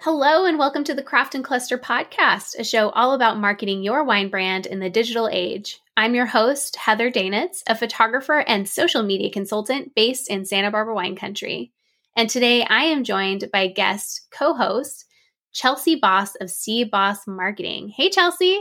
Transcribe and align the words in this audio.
Hello, 0.00 0.46
and 0.46 0.58
welcome 0.58 0.82
to 0.84 0.94
the 0.94 1.02
Craft 1.02 1.36
and 1.36 1.44
Cluster 1.44 1.78
podcast, 1.78 2.58
a 2.58 2.64
show 2.64 2.90
all 2.90 3.12
about 3.12 3.38
marketing 3.38 3.82
your 3.82 4.02
wine 4.02 4.30
brand 4.30 4.66
in 4.66 4.80
the 4.80 4.90
digital 4.90 5.28
age. 5.30 5.80
I'm 5.96 6.14
your 6.14 6.26
host, 6.26 6.74
Heather 6.74 7.10
Daenitz, 7.10 7.62
a 7.68 7.76
photographer 7.76 8.40
and 8.40 8.68
social 8.68 9.02
media 9.02 9.30
consultant 9.30 9.94
based 9.94 10.28
in 10.28 10.44
Santa 10.44 10.70
Barbara 10.70 10.94
wine 10.94 11.14
country. 11.14 11.70
And 12.16 12.28
today 12.28 12.64
I 12.64 12.84
am 12.84 13.04
joined 13.04 13.48
by 13.52 13.68
guest 13.68 14.26
co 14.32 14.54
host, 14.54 15.04
Chelsea 15.52 15.96
Boss 15.96 16.34
of 16.36 16.48
SeaBoss 16.48 17.18
Marketing. 17.28 17.88
Hey, 17.88 18.10
Chelsea. 18.10 18.58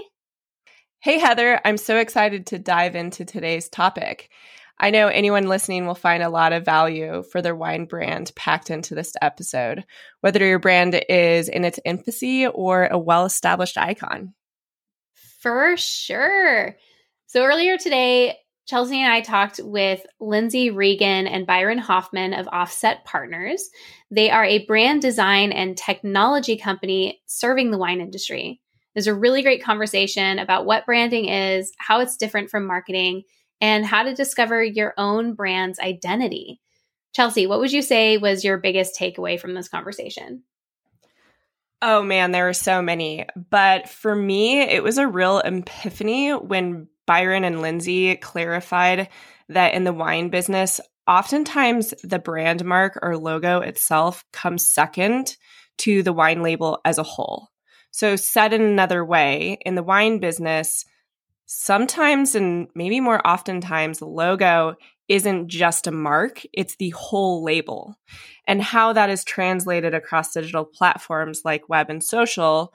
Hey, 0.99 1.17
Heather. 1.17 1.59
I'm 1.65 1.77
so 1.77 1.97
excited 1.97 2.45
to 2.47 2.59
dive 2.59 2.95
into 2.95 3.25
today's 3.25 3.67
topic. 3.67 4.29
I 4.81 4.89
know 4.89 5.09
anyone 5.09 5.47
listening 5.47 5.85
will 5.85 5.93
find 5.93 6.23
a 6.23 6.29
lot 6.29 6.53
of 6.53 6.65
value 6.65 7.21
for 7.21 7.39
their 7.39 7.55
wine 7.55 7.85
brand 7.85 8.31
packed 8.35 8.71
into 8.71 8.95
this 8.95 9.13
episode, 9.21 9.85
whether 10.21 10.43
your 10.43 10.57
brand 10.57 10.99
is 11.07 11.49
in 11.49 11.63
its 11.63 11.79
infancy 11.85 12.47
or 12.47 12.87
a 12.87 12.97
well 12.97 13.25
established 13.25 13.77
icon. 13.77 14.33
For 15.39 15.77
sure. 15.77 16.75
So 17.27 17.43
earlier 17.43 17.77
today, 17.77 18.37
Chelsea 18.65 18.99
and 18.99 19.13
I 19.13 19.21
talked 19.21 19.59
with 19.63 20.03
Lindsey 20.19 20.71
Regan 20.71 21.27
and 21.27 21.45
Byron 21.45 21.77
Hoffman 21.77 22.33
of 22.33 22.49
Offset 22.51 23.05
Partners. 23.05 23.69
They 24.09 24.31
are 24.31 24.45
a 24.45 24.65
brand 24.65 25.03
design 25.03 25.51
and 25.51 25.77
technology 25.77 26.57
company 26.57 27.21
serving 27.27 27.69
the 27.69 27.77
wine 27.77 28.01
industry. 28.01 28.61
There's 28.95 29.07
a 29.07 29.13
really 29.13 29.43
great 29.43 29.63
conversation 29.63 30.39
about 30.39 30.65
what 30.65 30.87
branding 30.87 31.25
is, 31.29 31.71
how 31.77 31.99
it's 31.99 32.17
different 32.17 32.49
from 32.49 32.65
marketing, 32.65 33.23
and 33.61 33.85
how 33.85 34.03
to 34.03 34.13
discover 34.13 34.63
your 34.63 34.93
own 34.97 35.33
brand's 35.33 35.79
identity. 35.79 36.59
Chelsea, 37.13 37.45
what 37.47 37.59
would 37.59 37.71
you 37.71 37.81
say 37.81 38.17
was 38.17 38.43
your 38.43 38.57
biggest 38.57 38.99
takeaway 38.99 39.39
from 39.39 39.53
this 39.53 39.69
conversation? 39.69 40.43
Oh 41.81 42.03
man, 42.03 42.31
there 42.31 42.45
were 42.45 42.53
so 42.53 42.81
many. 42.81 43.25
But 43.49 43.89
for 43.89 44.15
me, 44.15 44.61
it 44.61 44.83
was 44.83 44.97
a 44.97 45.07
real 45.07 45.39
epiphany 45.39 46.31
when 46.31 46.87
Byron 47.07 47.43
and 47.43 47.61
Lindsey 47.61 48.15
clarified 48.15 49.09
that 49.49 49.73
in 49.73 49.83
the 49.83 49.93
wine 49.93 50.29
business, 50.29 50.79
oftentimes 51.07 51.93
the 52.03 52.19
brand 52.19 52.63
mark 52.63 52.99
or 53.01 53.17
logo 53.17 53.59
itself 53.59 54.23
comes 54.31 54.69
second 54.69 55.35
to 55.79 56.03
the 56.03 56.13
wine 56.13 56.43
label 56.43 56.79
as 56.85 56.97
a 56.97 57.03
whole. 57.03 57.49
So, 57.89 58.15
said 58.15 58.53
in 58.53 58.61
another 58.61 59.03
way, 59.03 59.57
in 59.65 59.75
the 59.75 59.83
wine 59.83 60.19
business, 60.19 60.85
sometimes 61.45 62.35
and 62.35 62.67
maybe 62.75 62.99
more 62.99 63.25
oftentimes 63.27 64.01
logo 64.01 64.75
isn't 65.07 65.49
just 65.49 65.87
a 65.87 65.91
mark, 65.91 66.41
it's 66.53 66.77
the 66.77 66.91
whole 66.91 67.43
label. 67.43 67.95
And 68.47 68.61
how 68.61 68.93
that 68.93 69.09
is 69.09 69.23
translated 69.23 69.93
across 69.93 70.33
digital 70.33 70.63
platforms 70.63 71.41
like 71.43 71.67
web 71.67 71.89
and 71.89 72.03
social 72.03 72.73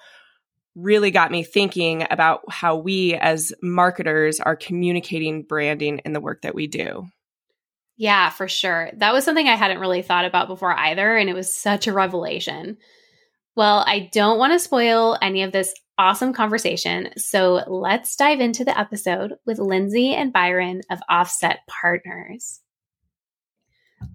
really 0.75 1.11
got 1.11 1.31
me 1.31 1.43
thinking 1.43 2.07
about 2.11 2.43
how 2.51 2.77
we 2.77 3.15
as 3.15 3.53
marketers 3.63 4.39
are 4.41 4.55
communicating 4.55 5.43
branding 5.43 5.99
in 6.05 6.13
the 6.13 6.21
work 6.21 6.43
that 6.43 6.55
we 6.55 6.67
do. 6.67 7.07
Yeah, 7.97 8.29
for 8.29 8.47
sure. 8.47 8.91
That 8.99 9.15
was 9.15 9.25
something 9.25 9.49
I 9.49 9.57
hadn't 9.57 9.81
really 9.81 10.03
thought 10.03 10.27
about 10.27 10.49
before 10.49 10.77
either. 10.77 11.17
And 11.17 11.31
it 11.31 11.35
was 11.35 11.55
such 11.55 11.87
a 11.87 11.95
revelation. 11.95 12.77
Well, 13.55 13.83
I 13.87 14.11
don't 14.13 14.39
want 14.39 14.53
to 14.53 14.59
spoil 14.59 15.17
any 15.23 15.43
of 15.43 15.53
this 15.53 15.73
awesome 15.99 16.33
conversation. 16.33 17.11
So 17.17 17.63
let's 17.67 18.17
dive 18.17 18.41
into 18.41 18.65
the 18.65 18.79
episode 18.79 19.35
with 19.47 19.59
Lindsey 19.59 20.15
and 20.15 20.33
Byron 20.33 20.83
of 20.91 21.01
Offset 21.09 21.61
Partners. 21.67 22.61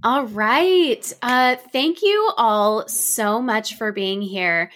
All 0.03 0.25
right. 0.25 1.13
Uh, 1.21 1.55
thank 1.71 2.01
you 2.01 2.31
all 2.37 2.87
so 2.87 3.41
much 3.41 3.75
for 3.75 3.91
being 3.91 4.21
here. 4.21 4.71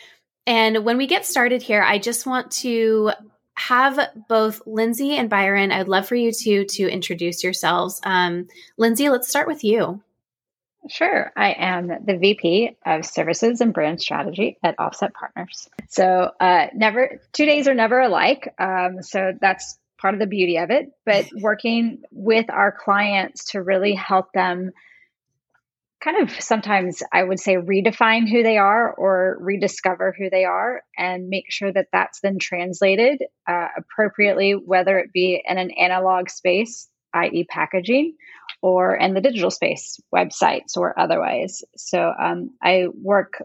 And 0.48 0.84
when 0.86 0.98
we 0.98 1.08
get 1.08 1.26
started 1.26 1.62
here, 1.62 1.84
I 1.84 1.98
just 1.98 2.26
want 2.26 2.52
to 2.52 3.12
have 3.56 4.00
both 4.28 4.62
Lindsey 4.66 5.16
and 5.16 5.30
Byron. 5.30 5.72
I'd 5.72 5.88
love 5.88 6.08
for 6.08 6.16
you 6.16 6.32
two 6.32 6.66
to 6.66 6.90
introduce 6.90 7.44
yourselves. 7.44 8.00
Um, 8.04 8.48
Lindsey, 8.78 9.10
let's 9.10 9.30
start 9.30 9.48
with 9.48 9.64
you. 9.64 10.04
Sure. 10.90 11.32
I 11.36 11.56
am 11.58 11.88
the 11.88 12.18
VP 12.18 12.78
of 12.86 13.06
Services 13.06 13.62
and 13.62 13.74
Brand 13.74 14.02
Strategy 14.02 14.58
at 14.64 14.76
Offset 14.78 15.14
Partners. 15.14 15.68
So, 15.90 16.32
uh, 16.40 16.68
never 16.76 17.22
two 17.34 17.46
days 17.46 17.68
are 17.68 17.74
never 17.74 18.00
alike. 18.00 18.54
Um, 18.60 19.02
so 19.02 19.32
that's 19.40 19.80
part 20.00 20.14
of 20.14 20.20
the 20.20 20.28
beauty 20.28 20.58
of 20.58 20.70
it. 20.70 20.92
But 21.06 21.30
working 21.42 22.04
with 22.12 22.50
our 22.50 22.72
clients 22.72 23.52
to 23.52 23.62
really 23.62 23.96
help 23.96 24.32
them 24.34 24.72
kind 26.04 26.22
of 26.22 26.40
sometimes 26.40 27.02
I 27.12 27.24
would 27.24 27.40
say 27.40 27.56
redefine 27.56 28.30
who 28.30 28.44
they 28.44 28.58
are 28.58 28.94
or 28.94 29.38
rediscover 29.40 30.14
who 30.16 30.30
they 30.30 30.46
are 30.46 30.84
and 30.96 31.30
make 31.30 31.46
sure 31.50 31.72
that 31.72 31.88
that's 31.92 32.20
then 32.20 32.38
translated 32.38 33.24
uh, 33.48 33.68
appropriately, 33.76 34.52
whether 34.52 35.00
it 35.00 35.12
be 35.12 35.42
in 35.44 35.58
an 35.58 35.72
analog 35.72 36.30
space, 36.30 36.88
i.e., 37.16 37.46
packaging 37.50 38.14
or 38.66 38.96
in 38.96 39.14
the 39.14 39.22
digital 39.22 39.52
space, 39.52 40.00
websites 40.12 40.76
or 40.76 41.00
otherwise. 41.00 41.64
So 41.78 42.12
um, 42.20 42.50
I 42.64 42.88
work 43.00 43.44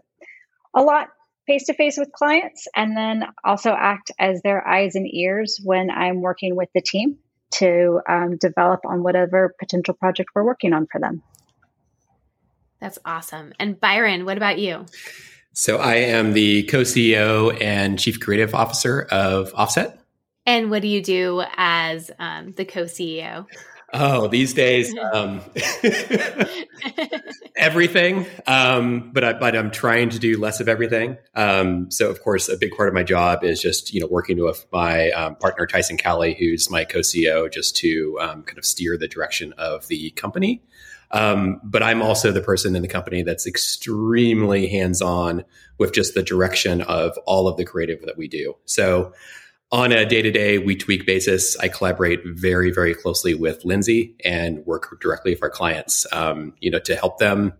a 0.75 0.81
lot 0.81 1.09
face 1.45 1.65
to 1.65 1.75
face 1.75 1.95
with 1.95 2.11
clients 2.11 2.67
and 2.75 2.97
then 2.97 3.25
also 3.43 3.69
act 3.69 4.09
as 4.17 4.41
their 4.41 4.67
eyes 4.67 4.95
and 4.95 5.07
ears 5.13 5.59
when 5.63 5.91
I'm 5.91 6.21
working 6.21 6.55
with 6.55 6.69
the 6.73 6.81
team 6.81 7.19
to 7.51 8.01
um, 8.09 8.37
develop 8.37 8.79
on 8.83 9.03
whatever 9.03 9.53
potential 9.59 9.93
project 9.93 10.31
we're 10.33 10.43
working 10.43 10.73
on 10.73 10.87
for 10.91 10.99
them. 10.99 11.21
That's 12.79 12.97
awesome. 13.05 13.53
And 13.59 13.79
Byron, 13.79 14.25
what 14.25 14.37
about 14.37 14.57
you? 14.57 14.87
So 15.53 15.77
I 15.77 15.97
am 15.97 16.33
the 16.33 16.63
co 16.63 16.81
CEO 16.81 17.61
and 17.61 17.99
chief 17.99 18.19
creative 18.19 18.55
officer 18.55 19.03
of 19.11 19.53
Offset. 19.53 19.99
And 20.47 20.71
what 20.71 20.81
do 20.81 20.87
you 20.87 21.03
do 21.03 21.43
as 21.57 22.09
um, 22.17 22.53
the 22.53 22.65
co 22.65 22.85
CEO? 22.85 23.45
Oh, 23.93 24.27
these 24.27 24.53
days, 24.53 24.95
um, 25.13 25.41
everything. 27.55 28.25
Um, 28.47 29.11
but 29.13 29.23
I, 29.23 29.33
but 29.33 29.55
I'm 29.55 29.71
trying 29.71 30.09
to 30.09 30.19
do 30.19 30.39
less 30.39 30.59
of 30.59 30.69
everything. 30.69 31.17
Um, 31.35 31.91
so 31.91 32.09
of 32.09 32.21
course, 32.21 32.49
a 32.49 32.57
big 32.57 32.75
part 32.75 32.87
of 32.87 32.95
my 32.95 33.03
job 33.03 33.43
is 33.43 33.61
just 33.61 33.93
you 33.93 33.99
know 33.99 34.07
working 34.07 34.41
with 34.41 34.65
my 34.71 35.11
um, 35.11 35.35
partner 35.35 35.65
Tyson 35.67 35.97
Cowley, 35.97 36.35
who's 36.39 36.69
my 36.69 36.85
co-CEO, 36.85 37.51
just 37.51 37.75
to 37.77 38.17
um, 38.21 38.43
kind 38.43 38.57
of 38.57 38.65
steer 38.65 38.97
the 38.97 39.07
direction 39.07 39.53
of 39.57 39.87
the 39.87 40.11
company. 40.11 40.61
Um, 41.11 41.59
but 41.63 41.83
I'm 41.83 42.01
also 42.01 42.31
the 42.31 42.41
person 42.41 42.73
in 42.73 42.81
the 42.81 42.87
company 42.87 43.21
that's 43.21 43.45
extremely 43.45 44.67
hands-on 44.67 45.43
with 45.77 45.91
just 45.91 46.13
the 46.13 46.23
direction 46.23 46.81
of 46.81 47.17
all 47.25 47.49
of 47.49 47.57
the 47.57 47.65
creative 47.65 48.01
that 48.03 48.17
we 48.17 48.29
do. 48.29 48.55
So 48.63 49.13
on 49.71 49.91
a 49.91 50.05
day 50.05 50.21
to 50.21 50.31
day, 50.31 50.57
week 50.57 50.79
to 50.79 50.85
week 50.87 51.05
basis, 51.05 51.57
I 51.57 51.69
collaborate 51.69 52.21
very, 52.25 52.71
very 52.71 52.93
closely 52.93 53.33
with 53.33 53.63
Lindsey 53.63 54.15
and 54.23 54.65
work 54.65 54.99
directly 54.99 55.31
with 55.31 55.43
our 55.43 55.49
clients, 55.49 56.05
um, 56.11 56.53
you 56.59 56.69
know, 56.69 56.79
to 56.79 56.95
help 56.95 57.19
them, 57.19 57.53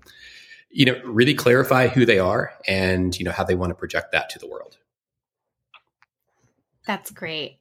you 0.70 0.86
know, 0.86 1.00
really 1.06 1.34
clarify 1.34 1.88
who 1.88 2.06
they 2.06 2.20
are 2.20 2.52
and, 2.68 3.18
you 3.18 3.24
know, 3.24 3.32
how 3.32 3.46
they 3.46 3.56
want 3.56 3.70
to 3.70 3.76
project 3.76 4.12
that 4.12 4.30
to 4.32 4.40
the 4.40 4.48
world. 4.48 4.78
That's 6.86 7.12
great. 7.12 7.60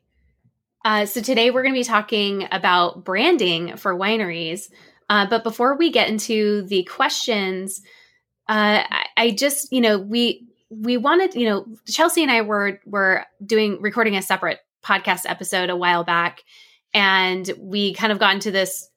Uh, 0.84 1.06
so 1.06 1.20
today 1.20 1.50
we're 1.50 1.62
going 1.62 1.74
to 1.74 1.80
be 1.80 1.84
talking 1.84 2.48
about 2.50 3.04
branding 3.04 3.76
for 3.76 3.94
wineries. 3.94 4.70
Uh, 5.08 5.26
but 5.28 5.44
before 5.44 5.76
we 5.76 5.90
get 5.90 6.08
into 6.08 6.62
the 6.62 6.84
questions, 6.84 7.82
uh, 8.48 8.82
I, 8.88 9.06
I 9.16 9.30
just, 9.30 9.72
you 9.72 9.80
know, 9.80 9.98
we 9.98 10.48
we 10.70 10.96
wanted, 10.96 11.34
you 11.34 11.48
know, 11.48 11.66
Chelsea 11.86 12.22
and 12.22 12.30
I 12.30 12.42
were 12.42 12.80
were 12.86 13.26
doing 13.44 13.82
recording 13.82 14.16
a 14.16 14.22
separate 14.22 14.60
podcast 14.82 15.22
episode 15.26 15.68
a 15.68 15.76
while 15.76 16.04
back, 16.04 16.44
and 16.94 17.50
we 17.58 17.92
kind 17.92 18.12
of 18.12 18.18
got 18.18 18.34
into 18.34 18.50
this 18.50 18.88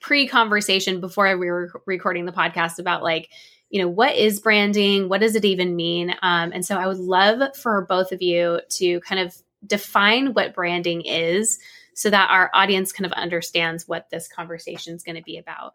pre-conversation 0.00 1.00
before 1.00 1.36
we 1.38 1.50
were 1.50 1.80
recording 1.86 2.26
the 2.26 2.32
podcast 2.32 2.78
about 2.78 3.02
like, 3.02 3.30
you 3.70 3.80
know, 3.80 3.88
what 3.88 4.16
is 4.16 4.40
branding? 4.40 5.08
What 5.08 5.20
does 5.20 5.36
it 5.36 5.44
even 5.44 5.74
mean? 5.74 6.10
Um, 6.22 6.52
and 6.52 6.66
so 6.66 6.76
I 6.76 6.86
would 6.86 6.98
love 6.98 7.56
for 7.56 7.86
both 7.88 8.12
of 8.12 8.20
you 8.20 8.60
to 8.70 9.00
kind 9.00 9.20
of 9.20 9.34
define 9.66 10.34
what 10.34 10.54
branding 10.54 11.02
is 11.02 11.58
so 11.94 12.10
that 12.10 12.30
our 12.30 12.50
audience 12.52 12.92
kind 12.92 13.06
of 13.06 13.12
understands 13.12 13.86
what 13.86 14.10
this 14.10 14.28
conversation 14.28 14.94
is 14.94 15.02
going 15.02 15.16
to 15.16 15.22
be 15.22 15.38
about. 15.38 15.74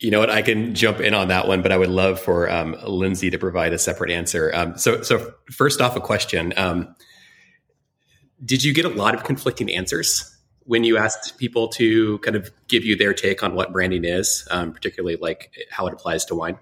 You 0.00 0.12
know 0.12 0.20
what? 0.20 0.30
I 0.30 0.42
can 0.42 0.74
jump 0.74 1.00
in 1.00 1.12
on 1.12 1.28
that 1.28 1.48
one, 1.48 1.60
but 1.60 1.72
I 1.72 1.76
would 1.76 1.90
love 1.90 2.20
for 2.20 2.48
um, 2.50 2.76
Lindsey 2.86 3.30
to 3.30 3.38
provide 3.38 3.72
a 3.72 3.78
separate 3.78 4.12
answer. 4.12 4.52
Um, 4.54 4.78
so, 4.78 5.02
so 5.02 5.34
first 5.50 5.80
off, 5.80 5.96
a 5.96 6.00
question: 6.00 6.54
um, 6.56 6.94
Did 8.44 8.62
you 8.62 8.72
get 8.72 8.84
a 8.84 8.90
lot 8.90 9.14
of 9.14 9.24
conflicting 9.24 9.74
answers 9.74 10.36
when 10.60 10.84
you 10.84 10.98
asked 10.98 11.36
people 11.38 11.66
to 11.68 12.18
kind 12.18 12.36
of 12.36 12.52
give 12.68 12.84
you 12.84 12.94
their 12.94 13.12
take 13.12 13.42
on 13.42 13.54
what 13.54 13.72
branding 13.72 14.04
is, 14.04 14.46
um, 14.52 14.72
particularly 14.72 15.16
like 15.16 15.52
how 15.70 15.86
it 15.88 15.92
applies 15.92 16.24
to 16.26 16.34
wine? 16.34 16.58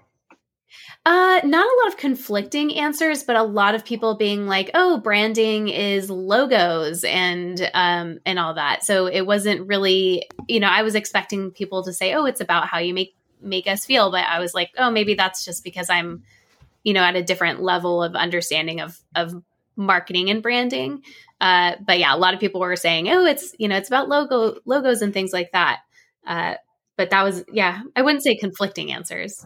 Uh, 1.05 1.39
not 1.43 1.65
a 1.65 1.75
lot 1.83 1.87
of 1.87 1.97
conflicting 1.97 2.75
answers, 2.75 3.23
but 3.23 3.35
a 3.35 3.43
lot 3.43 3.75
of 3.75 3.85
people 3.85 4.15
being 4.15 4.47
like, 4.47 4.71
"Oh, 4.73 4.97
branding 4.97 5.69
is 5.69 6.09
logos 6.09 7.03
and 7.03 7.69
um 7.75 8.19
and 8.25 8.39
all 8.39 8.55
that." 8.55 8.83
So 8.83 9.05
it 9.05 9.27
wasn't 9.27 9.67
really, 9.67 10.27
you 10.47 10.59
know, 10.59 10.67
I 10.67 10.81
was 10.81 10.95
expecting 10.95 11.51
people 11.51 11.83
to 11.83 11.93
say, 11.93 12.13
"Oh, 12.13 12.25
it's 12.25 12.41
about 12.41 12.67
how 12.67 12.79
you 12.79 12.93
make 12.93 13.13
make 13.41 13.67
us 13.67 13.85
feel. 13.85 14.11
But 14.11 14.25
I 14.27 14.39
was 14.39 14.53
like, 14.53 14.71
oh, 14.77 14.91
maybe 14.91 15.13
that's 15.15 15.45
just 15.45 15.63
because 15.63 15.89
I'm, 15.89 16.23
you 16.83 16.93
know, 16.93 17.03
at 17.03 17.15
a 17.15 17.23
different 17.23 17.61
level 17.61 18.03
of 18.03 18.15
understanding 18.15 18.81
of 18.81 18.97
of 19.15 19.33
marketing 19.75 20.29
and 20.29 20.41
branding. 20.41 21.03
Uh, 21.39 21.75
but 21.85 21.99
yeah, 21.99 22.15
a 22.15 22.17
lot 22.17 22.33
of 22.33 22.39
people 22.39 22.61
were 22.61 22.75
saying, 22.75 23.09
oh, 23.09 23.25
it's 23.25 23.55
you 23.57 23.67
know, 23.67 23.77
it's 23.77 23.89
about 23.89 24.09
logo 24.09 24.59
logos 24.65 25.01
and 25.01 25.13
things 25.13 25.33
like 25.33 25.51
that. 25.51 25.79
Uh, 26.25 26.55
but 26.97 27.11
that 27.11 27.23
was 27.23 27.43
yeah, 27.51 27.81
I 27.95 28.01
wouldn't 28.01 28.23
say 28.23 28.35
conflicting 28.35 28.91
answers. 28.91 29.45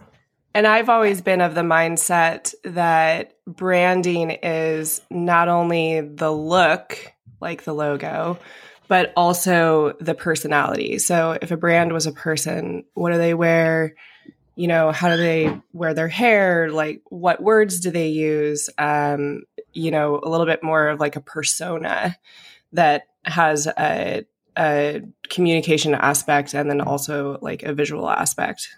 And 0.54 0.68
I've 0.68 0.90
always 0.90 1.22
been 1.22 1.40
of 1.40 1.56
the 1.56 1.62
mindset 1.62 2.54
that 2.66 3.36
branding 3.48 4.32
is 4.32 5.02
not 5.10 5.48
only 5.48 6.02
the 6.02 6.32
look, 6.32 7.14
like 7.40 7.64
the 7.64 7.74
logo, 7.74 8.38
but 8.92 9.14
also 9.16 9.94
the 10.02 10.14
personality. 10.14 11.00
So 11.00 11.38
if 11.42 11.50
a 11.50 11.56
brand 11.56 11.94
was 11.94 12.08
a 12.08 12.12
person, 12.12 12.84
what 12.94 13.14
do 13.14 13.18
they 13.18 13.34
wear? 13.34 13.96
You 14.58 14.68
know, 14.68 14.92
how 14.92 15.08
do 15.08 15.16
they 15.16 15.62
wear 15.72 15.94
their 15.94 16.10
hair? 16.10 16.70
Like, 16.70 17.02
what 17.06 17.42
words 17.42 17.80
do 17.80 17.90
they 17.90 18.10
use? 18.10 18.70
Um, 18.78 19.44
you 19.72 19.92
know, 19.92 20.20
a 20.22 20.28
little 20.28 20.46
bit 20.46 20.62
more 20.62 20.90
of 20.90 21.00
like 21.00 21.16
a 21.16 21.22
persona 21.22 22.18
that 22.74 23.04
has 23.24 23.66
a, 23.66 24.26
a 24.60 25.02
communication 25.30 25.96
aspect 25.96 26.54
and 26.54 26.70
then 26.70 26.82
also 26.82 27.40
like 27.42 27.64
a 27.64 27.74
visual 27.74 28.10
aspect. 28.10 28.76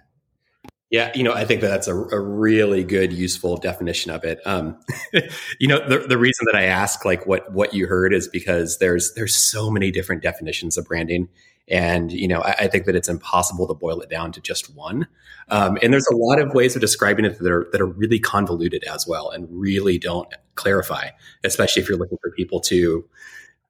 Yeah, 0.94 1.12
you 1.16 1.24
know, 1.24 1.34
I 1.34 1.44
think 1.44 1.62
that 1.62 1.70
that's 1.70 1.88
a, 1.88 1.96
a 1.96 2.20
really 2.20 2.84
good, 2.84 3.12
useful 3.12 3.58
definition 3.58 4.12
of 4.12 4.24
it. 4.24 4.40
Um, 4.46 4.78
you 5.60 5.68
know, 5.68 5.80
the, 5.90 6.06
the 6.08 6.20
reason 6.20 6.46
that 6.52 6.56
I 6.56 6.66
ask 6.66 7.04
like 7.04 7.26
what 7.26 7.52
what 7.52 7.74
you 7.74 7.88
heard 7.88 8.14
is 8.14 8.28
because 8.28 8.78
there's 8.78 9.12
there's 9.16 9.34
so 9.34 9.72
many 9.72 9.90
different 9.90 10.22
definitions 10.22 10.78
of 10.78 10.86
branding, 10.86 11.30
and 11.68 12.12
you 12.12 12.28
know, 12.28 12.42
I, 12.42 12.52
I 12.60 12.68
think 12.68 12.86
that 12.86 12.96
it's 12.96 13.10
impossible 13.10 13.68
to 13.70 13.74
boil 13.74 14.02
it 14.02 14.10
down 14.12 14.32
to 14.34 14.42
just 14.42 14.76
one. 14.76 15.08
Um, 15.50 15.80
and 15.82 15.92
there's 15.92 16.06
a 16.12 16.16
lot 16.16 16.40
of 16.40 16.54
ways 16.54 16.76
of 16.76 16.82
describing 16.82 17.26
it 17.26 17.40
that 17.40 17.52
are 17.52 17.68
that 17.72 17.82
are 17.82 17.88
really 17.88 18.20
convoluted 18.20 18.84
as 18.84 19.08
well, 19.08 19.32
and 19.32 19.48
really 19.50 19.98
don't 19.98 20.32
clarify, 20.54 21.10
especially 21.44 21.82
if 21.82 21.90
you're 21.90 21.98
looking 21.98 22.20
for 22.22 22.30
people 22.30 22.60
to 22.60 23.04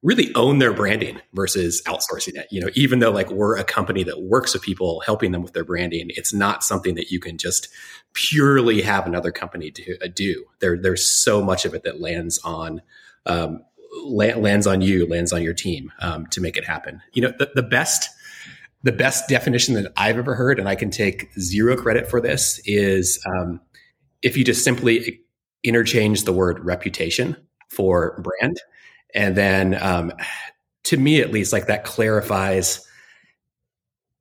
really 0.04 0.30
own 0.34 0.58
their 0.58 0.72
branding 0.72 1.18
versus 1.32 1.82
outsourcing 1.86 2.36
it. 2.36 2.46
You 2.50 2.60
know, 2.60 2.68
even 2.74 2.98
though 2.98 3.10
like 3.10 3.30
we're 3.30 3.56
a 3.56 3.64
company 3.64 4.04
that 4.04 4.22
works 4.22 4.52
with 4.52 4.62
people, 4.62 5.00
helping 5.00 5.32
them 5.32 5.42
with 5.42 5.54
their 5.54 5.64
branding, 5.64 6.10
it's 6.10 6.32
not 6.32 6.62
something 6.62 6.94
that 6.94 7.10
you 7.10 7.18
can 7.18 7.38
just 7.38 7.68
purely 8.12 8.82
have 8.82 9.06
another 9.06 9.32
company 9.32 9.70
do. 9.70 9.96
Uh, 10.02 10.08
do. 10.14 10.44
There, 10.60 10.76
there's 10.76 11.04
so 11.04 11.42
much 11.42 11.64
of 11.64 11.74
it 11.74 11.82
that 11.84 12.02
lands 12.02 12.38
on 12.44 12.82
um, 13.24 13.64
la- 14.04 14.36
lands 14.36 14.66
on 14.66 14.82
you, 14.82 15.06
lands 15.06 15.32
on 15.32 15.42
your 15.42 15.54
team 15.54 15.90
um, 16.00 16.26
to 16.28 16.40
make 16.40 16.58
it 16.58 16.64
happen. 16.64 17.00
You 17.14 17.22
know, 17.22 17.32
the, 17.38 17.50
the 17.54 17.62
best 17.62 18.08
the 18.82 18.92
best 18.92 19.30
definition 19.30 19.74
that 19.76 19.90
I've 19.96 20.18
ever 20.18 20.34
heard, 20.34 20.58
and 20.58 20.68
I 20.68 20.74
can 20.74 20.90
take 20.90 21.32
zero 21.40 21.74
credit 21.74 22.06
for 22.06 22.20
this, 22.20 22.60
is 22.66 23.18
um, 23.26 23.58
if 24.20 24.36
you 24.36 24.44
just 24.44 24.62
simply 24.62 25.20
interchange 25.62 26.24
the 26.24 26.34
word 26.34 26.62
reputation 26.62 27.34
for 27.70 28.20
brand 28.20 28.60
and 29.14 29.36
then, 29.36 29.80
um, 29.82 30.12
to 30.84 30.96
me 30.96 31.20
at 31.20 31.32
least, 31.32 31.52
like 31.52 31.66
that 31.66 31.84
clarifies 31.84 32.86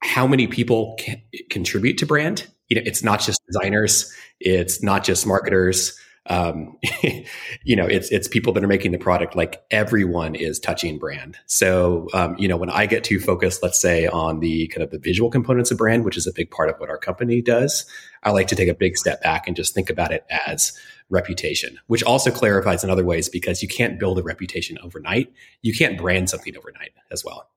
how 0.02 0.28
many 0.28 0.48
people 0.48 0.96
can 1.00 1.22
contribute 1.50 1.98
to 1.98 2.06
brand. 2.06 2.48
You 2.70 2.76
know, 2.76 2.84
it's 2.86 3.04
not 3.04 3.22
just 3.22 3.42
designers, 3.48 4.12
it's 4.40 4.84
not 4.84 5.04
just 5.04 5.26
marketers. 5.26 5.98
Um, 6.28 6.78
you 7.64 7.76
know, 7.76 7.86
it's 7.86 8.10
it's 8.10 8.28
people 8.28 8.54
that 8.54 8.64
are 8.64 8.68
making 8.68 8.92
the 8.92 8.98
product. 8.98 9.36
Like 9.36 9.62
everyone 9.72 10.36
is 10.36 10.60
touching 10.60 10.98
brand. 10.98 11.38
So, 11.48 12.08
um, 12.14 12.36
you 12.38 12.48
know, 12.48 12.58
when 12.58 12.70
I 12.70 12.86
get 12.86 13.04
too 13.04 13.20
focused, 13.20 13.62
let's 13.62 13.80
say 13.80 14.08
on 14.08 14.40
the 14.40 14.68
kind 14.68 14.84
of 14.84 14.92
the 14.92 15.00
visual 15.00 15.30
components 15.30 15.72
of 15.72 15.78
brand, 15.78 16.06
which 16.06 16.18
is 16.18 16.28
a 16.28 16.34
big 16.34 16.50
part 16.50 16.70
of 16.70 16.80
what 16.80 16.90
our 16.90 16.98
company 16.98 17.42
does, 17.42 17.86
I 18.24 18.32
like 18.32 18.48
to 18.48 18.56
take 18.56 18.70
a 18.70 18.74
big 18.74 18.98
step 18.98 19.22
back 19.22 19.48
and 19.48 19.56
just 19.56 19.74
think 19.74 19.90
about 19.90 20.14
it 20.14 20.26
as 20.48 20.78
reputation, 21.14 21.80
which 21.88 22.04
also 22.04 22.32
clarifies 22.32 22.84
in 22.84 22.90
other 22.90 23.06
ways 23.06 23.30
because 23.30 23.62
you 23.62 23.70
can't 23.70 24.00
build 24.00 24.18
a 24.20 24.24
reputation 24.24 24.78
overnight. 24.84 25.32
You 25.62 25.74
can't 25.74 25.98
brand 25.98 26.30
something 26.30 26.58
overnight 26.58 26.92
as 27.12 27.24
well. 27.24 27.50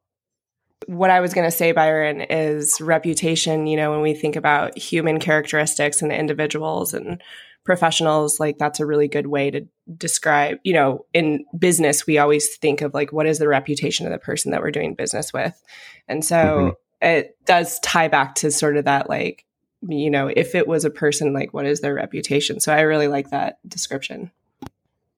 What 0.87 1.11
I 1.11 1.21
was 1.21 1.33
going 1.33 1.47
to 1.47 1.57
say, 1.57 1.73
Byron, 1.73 2.21
is 2.21 2.81
reputation. 2.81 3.67
You 3.67 3.79
know, 3.79 3.91
when 3.91 4.03
we 4.03 4.15
think 4.15 4.37
about 4.37 4.77
human 4.77 5.19
characteristics 5.19 6.03
and 6.03 6.13
individuals 6.13 6.93
and 6.93 7.21
professionals, 7.65 8.39
like 8.39 8.59
that's 8.59 8.79
a 8.79 8.87
really 8.87 9.09
good 9.09 9.27
way 9.27 9.51
to 9.51 9.67
describe, 9.97 10.59
you 10.63 10.75
know, 10.75 11.07
in 11.15 11.45
business, 11.59 12.07
we 12.07 12.19
always 12.19 12.57
think 12.57 12.83
of 12.83 12.93
like, 12.93 13.11
what 13.11 13.27
is 13.27 13.39
the 13.39 13.49
reputation 13.49 14.07
of 14.07 14.13
the 14.13 14.19
person 14.19 14.53
that 14.53 14.61
we're 14.61 14.71
doing 14.71 14.95
business 14.95 15.33
with? 15.33 15.61
And 16.07 16.23
so 16.23 16.37
mm-hmm. 16.37 17.07
it 17.07 17.37
does 17.47 17.81
tie 17.81 18.09
back 18.09 18.35
to 18.37 18.51
sort 18.51 18.77
of 18.77 18.85
that 18.85 19.09
like 19.09 19.46
you 19.83 20.11
know, 20.11 20.29
if 20.29 20.55
it 20.55 20.67
was 20.67 20.85
a 20.85 20.91
person, 20.91 21.33
like 21.33 21.53
what 21.53 21.67
is 21.67 21.81
their 21.81 21.95
reputation? 21.95 22.61
So 22.61 22.73
I 22.73 22.81
really 22.81 23.09
like 23.09 23.31
that 23.31 23.59
description. 23.69 24.31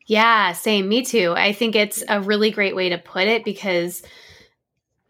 Yeah, 0.07 0.53
same. 0.53 0.89
Me 0.89 1.05
too. 1.05 1.35
I 1.37 1.53
think 1.53 1.77
it's 1.77 2.03
a 2.09 2.21
really 2.21 2.51
great 2.51 2.75
way 2.75 2.89
to 2.89 2.99
put 2.99 3.29
it 3.29 3.45
because 3.45 4.03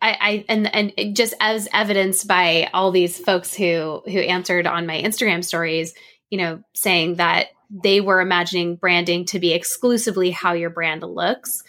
I, 0.02 0.16
I 0.20 0.44
and 0.48 0.74
and 0.74 1.16
just 1.16 1.34
as 1.40 1.68
evidenced 1.72 2.26
by 2.26 2.68
all 2.72 2.90
these 2.90 3.18
folks 3.18 3.54
who 3.54 4.02
who 4.04 4.18
answered 4.18 4.66
on 4.66 4.86
my 4.86 5.00
Instagram 5.00 5.44
stories, 5.44 5.94
you 6.30 6.38
know, 6.38 6.62
saying 6.74 7.16
that 7.16 7.48
they 7.70 8.00
were 8.00 8.20
imagining 8.20 8.76
branding 8.76 9.24
to 9.26 9.38
be 9.38 9.52
exclusively 9.52 10.30
how 10.30 10.52
your 10.52 10.70
brand 10.70 11.02
looks, 11.02 11.62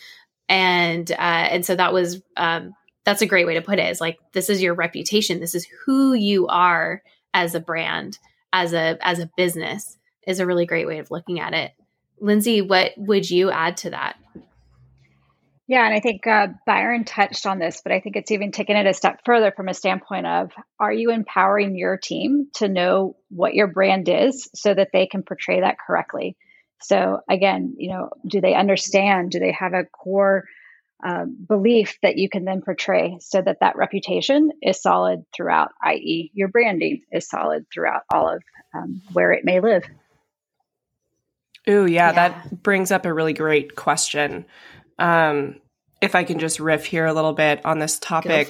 and 0.47 1.11
uh, 1.11 1.15
and 1.15 1.65
so 1.65 1.75
that 1.75 1.93
was 1.93 2.21
um, 2.35 2.73
that's 3.03 3.21
a 3.21 3.27
great 3.27 3.45
way 3.45 3.55
to 3.55 3.61
put 3.61 3.79
it. 3.79 3.89
Is 3.89 4.01
like 4.01 4.17
this 4.33 4.49
is 4.49 4.61
your 4.61 4.73
reputation. 4.73 5.39
This 5.39 5.55
is 5.55 5.67
who 5.85 6.13
you 6.13 6.47
are 6.47 7.03
as 7.33 7.55
a 7.55 7.59
brand, 7.59 8.17
as 8.53 8.73
a 8.73 8.97
as 9.01 9.19
a 9.19 9.29
business 9.37 9.97
is 10.27 10.39
a 10.39 10.45
really 10.45 10.65
great 10.65 10.87
way 10.87 10.99
of 10.99 11.11
looking 11.11 11.39
at 11.39 11.53
it. 11.53 11.71
Lindsey, 12.19 12.61
what 12.61 12.91
would 12.97 13.29
you 13.29 13.49
add 13.49 13.77
to 13.77 13.91
that? 13.91 14.17
Yeah, 15.67 15.85
and 15.85 15.93
I 15.93 15.99
think 15.99 16.25
uh, 16.25 16.47
Byron 16.65 17.05
touched 17.05 17.45
on 17.45 17.59
this, 17.59 17.81
but 17.83 17.91
I 17.91 17.99
think 17.99 18.15
it's 18.15 18.31
even 18.31 18.51
taken 18.51 18.75
it 18.75 18.87
a 18.87 18.93
step 18.93 19.21
further 19.23 19.51
from 19.51 19.67
a 19.67 19.73
standpoint 19.75 20.25
of 20.25 20.49
are 20.79 20.91
you 20.91 21.11
empowering 21.11 21.77
your 21.77 21.95
team 21.95 22.47
to 22.55 22.67
know 22.67 23.15
what 23.29 23.53
your 23.53 23.67
brand 23.67 24.09
is 24.09 24.49
so 24.55 24.73
that 24.73 24.89
they 24.91 25.05
can 25.05 25.21
portray 25.21 25.61
that 25.61 25.77
correctly? 25.77 26.35
So, 26.81 27.19
again, 27.29 27.75
you 27.77 27.91
know, 27.91 28.09
do 28.25 28.41
they 28.41 28.55
understand? 28.55 29.29
Do 29.29 29.39
they 29.39 29.51
have 29.51 29.73
a 29.73 29.83
core 29.85 30.45
um, 31.03 31.37
belief 31.47 31.97
that 32.01 32.17
you 32.17 32.29
can 32.29 32.45
then 32.45 32.61
portray 32.61 33.17
so 33.21 33.41
that 33.41 33.61
that 33.61 33.75
reputation 33.75 34.51
is 34.61 34.81
solid 34.81 35.23
throughout, 35.33 35.71
i.e., 35.83 36.31
your 36.33 36.49
branding 36.49 37.03
is 37.11 37.27
solid 37.27 37.65
throughout 37.73 38.01
all 38.13 38.29
of 38.29 38.43
um, 38.73 39.01
where 39.13 39.31
it 39.31 39.45
may 39.45 39.59
live. 39.59 39.83
Ooh, 41.69 41.85
yeah, 41.85 42.07
yeah, 42.07 42.11
that 42.13 42.63
brings 42.63 42.91
up 42.91 43.05
a 43.05 43.13
really 43.13 43.33
great 43.33 43.75
question. 43.75 44.45
Um, 44.97 45.55
if 46.01 46.15
I 46.15 46.23
can 46.23 46.39
just 46.39 46.59
riff 46.59 46.85
here 46.85 47.05
a 47.05 47.13
little 47.13 47.33
bit 47.33 47.65
on 47.65 47.79
this 47.79 47.99
topic, 47.99 48.49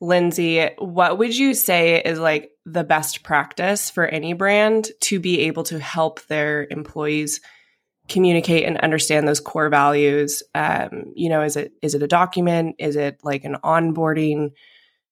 Lindsey, 0.00 0.68
what 0.78 1.18
would 1.18 1.36
you 1.36 1.54
say 1.54 2.00
is 2.00 2.18
like 2.18 2.50
the 2.66 2.84
best 2.84 3.22
practice 3.22 3.90
for 3.90 4.06
any 4.06 4.34
brand 4.34 4.90
to 5.00 5.18
be 5.18 5.40
able 5.40 5.62
to 5.64 5.78
help 5.78 6.24
their 6.26 6.66
employees 6.70 7.40
communicate 8.10 8.64
and 8.64 8.78
understand 8.78 9.26
those 9.26 9.40
core 9.40 9.68
values 9.68 10.42
um, 10.54 11.12
you 11.14 11.28
know 11.28 11.42
is 11.42 11.56
it 11.56 11.72
is 11.82 11.94
it 11.94 12.02
a 12.02 12.08
document? 12.08 12.76
Is 12.78 12.96
it 12.96 13.20
like 13.22 13.44
an 13.44 13.56
onboarding 13.64 14.52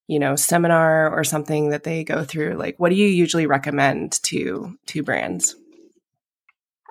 you 0.07 0.19
know 0.19 0.37
seminar 0.37 1.11
or 1.11 1.25
something 1.25 1.71
that 1.71 1.85
they 1.85 2.05
go 2.05 2.25
through? 2.25 2.55
Like 2.55 2.79
what 2.79 2.91
do 2.91 2.97
you 2.97 3.07
usually 3.07 3.47
recommend 3.47 4.23
to 4.25 4.77
to 4.87 5.03
brands? 5.03 5.55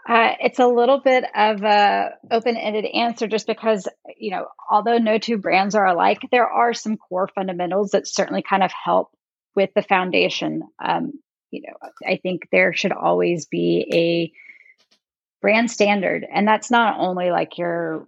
Uh, 0.08 0.36
it's 0.40 0.60
a 0.60 0.68
little 0.68 1.02
bit 1.02 1.26
of 1.36 1.62
a 1.64 2.12
open-ended 2.32 2.86
answer 2.86 3.28
just 3.28 3.46
because 3.46 3.88
you 4.18 4.32
know 4.32 4.48
although 4.72 4.98
no 4.98 5.18
two 5.18 5.38
brands 5.38 5.76
are 5.76 5.86
alike 5.86 6.22
there 6.32 6.48
are 6.48 6.74
some 6.74 6.98
core 6.98 7.30
fundamentals 7.36 7.92
that 7.92 8.08
certainly 8.08 8.42
kind 8.42 8.64
of 8.64 8.72
help 8.72 9.12
with 9.56 9.70
the 9.76 9.82
foundation. 9.82 10.64
Um, 10.84 11.14
you 11.52 11.62
know 11.62 11.90
i 12.06 12.18
think 12.18 12.48
there 12.52 12.74
should 12.74 12.92
always 12.92 13.46
be 13.46 13.88
a 13.94 14.32
brand 15.42 15.72
standard. 15.72 16.26
And 16.32 16.48
that's 16.48 16.72
not 16.72 17.00
only 17.00 17.32
like 17.32 17.58
your 17.58 18.06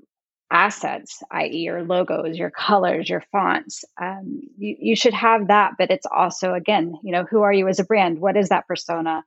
assets, 0.51 1.21
i.e., 1.31 1.57
your 1.57 1.83
logos, 1.83 2.37
your 2.37 2.49
colors, 2.49 3.09
your 3.09 3.23
fonts. 3.31 3.85
Um, 4.01 4.41
you, 4.57 4.75
you 4.79 4.95
should 4.95 5.13
have 5.13 5.47
that, 5.47 5.73
but 5.77 5.91
it's 5.91 6.07
also, 6.07 6.53
again, 6.53 6.95
you 7.03 7.11
know, 7.11 7.25
who 7.29 7.41
are 7.41 7.53
you 7.53 7.67
as 7.67 7.79
a 7.79 7.83
brand? 7.83 8.19
What 8.19 8.35
is 8.35 8.49
that 8.49 8.67
persona? 8.67 9.23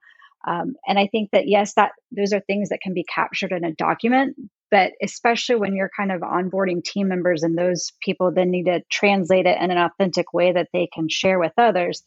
Um, 0.47 0.75
and 0.87 0.99
I 0.99 1.07
think 1.07 1.31
that 1.31 1.47
yes, 1.47 1.75
that 1.75 1.93
those 2.11 2.33
are 2.33 2.41
things 2.41 2.71
that 2.71 2.81
can 2.81 2.95
be 2.95 3.05
captured 3.05 3.53
in 3.53 3.63
a 3.63 3.73
document, 3.73 4.37
but 4.73 4.93
especially 5.01 5.55
when 5.57 5.77
you're 5.77 5.91
kind 5.97 6.11
of 6.11 6.23
onboarding 6.23 6.83
team 6.83 7.07
members 7.07 7.45
and 7.45 7.57
those 7.57 7.93
people 8.03 8.33
then 8.33 8.51
need 8.51 8.65
to 8.65 8.83
translate 8.91 9.47
it 9.47 9.61
in 9.61 9.71
an 9.71 9.79
authentic 9.79 10.33
way 10.33 10.53
that 10.53 10.69
they 10.73 10.89
can 10.93 11.09
share 11.09 11.39
with 11.39 11.53
others 11.57 12.03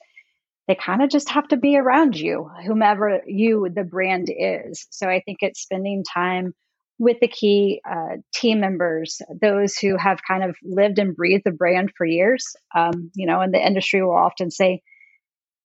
they 0.68 0.76
kind 0.76 1.04
of 1.04 1.10
just 1.10 1.30
have 1.30 1.48
to 1.50 1.58
be 1.58 1.78
around 1.78 2.18
you, 2.18 2.50
whomever 2.66 3.22
you, 3.28 3.70
the 3.74 3.84
brand 3.84 4.30
is. 4.36 4.88
So 4.90 5.08
I 5.08 5.22
think 5.24 5.40
it's 5.42 5.62
spending 5.62 6.04
time 6.04 6.54
with 6.98 7.18
the 7.20 7.28
key 7.28 7.82
uh, 7.90 8.18
team 8.34 8.62
members, 8.62 9.22
those 9.42 9.78
who 9.78 9.98
have 9.98 10.20
kind 10.28 10.44
of 10.44 10.56
lived 10.64 10.98
and 10.98 11.16
breathed 11.16 11.44
the 11.46 11.52
brand 11.52 11.92
for 11.98 12.06
years. 12.06 12.56
Um, 12.76 13.12
you 13.14 13.28
know, 13.28 13.42
and 13.42 13.54
the 13.54 13.66
industry 13.66 14.02
will 14.02 14.16
often 14.16 14.50
say, 14.50 14.82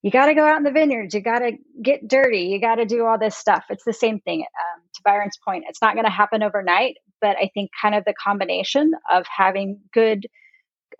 you 0.02 0.10
got 0.10 0.26
to 0.26 0.34
go 0.34 0.46
out 0.46 0.56
in 0.56 0.64
the 0.64 0.70
vineyards, 0.70 1.14
you 1.14 1.20
got 1.20 1.40
to 1.40 1.52
get 1.82 2.08
dirty, 2.08 2.44
you 2.44 2.60
got 2.60 2.76
to 2.76 2.86
do 2.86 3.04
all 3.04 3.18
this 3.18 3.36
stuff. 3.36 3.64
It's 3.68 3.84
the 3.84 3.92
same 3.92 4.20
thing. 4.20 4.40
Um, 4.40 4.82
to 4.94 5.00
Byron's 5.04 5.38
point, 5.44 5.64
it's 5.68 5.82
not 5.82 5.94
going 5.94 6.06
to 6.06 6.10
happen 6.10 6.42
overnight, 6.42 6.96
but 7.20 7.36
I 7.36 7.50
think 7.52 7.70
kind 7.80 7.94
of 7.94 8.04
the 8.04 8.14
combination 8.14 8.92
of 9.10 9.24
having 9.34 9.80
good 9.92 10.26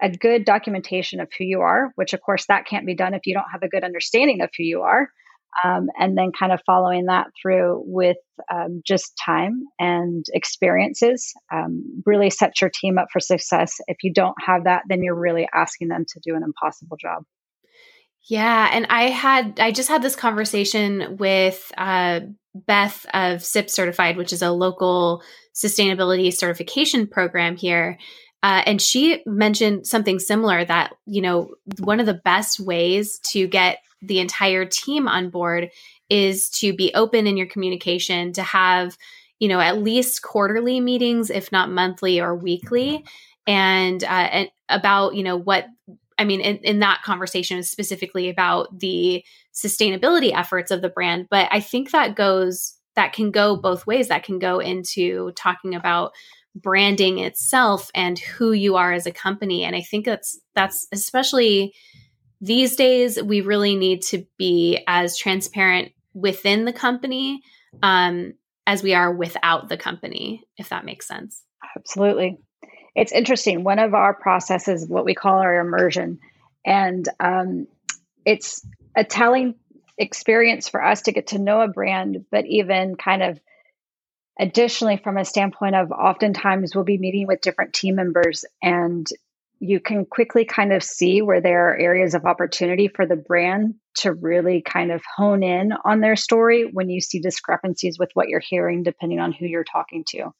a 0.02 0.10
good 0.10 0.44
documentation 0.44 1.20
of 1.20 1.28
who 1.36 1.44
you 1.44 1.60
are, 1.60 1.92
which 1.94 2.12
of 2.12 2.20
course 2.20 2.46
that 2.46 2.66
can't 2.66 2.86
be 2.86 2.94
done 2.94 3.14
if 3.14 3.22
you 3.26 3.34
don't 3.34 3.50
have 3.52 3.62
a 3.62 3.68
good 3.68 3.84
understanding 3.84 4.40
of 4.40 4.50
who 4.56 4.64
you 4.64 4.82
are, 4.82 5.08
um, 5.64 5.88
and 5.98 6.16
then 6.16 6.32
kind 6.38 6.52
of 6.52 6.60
following 6.64 7.06
that 7.06 7.26
through 7.40 7.82
with 7.86 8.16
um, 8.52 8.82
just 8.86 9.12
time 9.24 9.62
and 9.78 10.24
experiences 10.32 11.32
um, 11.52 12.02
really 12.06 12.30
sets 12.30 12.60
your 12.60 12.70
team 12.70 12.98
up 12.98 13.08
for 13.12 13.20
success. 13.20 13.76
If 13.86 13.98
you 14.02 14.12
don't 14.12 14.36
have 14.44 14.64
that, 14.64 14.82
then 14.88 15.02
you're 15.02 15.18
really 15.18 15.48
asking 15.52 15.88
them 15.88 16.04
to 16.08 16.20
do 16.24 16.36
an 16.36 16.42
impossible 16.42 16.96
job. 16.96 17.24
Yeah, 18.28 18.68
and 18.72 18.86
I 18.90 19.04
had 19.04 19.58
I 19.58 19.72
just 19.72 19.88
had 19.88 20.02
this 20.02 20.14
conversation 20.14 21.16
with 21.18 21.72
uh, 21.76 22.20
Beth 22.54 23.06
of 23.14 23.42
SIP 23.42 23.70
Certified, 23.70 24.16
which 24.16 24.32
is 24.32 24.42
a 24.42 24.50
local 24.50 25.22
sustainability 25.54 26.32
certification 26.32 27.06
program 27.06 27.56
here. 27.56 27.98
Uh, 28.42 28.62
and 28.64 28.80
she 28.80 29.22
mentioned 29.26 29.86
something 29.86 30.18
similar 30.18 30.64
that, 30.64 30.94
you 31.06 31.20
know, 31.20 31.54
one 31.78 32.00
of 32.00 32.06
the 32.06 32.20
best 32.24 32.58
ways 32.58 33.18
to 33.18 33.46
get 33.46 33.78
the 34.00 34.18
entire 34.18 34.64
team 34.64 35.06
on 35.06 35.28
board 35.28 35.70
is 36.08 36.48
to 36.48 36.72
be 36.72 36.92
open 36.94 37.26
in 37.26 37.36
your 37.36 37.46
communication, 37.46 38.32
to 38.32 38.42
have, 38.42 38.96
you 39.38 39.48
know, 39.48 39.60
at 39.60 39.82
least 39.82 40.22
quarterly 40.22 40.80
meetings, 40.80 41.30
if 41.30 41.52
not 41.52 41.70
monthly 41.70 42.20
or 42.20 42.34
weekly, 42.34 43.04
and, 43.46 44.02
uh, 44.04 44.06
and 44.06 44.50
about, 44.68 45.14
you 45.14 45.22
know, 45.22 45.36
what 45.36 45.66
I 46.18 46.24
mean, 46.24 46.40
in, 46.40 46.58
in 46.58 46.80
that 46.80 47.02
conversation 47.02 47.62
specifically 47.62 48.28
about 48.28 48.78
the 48.78 49.24
sustainability 49.54 50.32
efforts 50.34 50.70
of 50.70 50.82
the 50.82 50.90
brand. 50.90 51.28
But 51.30 51.48
I 51.50 51.60
think 51.60 51.90
that 51.90 52.14
goes, 52.14 52.74
that 52.94 53.14
can 53.14 53.30
go 53.30 53.56
both 53.56 53.86
ways. 53.86 54.08
That 54.08 54.22
can 54.22 54.38
go 54.38 54.58
into 54.58 55.32
talking 55.32 55.74
about 55.74 56.12
branding 56.54 57.18
itself 57.18 57.90
and 57.94 58.18
who 58.18 58.52
you 58.52 58.76
are 58.76 58.92
as 58.92 59.06
a 59.06 59.12
company. 59.12 59.64
And 59.64 59.74
I 59.76 59.82
think 59.82 60.04
that's, 60.04 60.38
that's 60.54 60.86
especially 60.92 61.74
these 62.40 62.76
days, 62.76 63.22
we 63.22 63.42
really 63.42 63.76
need 63.76 64.02
to 64.02 64.26
be 64.38 64.82
as 64.86 65.16
transparent 65.16 65.92
within 66.14 66.64
the 66.64 66.72
company 66.72 67.42
um, 67.82 68.34
as 68.66 68.82
we 68.82 68.94
are 68.94 69.12
without 69.12 69.68
the 69.68 69.76
company, 69.76 70.44
if 70.56 70.70
that 70.70 70.84
makes 70.84 71.06
sense. 71.06 71.42
Absolutely 71.76 72.38
it's 72.94 73.12
interesting. 73.12 73.64
One 73.64 73.78
of 73.78 73.94
our 73.94 74.14
processes, 74.14 74.86
what 74.86 75.04
we 75.04 75.14
call 75.14 75.38
our 75.38 75.60
immersion, 75.60 76.18
and 76.64 77.08
um, 77.18 77.66
it's 78.24 78.66
a 78.96 79.04
telling 79.04 79.54
experience 79.96 80.68
for 80.68 80.82
us 80.82 81.02
to 81.02 81.12
get 81.12 81.28
to 81.28 81.38
know 81.38 81.60
a 81.60 81.68
brand, 81.68 82.24
but 82.30 82.46
even 82.46 82.96
kind 82.96 83.22
of 83.22 83.40
additionally 84.40 84.96
from 84.96 85.18
a 85.18 85.24
standpoint 85.24 85.76
of 85.76 85.92
oftentimes 85.92 86.74
we'll 86.74 86.82
be 86.82 86.98
meeting 86.98 87.26
with 87.26 87.42
different 87.42 87.74
team 87.74 87.94
members 87.94 88.44
and 88.62 89.06
you 89.62 89.78
can 89.78 90.06
quickly 90.06 90.46
kind 90.46 90.72
of 90.72 90.82
see 90.82 91.20
where 91.20 91.42
there 91.42 91.68
are 91.68 91.76
areas 91.76 92.14
of 92.14 92.24
opportunity 92.24 92.88
for 92.88 93.06
the 93.06 93.16
brand 93.16 93.74
to 93.98 94.14
really 94.14 94.62
kind 94.62 94.90
of 94.90 95.02
hone 95.16 95.42
in 95.42 95.72
on 95.84 96.00
their 96.00 96.16
story 96.16 96.64
when 96.72 96.88
you 96.88 97.02
see 97.02 97.20
discrepancies 97.20 97.98
with 97.98 98.08
what 98.14 98.28
you're 98.28 98.40
hearing 98.40 98.82
depending 98.82 99.20
on 99.20 99.32
who 99.32 99.46
you're 99.46 99.62
talking 99.62 100.04
to 100.08 100.32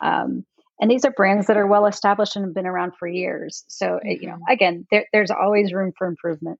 um, 0.00 0.46
and 0.80 0.90
these 0.90 1.04
are 1.04 1.12
brands 1.12 1.46
that 1.46 1.58
are 1.58 1.66
well 1.66 1.84
established 1.84 2.34
and 2.34 2.46
have 2.46 2.54
been 2.54 2.66
around 2.66 2.92
for 2.98 3.06
years 3.06 3.64
so 3.68 3.86
mm-hmm. 3.86 4.08
you 4.08 4.28
know 4.28 4.34
mm-hmm. 4.34 4.52
again 4.52 4.86
there, 4.90 5.06
there's 5.12 5.30
always 5.30 5.74
room 5.74 5.92
for 5.96 6.06
improvement 6.06 6.58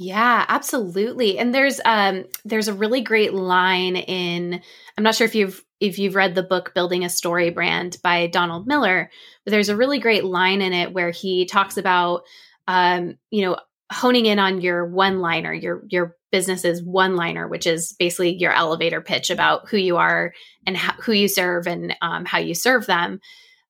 yeah 0.00 0.44
absolutely 0.48 1.38
and 1.38 1.54
there's 1.54 1.80
um 1.84 2.24
there's 2.44 2.68
a 2.68 2.74
really 2.74 3.00
great 3.02 3.34
line 3.34 3.96
in 3.96 4.60
i'm 4.96 5.04
not 5.04 5.14
sure 5.14 5.26
if 5.26 5.34
you've 5.34 5.64
if 5.78 5.98
you've 5.98 6.14
read 6.14 6.34
the 6.34 6.42
book 6.42 6.72
building 6.74 7.04
a 7.04 7.08
story 7.08 7.50
brand 7.50 7.96
by 8.02 8.26
donald 8.26 8.66
miller 8.66 9.10
but 9.44 9.50
there's 9.50 9.68
a 9.68 9.76
really 9.76 9.98
great 9.98 10.24
line 10.24 10.62
in 10.62 10.72
it 10.72 10.92
where 10.92 11.10
he 11.10 11.44
talks 11.44 11.76
about 11.76 12.22
um 12.66 13.16
you 13.30 13.42
know 13.42 13.56
honing 13.92 14.26
in 14.26 14.38
on 14.38 14.60
your 14.60 14.86
one 14.86 15.20
liner 15.20 15.52
your 15.52 15.82
your 15.88 16.16
business's 16.30 16.82
one 16.82 17.16
liner, 17.16 17.48
which 17.48 17.66
is 17.66 17.94
basically 17.98 18.36
your 18.36 18.52
elevator 18.52 19.00
pitch 19.00 19.30
about 19.30 19.68
who 19.68 19.76
you 19.76 19.96
are 19.96 20.32
and 20.66 20.76
how, 20.76 20.92
who 21.00 21.12
you 21.12 21.28
serve 21.28 21.66
and 21.66 21.94
um, 22.00 22.24
how 22.24 22.38
you 22.38 22.54
serve 22.54 22.86
them. 22.86 23.20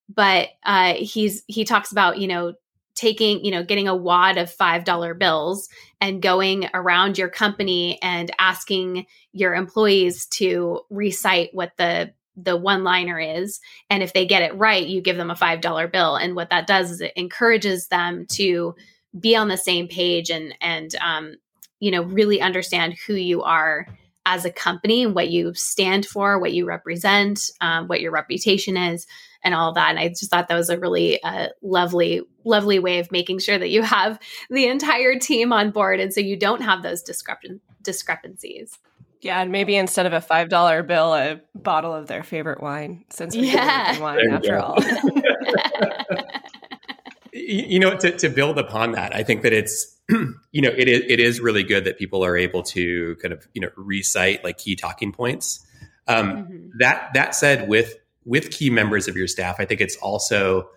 But 0.09 0.49
uh, 0.65 0.93
he's 0.95 1.43
he 1.47 1.63
talks 1.65 1.91
about 1.91 2.19
you 2.19 2.27
know 2.27 2.53
taking 2.95 3.43
you 3.43 3.51
know 3.51 3.63
getting 3.63 3.87
a 3.87 3.95
wad 3.95 4.37
of 4.37 4.51
five 4.51 4.83
dollar 4.83 5.13
bills 5.13 5.69
and 5.99 6.21
going 6.21 6.67
around 6.73 7.17
your 7.17 7.29
company 7.29 7.99
and 8.01 8.31
asking 8.39 9.05
your 9.31 9.53
employees 9.53 10.25
to 10.27 10.81
recite 10.89 11.49
what 11.53 11.71
the 11.77 12.13
the 12.37 12.55
one 12.55 12.83
liner 12.83 13.19
is. 13.19 13.59
And 13.89 14.01
if 14.01 14.13
they 14.13 14.25
get 14.25 14.41
it 14.41 14.55
right 14.55 14.85
you 14.85 15.01
give 15.01 15.17
them 15.17 15.31
a 15.31 15.35
five 15.35 15.61
dollar 15.61 15.87
bill. 15.87 16.15
And 16.15 16.35
what 16.35 16.49
that 16.49 16.67
does 16.67 16.91
is 16.91 17.01
it 17.01 17.13
encourages 17.15 17.87
them 17.87 18.25
to 18.31 18.75
be 19.19 19.35
on 19.35 19.47
the 19.47 19.57
same 19.57 19.87
page 19.87 20.29
and 20.29 20.53
and 20.61 20.95
um, 20.95 21.35
you 21.81 21.91
know, 21.91 22.03
really 22.03 22.39
understand 22.39 22.95
who 23.05 23.15
you 23.15 23.41
are 23.41 23.87
as 24.25 24.45
a 24.45 24.51
company 24.51 25.03
and 25.03 25.15
what 25.15 25.29
you 25.29 25.53
stand 25.55 26.05
for, 26.05 26.39
what 26.39 26.53
you 26.53 26.65
represent, 26.65 27.49
um, 27.59 27.87
what 27.87 28.01
your 28.01 28.11
reputation 28.11 28.77
is, 28.77 29.07
and 29.43 29.53
all 29.55 29.69
of 29.69 29.75
that. 29.75 29.89
And 29.89 29.99
I 29.99 30.09
just 30.09 30.29
thought 30.29 30.47
that 30.47 30.55
was 30.55 30.69
a 30.69 30.79
really 30.79 31.21
uh, 31.23 31.47
lovely, 31.61 32.21
lovely 32.43 32.79
way 32.79 32.99
of 32.99 33.11
making 33.11 33.39
sure 33.39 33.57
that 33.57 33.69
you 33.69 33.81
have 33.81 34.19
the 34.49 34.67
entire 34.67 35.17
team 35.19 35.51
on 35.53 35.71
board, 35.71 35.99
and 35.99 36.13
so 36.13 36.19
you 36.21 36.37
don't 36.37 36.61
have 36.61 36.83
those 36.83 37.03
discrepan- 37.03 37.59
discrepancies. 37.81 38.77
Yeah, 39.21 39.41
and 39.41 39.51
maybe 39.51 39.75
instead 39.75 40.05
of 40.07 40.13
a 40.13 40.21
five 40.21 40.49
dollar 40.49 40.81
bill, 40.81 41.13
a 41.13 41.41
bottle 41.53 41.93
of 41.93 42.07
their 42.07 42.23
favorite 42.23 42.61
wine, 42.61 43.05
since 43.09 43.35
we 43.35 43.51
yeah. 43.51 43.99
wine 43.99 44.31
after 44.31 44.57
all. 44.57 44.77
you 47.33 47.79
know, 47.79 47.95
to, 47.97 48.17
to 48.17 48.29
build 48.29 48.57
upon 48.57 48.93
that, 48.93 49.15
I 49.15 49.23
think 49.23 49.43
that 49.43 49.53
it's 49.53 49.99
you 50.51 50.61
know, 50.61 50.71
it 50.75 50.87
is 50.87 51.03
it 51.07 51.19
is 51.19 51.39
really 51.39 51.63
good 51.63 51.85
that 51.85 51.97
people 51.99 52.25
are 52.25 52.35
able 52.35 52.63
to 52.63 53.15
kind 53.21 53.31
of 53.33 53.47
you 53.53 53.61
know 53.61 53.69
recite 53.75 54.43
like 54.43 54.57
key 54.57 54.75
talking 54.75 55.11
points. 55.11 55.65
Um, 56.07 56.31
mm-hmm. 56.31 56.69
That 56.79 57.11
that 57.13 57.35
said, 57.35 57.69
with 57.69 57.95
with 58.25 58.51
key 58.51 58.69
members 58.69 59.07
of 59.07 59.15
your 59.15 59.27
staff, 59.27 59.59
I 59.59 59.65
think 59.65 59.81
it's 59.81 59.95
also 59.97 60.69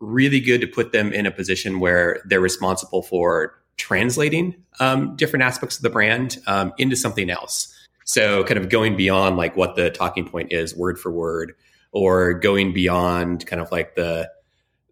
really 0.00 0.40
good 0.40 0.60
to 0.60 0.66
put 0.66 0.92
them 0.92 1.12
in 1.12 1.26
a 1.26 1.30
position 1.30 1.80
where 1.80 2.20
they're 2.24 2.40
responsible 2.40 3.02
for 3.02 3.54
translating 3.76 4.54
um, 4.80 5.16
different 5.16 5.42
aspects 5.42 5.76
of 5.76 5.82
the 5.82 5.90
brand 5.90 6.38
um, 6.46 6.72
into 6.78 6.96
something 6.96 7.30
else. 7.30 7.74
So, 8.04 8.42
kind 8.44 8.58
of 8.58 8.70
going 8.70 8.96
beyond 8.96 9.36
like 9.36 9.56
what 9.56 9.76
the 9.76 9.90
talking 9.90 10.26
point 10.26 10.52
is, 10.52 10.74
word 10.74 10.98
for 10.98 11.12
word, 11.12 11.54
or 11.92 12.34
going 12.34 12.72
beyond 12.72 13.46
kind 13.46 13.60
of 13.60 13.70
like 13.70 13.96
the 13.96 14.30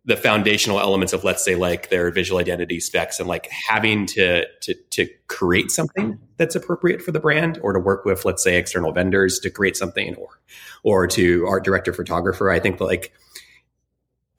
the 0.07 0.17
foundational 0.17 0.81
elements 0.81 1.13
of 1.13 1.25
let's 1.25 1.45
say 1.45 1.55
like 1.55 1.91
their 1.91 2.11
visual 2.11 2.41
identity 2.41 2.81
specs 2.81 3.21
and 3.21 3.29
like 3.29 3.49
having 3.69 4.07
to 4.07 4.45
to 4.63 4.75
to 4.91 5.09
create 5.27 5.71
something 5.71 6.19
that's 6.37 6.55
appropriate 6.55 7.03
for 7.03 7.13
the 7.13 7.21
brand 7.21 7.59
or 7.63 7.73
to 7.73 7.79
work 7.79 8.05
with 8.05 8.25
let's 8.25 8.43
say 8.43 8.57
external 8.57 8.93
vendors 8.93 9.39
to 9.41 9.51
create 9.51 9.77
something 9.77 10.15
or 10.17 10.41
or 10.83 11.07
to 11.07 11.45
art 11.47 11.65
director 11.65 11.93
photographer. 11.93 12.51
I 12.51 12.61
think 12.61 12.81
like 12.81 13.13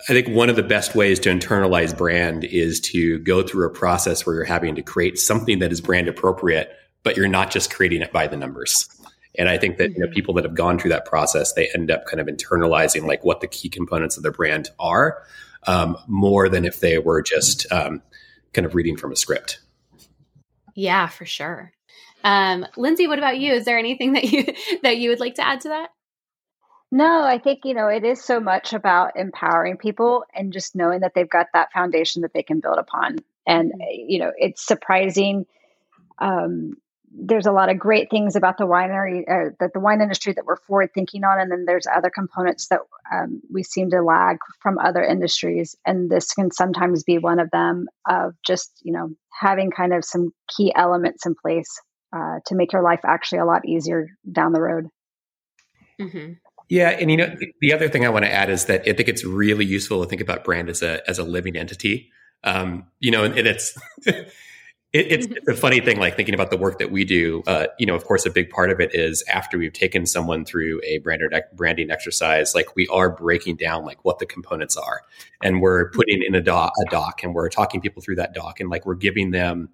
i 0.10 0.14
think 0.14 0.28
one 0.30 0.50
of 0.50 0.56
the 0.56 0.64
best 0.64 0.96
ways 0.96 1.20
to 1.20 1.30
internalize 1.30 1.98
brand 1.98 2.44
is 2.44 2.80
to 2.80 3.20
go 3.20 3.42
through 3.42 3.66
a 3.66 3.70
process 3.70 4.26
where 4.26 4.36
you're 4.36 4.46
having 4.46 4.76
to 4.76 4.82
create 4.84 5.18
something 5.20 5.60
that 5.60 5.72
is 5.72 5.82
brand 5.82 6.08
appropriate 6.08 6.72
but 7.08 7.16
you're 7.16 7.30
not 7.30 7.52
just 7.52 7.74
creating 7.74 8.02
it 8.02 8.12
by 8.12 8.28
the 8.28 8.36
numbers. 8.36 8.90
And 9.38 9.48
I 9.48 9.58
think 9.58 9.78
that 9.78 9.92
you 9.92 10.00
know, 10.00 10.08
mm-hmm. 10.08 10.14
people 10.14 10.34
that 10.34 10.44
have 10.44 10.56
gone 10.56 10.78
through 10.78 10.90
that 10.90 11.06
process, 11.06 11.54
they 11.54 11.70
end 11.74 11.90
up 11.90 12.06
kind 12.06 12.20
of 12.20 12.28
internalizing 12.28 13.08
like 13.08 13.24
what 13.24 13.40
the 13.40 13.48
key 13.48 13.70
components 13.70 14.18
of 14.18 14.24
their 14.24 14.32
brand 14.34 14.70
are, 14.78 15.24
um, 15.66 15.98
more 16.08 16.50
than 16.50 16.66
if 16.66 16.80
they 16.80 17.00
were 17.00 17.22
just 17.22 17.72
um, 17.72 18.02
kind 18.54 18.66
of 18.66 18.76
reading 18.76 18.98
from 18.98 19.12
a 19.12 19.16
script. 19.16 19.60
Yeah, 20.76 21.08
for 21.08 21.26
sure. 21.26 21.74
Um, 22.24 22.66
Lindsey, 22.76 23.08
what 23.08 23.20
about 23.20 23.40
you? 23.40 23.54
Is 23.54 23.66
there 23.66 23.78
anything 23.78 24.14
that 24.14 24.26
you 24.26 24.46
that 24.84 24.98
you 24.98 25.10
would 25.10 25.20
like 25.20 25.36
to 25.36 25.48
add 25.48 25.62
to 25.62 25.70
that? 25.70 25.90
No, 26.92 27.24
I 27.24 27.38
think 27.38 27.62
you 27.66 27.74
know 27.74 27.88
it 27.88 28.04
is 28.04 28.24
so 28.24 28.40
much 28.40 28.74
about 28.74 29.18
empowering 29.18 29.78
people 29.78 30.24
and 30.34 30.54
just 30.54 30.76
knowing 30.76 31.02
that 31.02 31.14
they've 31.16 31.30
got 31.30 31.48
that 31.54 31.74
foundation 31.74 32.22
that 32.22 32.34
they 32.34 32.44
can 32.44 32.60
build 32.60 32.78
upon. 32.78 33.18
And 33.46 33.72
mm-hmm. 33.72 34.10
you 34.10 34.20
know, 34.20 34.32
it's 34.38 34.66
surprising 34.66 35.46
um, 36.20 36.74
there's 37.12 37.46
a 37.46 37.52
lot 37.52 37.70
of 37.70 37.80
great 37.80 38.10
things 38.10 38.36
about 38.36 38.58
the 38.58 38.66
winery, 38.66 39.22
uh, 39.22 39.52
that 39.60 39.74
the 39.74 39.80
wine 39.80 40.02
industry 40.02 40.34
that 40.34 40.46
we're 40.46 40.58
forward 40.58 40.90
thinking 40.94 41.24
on, 41.24 41.40
and 41.40 41.52
then 41.52 41.66
there's 41.66 41.88
other 41.88 42.10
components 42.10 42.68
that 42.68 42.82
um, 43.12 43.42
we 43.52 43.64
seem 43.64 43.90
to 43.90 44.02
lag 44.02 44.38
from 44.62 44.78
other 44.78 45.04
industries, 45.04 45.76
and 45.86 46.10
this 46.10 46.34
can 46.34 46.52
sometimes 46.52 47.04
be 47.04 47.18
one 47.18 47.40
of 47.40 47.50
them. 47.52 47.88
Of 48.08 48.34
just 48.46 48.72
you 48.84 48.94
know 48.94 49.10
having 49.32 49.72
kind 49.72 49.94
of 49.94 50.04
some 50.04 50.32
key 50.56 50.74
elements 50.76 51.26
in 51.26 51.36
place 51.36 51.80
uh, 52.14 52.40
to 52.48 52.56
make 52.56 52.74
your 52.74 52.84
life 52.84 53.02
actually 53.06 53.40
a 53.40 53.46
lot 53.46 53.66
easier 53.66 54.10
down 54.30 54.54
the 54.54 54.62
road. 54.62 54.88
Mm-hmm. 56.00 56.34
Yeah, 56.70 56.90
and 56.90 57.10
you 57.10 57.18
know 57.18 57.34
the 57.62 57.74
other 57.74 57.88
thing 57.88 58.06
I 58.06 58.10
want 58.10 58.26
to 58.26 58.32
add 58.32 58.50
is 58.50 58.66
that 58.66 58.82
I 58.82 58.94
think 58.94 59.08
it's 59.08 59.24
really 59.24 59.66
useful 59.66 60.04
to 60.04 60.10
think 60.10 60.22
about 60.22 60.44
brand 60.44 60.70
as 60.70 60.82
a 60.82 61.08
as 61.10 61.20
a 61.20 61.24
living 61.24 61.56
entity. 61.56 62.12
Um, 62.44 62.88
you 63.00 63.12
know, 63.12 63.24
and 63.24 63.36
it's 63.36 63.78
it, 64.98 65.12
it's, 65.12 65.28
it's, 65.32 65.48
a 65.48 65.56
funny 65.56 65.80
thing, 65.80 66.00
like 66.00 66.16
thinking 66.16 66.34
about 66.34 66.50
the 66.50 66.58
work 66.58 66.80
that 66.80 66.92
we 66.92 67.06
do. 67.06 67.44
Uh, 67.48 67.68
you 67.78 67.86
know, 67.86 67.96
of 67.96 68.04
course, 68.06 68.26
a 68.26 68.30
big 68.30 68.50
part 68.50 68.72
of 68.72 68.80
it 68.80 68.94
is 68.94 69.24
after 69.28 69.58
we've 69.58 69.74
taken 69.74 70.06
someone 70.06 70.46
through 70.46 70.82
a 70.84 71.00
branded 71.00 71.34
branding 71.54 71.92
exercise, 71.92 72.54
like 72.56 72.76
we 72.76 72.88
are 72.88 73.10
breaking 73.10 73.58
down 73.58 73.86
like 73.86 74.04
what 74.04 74.20
the 74.20 74.26
components 74.26 74.76
are, 74.76 75.02
and 75.42 75.62
we're 75.62 75.90
putting 75.92 76.24
in 76.24 76.36
a 76.36 76.42
doc, 76.42 76.74
a 76.86 76.90
doc, 76.90 77.24
and 77.24 77.34
we're 77.34 77.50
talking 77.50 77.82
people 77.82 78.02
through 78.02 78.16
that 78.16 78.34
doc, 78.34 78.60
and 78.60 78.70
like 78.70 78.86
we're 78.86 78.96
giving 78.96 79.32
them, 79.32 79.70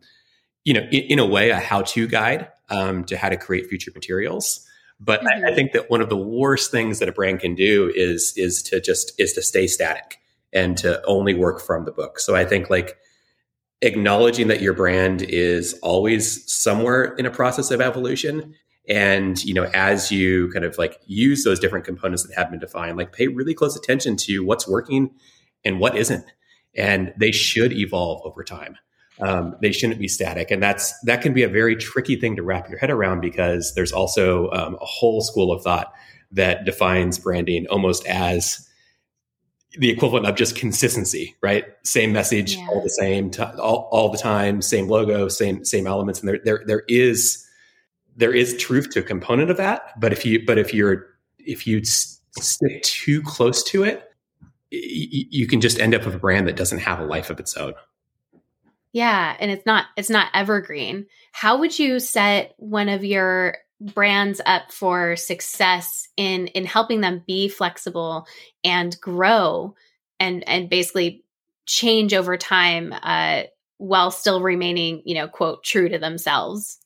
you 0.63 0.73
know, 0.73 0.81
in, 0.91 1.03
in 1.03 1.19
a 1.19 1.25
way, 1.25 1.49
a 1.49 1.59
how-to 1.59 2.07
guide 2.07 2.49
um, 2.69 3.03
to 3.05 3.17
how 3.17 3.29
to 3.29 3.37
create 3.37 3.67
future 3.67 3.91
materials. 3.93 4.67
But 4.99 5.19
mm-hmm. 5.19 5.27
I, 5.27 5.31
I 5.31 5.35
mm-hmm. 5.37 5.55
think 5.55 5.71
that 5.73 5.89
one 5.89 6.01
of 6.01 6.09
the 6.09 6.17
worst 6.17 6.71
things 6.71 6.99
that 6.99 7.09
a 7.09 7.11
brand 7.11 7.39
can 7.39 7.55
do 7.55 7.91
is 7.95 8.33
is 8.37 8.61
to 8.63 8.79
just 8.79 9.19
is 9.19 9.33
to 9.33 9.41
stay 9.41 9.67
static 9.67 10.19
and 10.51 10.77
to 10.77 11.03
only 11.05 11.33
work 11.33 11.59
from 11.59 11.85
the 11.85 11.91
book. 11.91 12.19
So 12.19 12.35
I 12.35 12.45
think 12.45 12.69
like 12.69 12.97
acknowledging 13.83 14.47
that 14.47 14.61
your 14.61 14.73
brand 14.73 15.21
is 15.21 15.77
always 15.83 16.51
somewhere 16.51 17.13
in 17.15 17.25
a 17.25 17.31
process 17.31 17.69
of 17.69 17.81
evolution. 17.81 18.55
And 18.89 19.41
you 19.45 19.53
know 19.53 19.65
as 19.73 20.11
you 20.11 20.51
kind 20.51 20.65
of 20.65 20.77
like 20.77 20.99
use 21.05 21.45
those 21.45 21.59
different 21.59 21.85
components 21.85 22.23
that 22.27 22.35
have 22.35 22.51
been 22.51 22.59
defined 22.59 22.97
like 22.97 23.13
pay 23.13 23.27
really 23.27 23.53
close 23.53 23.77
attention 23.77 24.17
to 24.17 24.43
what's 24.43 24.67
working 24.67 25.11
and 25.63 25.79
what 25.79 25.95
isn't. 25.95 26.25
And 26.75 27.13
they 27.17 27.31
should 27.31 27.71
evolve 27.71 28.21
over 28.25 28.43
time. 28.43 28.77
Um, 29.21 29.55
they 29.61 29.71
shouldn't 29.71 29.99
be 29.99 30.07
static. 30.07 30.51
And 30.51 30.61
that's 30.61 30.97
that 31.01 31.21
can 31.21 31.33
be 31.33 31.43
a 31.43 31.47
very 31.47 31.75
tricky 31.75 32.15
thing 32.15 32.35
to 32.35 32.43
wrap 32.43 32.69
your 32.69 32.79
head 32.79 32.89
around 32.89 33.21
because 33.21 33.73
there's 33.75 33.91
also 33.91 34.49
um, 34.51 34.75
a 34.81 34.85
whole 34.85 35.21
school 35.21 35.51
of 35.51 35.61
thought 35.61 35.93
that 36.31 36.65
defines 36.65 37.19
branding 37.19 37.67
almost 37.67 38.05
as 38.07 38.67
the 39.77 39.89
equivalent 39.89 40.25
of 40.25 40.35
just 40.35 40.55
consistency, 40.55 41.35
right? 41.41 41.65
Same 41.83 42.11
message, 42.13 42.55
yeah. 42.55 42.67
all 42.69 42.81
the 42.81 42.89
same, 42.89 43.31
t- 43.31 43.41
all, 43.41 43.89
all 43.91 44.09
the 44.09 44.17
time, 44.17 44.61
same 44.61 44.87
logo, 44.87 45.27
same 45.27 45.65
same 45.65 45.87
elements, 45.87 46.19
and 46.19 46.29
there 46.29 46.39
there 46.43 46.63
there 46.65 46.83
is 46.87 47.45
there 48.15 48.33
is 48.33 48.55
truth 48.57 48.89
to 48.91 48.99
a 48.99 49.03
component 49.03 49.49
of 49.49 49.57
that. 49.57 49.99
But 49.99 50.13
if 50.13 50.25
you 50.25 50.45
but 50.45 50.57
if 50.57 50.73
you're 50.73 51.07
if 51.39 51.65
you 51.65 51.83
stick 51.83 52.83
too 52.83 53.21
close 53.23 53.63
to 53.65 53.83
it, 53.83 54.03
y- 54.71 55.27
you 55.29 55.47
can 55.47 55.61
just 55.61 55.79
end 55.79 55.95
up 55.95 56.05
with 56.05 56.15
a 56.15 56.19
brand 56.19 56.47
that 56.47 56.55
doesn't 56.55 56.79
have 56.79 56.99
a 56.99 57.05
life 57.05 57.29
of 57.29 57.39
its 57.39 57.57
own. 57.57 57.73
Yeah, 58.91 59.35
and 59.39 59.49
it's 59.49 59.65
not 59.65 59.87
it's 59.97 60.09
not 60.09 60.27
evergreen. 60.35 61.07
How 61.31 61.57
would 61.57 61.77
you 61.77 61.99
set 61.99 62.53
one 62.57 62.89
of 62.89 63.03
your 63.03 63.57
brands 63.81 64.41
up 64.45 64.71
for 64.71 65.15
success 65.15 66.07
in 66.15 66.47
in 66.47 66.65
helping 66.65 67.01
them 67.01 67.23
be 67.27 67.49
flexible 67.49 68.25
and 68.63 68.99
grow 69.01 69.75
and 70.19 70.47
and 70.47 70.69
basically 70.69 71.23
change 71.65 72.13
over 72.13 72.37
time 72.37 72.93
uh, 73.03 73.43
while 73.77 74.11
still 74.11 74.41
remaining 74.41 75.01
you 75.05 75.15
know 75.15 75.27
quote 75.27 75.63
true 75.63 75.89
to 75.89 75.97
themselves. 75.97 76.79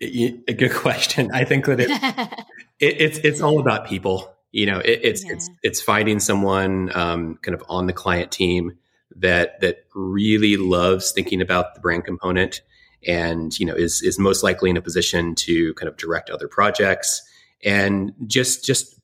A 0.00 0.52
good 0.54 0.72
question. 0.74 1.30
I 1.32 1.44
think 1.44 1.66
that 1.66 1.80
it, 1.80 1.90
it, 2.80 3.00
it's 3.00 3.18
it's 3.18 3.40
all 3.40 3.60
about 3.60 3.86
people. 3.86 4.32
You 4.52 4.66
know 4.66 4.78
it, 4.78 5.00
it's 5.02 5.24
yeah. 5.24 5.32
it's 5.32 5.50
it's 5.62 5.82
finding 5.82 6.20
someone 6.20 6.90
um, 6.94 7.38
kind 7.42 7.54
of 7.54 7.62
on 7.68 7.86
the 7.86 7.92
client 7.92 8.30
team 8.30 8.78
that 9.16 9.60
that 9.60 9.84
really 9.94 10.56
loves 10.56 11.12
thinking 11.12 11.40
about 11.40 11.74
the 11.74 11.80
brand 11.80 12.04
component 12.04 12.62
and 13.06 13.58
you 13.58 13.66
know 13.66 13.74
is 13.74 14.02
is 14.02 14.18
most 14.18 14.42
likely 14.42 14.70
in 14.70 14.76
a 14.76 14.82
position 14.82 15.34
to 15.36 15.74
kind 15.74 15.88
of 15.88 15.96
direct 15.96 16.30
other 16.30 16.48
projects. 16.48 17.22
And 17.64 18.14
just 18.26 18.64
just 18.64 18.98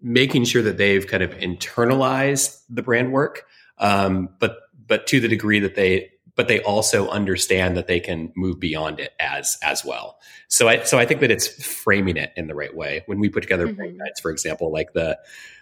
making 0.00 0.44
sure 0.44 0.62
that 0.62 0.78
they've 0.78 1.06
kind 1.06 1.22
of 1.22 1.30
internalized 1.38 2.60
the 2.68 2.82
brand 2.82 3.12
work 3.12 3.44
um, 3.78 4.28
but 4.38 4.58
but 4.86 5.06
to 5.08 5.20
the 5.20 5.28
degree 5.28 5.58
that 5.60 5.74
they 5.74 6.10
but 6.34 6.48
they 6.48 6.62
also 6.62 7.08
understand 7.10 7.76
that 7.76 7.86
they 7.86 8.00
can 8.00 8.32
move 8.34 8.58
beyond 8.58 9.00
it 9.00 9.12
as 9.20 9.58
as 9.62 9.84
well. 9.84 10.18
So 10.48 10.68
i 10.68 10.82
so 10.84 10.98
i 10.98 11.04
think 11.04 11.20
that 11.20 11.30
it's 11.30 11.46
framing 11.64 12.16
it 12.16 12.32
in 12.36 12.46
the 12.46 12.54
right 12.54 12.74
way. 12.74 13.02
When 13.06 13.18
we 13.18 13.28
put 13.28 13.42
together 13.42 13.66
mm-hmm. 13.66 13.76
brand 13.76 13.98
guides 13.98 14.20
for 14.20 14.30
example 14.30 14.72
like 14.72 14.92
the 14.92 15.18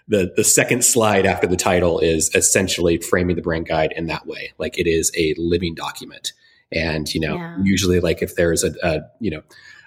the 0.07 0.33
the 0.37 0.45
second 0.45 0.85
slide 0.85 1.27
after 1.27 1.47
the 1.47 1.57
title 1.57 1.99
is 1.99 2.33
essentially 2.35 2.99
framing 2.99 3.37
the 3.37 3.43
brand 3.43 3.67
guide 3.67 3.93
in 3.97 4.07
that 4.07 4.27
way. 4.27 4.53
Like 4.59 4.79
it 4.79 4.87
is 4.87 5.11
a 5.17 5.35
living 5.39 5.75
document 5.75 6.33
and, 6.73 7.13
you 7.15 7.21
know, 7.21 7.35
yeah. 7.35 7.57
usually 7.63 8.01
like 8.01 8.23
if 8.23 8.37
there's 8.37 8.65
a, 8.65 8.73
a, 8.83 9.01
you 9.21 9.31
know, 9.31 9.43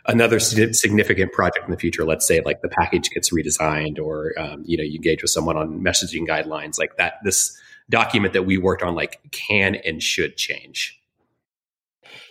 another 0.06 0.40
significant 0.40 1.32
project 1.32 1.66
in 1.66 1.72
the 1.72 1.78
future, 1.78 2.04
let's 2.04 2.28
say 2.28 2.42
like 2.46 2.62
the 2.62 2.70
package 2.70 3.10
gets 3.10 3.32
redesigned 3.32 4.00
or, 4.00 4.34
um, 4.38 4.64
you 4.66 4.78
know, 4.78 4.84
you 4.84 4.96
engage 4.96 5.22
with 5.22 5.32
someone 5.32 5.58
on 5.58 5.82
messaging 5.82 6.28
guidelines 6.28 6.78
like 6.78 6.98
that, 6.98 7.16
this 7.24 7.58
document 7.90 8.34
that 8.34 8.44
we 8.44 8.58
worked 8.58 8.84
on 8.84 8.96
like 8.96 9.20
can 9.32 9.76
and 9.76 10.04
should 10.04 10.36
change. 10.38 11.00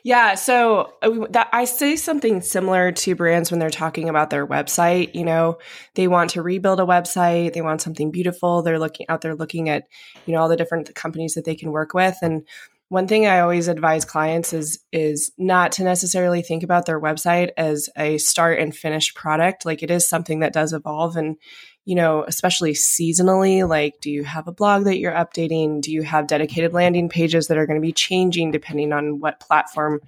Yeah, 0.05 0.35
so 0.35 0.95
uh, 1.03 1.27
that 1.31 1.49
I 1.53 1.65
say 1.65 1.95
something 1.95 2.41
similar 2.41 2.91
to 2.93 3.15
brands 3.15 3.51
when 3.51 3.61
they're 3.61 3.71
talking 3.71 4.09
about 4.09 4.31
their 4.31 4.47
website. 4.47 5.15
You 5.15 5.25
know, 5.25 5.59
they 5.95 6.09
want 6.09 6.31
to 6.31 6.43
rebuild 6.43 6.81
a 6.81 6.85
website, 6.85 7.53
they 7.53 7.63
want 7.63 7.83
something 7.83 8.11
beautiful. 8.11 8.63
They're 8.63 8.81
looking 8.81 9.07
out 9.09 9.21
there 9.21 9.37
looking 9.37 9.69
at, 9.69 9.85
you 10.27 10.35
know, 10.35 10.41
all 10.41 10.49
the 10.49 10.57
different 10.57 10.93
companies 10.95 11.35
that 11.35 11.45
they 11.45 11.55
can 11.55 11.71
work 11.71 11.95
with, 11.95 12.17
and 12.21 12.47
one 12.93 13.09
thing 13.09 13.27
I 13.27 13.41
always 13.41 13.69
advise 13.69 14.05
clients 14.05 14.53
is 14.53 14.79
is 14.93 15.33
not 15.39 15.73
to 15.73 15.83
necessarily 15.83 16.43
think 16.43 16.63
about 16.63 16.85
their 16.85 17.01
website 17.01 17.49
as 17.57 17.89
a 17.97 18.19
start 18.19 18.59
and 18.59 18.77
finish 18.77 19.15
product. 19.15 19.65
Like 19.65 19.83
it 19.83 19.91
is 19.91 20.07
something 20.07 20.41
that 20.41 20.53
does 20.53 20.75
evolve 20.75 21.17
and 21.17 21.39
you 21.87 21.95
know, 21.95 22.23
especially 22.29 22.75
seasonally, 22.75 23.67
like 23.67 23.95
do 24.03 24.11
you 24.11 24.25
have 24.25 24.47
a 24.47 24.53
blog 24.53 24.85
that 24.85 24.99
you're 24.99 25.11
updating? 25.11 25.81
Do 25.81 25.91
you 25.91 26.03
have 26.03 26.27
dedicated 26.27 26.75
landing 26.75 27.09
pages 27.09 27.47
that 27.47 27.57
are 27.57 27.65
going 27.65 27.81
to 27.81 27.87
be 27.87 27.95
changing 27.95 28.51
depending 28.51 28.93
on 28.93 29.21
what 29.21 29.41
platform 29.41 30.01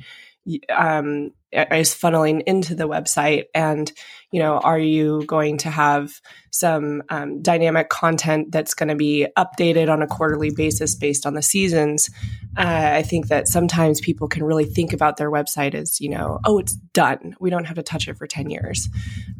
um, 0.68 1.30
is 1.54 1.94
funneling 1.94 2.42
into 2.46 2.74
the 2.74 2.88
website? 2.88 3.44
And 3.54 3.90
you 4.30 4.40
know 4.40 4.58
are 4.58 4.78
you 4.78 5.24
going 5.26 5.58
to 5.58 5.70
have 5.70 6.20
some 6.50 7.02
um, 7.08 7.40
dynamic 7.42 7.88
content 7.88 8.50
that's 8.50 8.74
going 8.74 8.88
to 8.88 8.96
be 8.96 9.26
updated 9.38 9.88
on 9.88 10.02
a 10.02 10.06
quarterly 10.06 10.50
basis 10.50 10.94
based 10.94 11.26
on 11.26 11.34
the 11.34 11.42
seasons? 11.42 12.10
Uh, 12.56 12.90
i 12.94 13.02
think 13.02 13.26
that 13.28 13.48
sometimes 13.48 14.00
people 14.00 14.28
can 14.28 14.44
really 14.44 14.64
think 14.64 14.92
about 14.92 15.16
their 15.16 15.30
website 15.30 15.74
as 15.74 16.00
you 16.00 16.08
know 16.08 16.38
oh 16.44 16.58
it's 16.58 16.76
done. 16.92 17.34
We 17.40 17.50
don't 17.50 17.64
have 17.64 17.76
to 17.76 17.82
touch 17.82 18.08
it 18.08 18.16
for 18.16 18.26
10 18.26 18.50
years. 18.50 18.88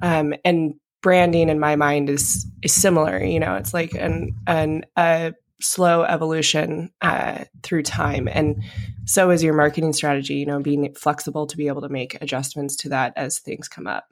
Um, 0.02 0.34
and 0.44 0.74
branding 1.04 1.50
in 1.50 1.60
my 1.60 1.76
mind 1.76 2.08
is 2.08 2.46
is 2.62 2.72
similar 2.72 3.22
you 3.22 3.38
know 3.38 3.56
it's 3.56 3.74
like 3.74 3.92
an 3.92 4.34
an 4.46 4.86
a 4.96 5.34
slow 5.64 6.02
evolution 6.02 6.90
uh, 7.00 7.44
through 7.62 7.82
time. 7.82 8.28
And 8.30 8.62
so 9.04 9.30
is 9.30 9.42
your 9.42 9.54
marketing 9.54 9.92
strategy 9.92 10.34
you 10.34 10.46
know 10.46 10.60
being 10.60 10.92
flexible 10.94 11.46
to 11.46 11.56
be 11.56 11.68
able 11.68 11.82
to 11.82 11.88
make 11.88 12.20
adjustments 12.20 12.76
to 12.76 12.88
that 12.90 13.12
as 13.16 13.38
things 13.38 13.68
come 13.68 13.86
up. 13.86 14.06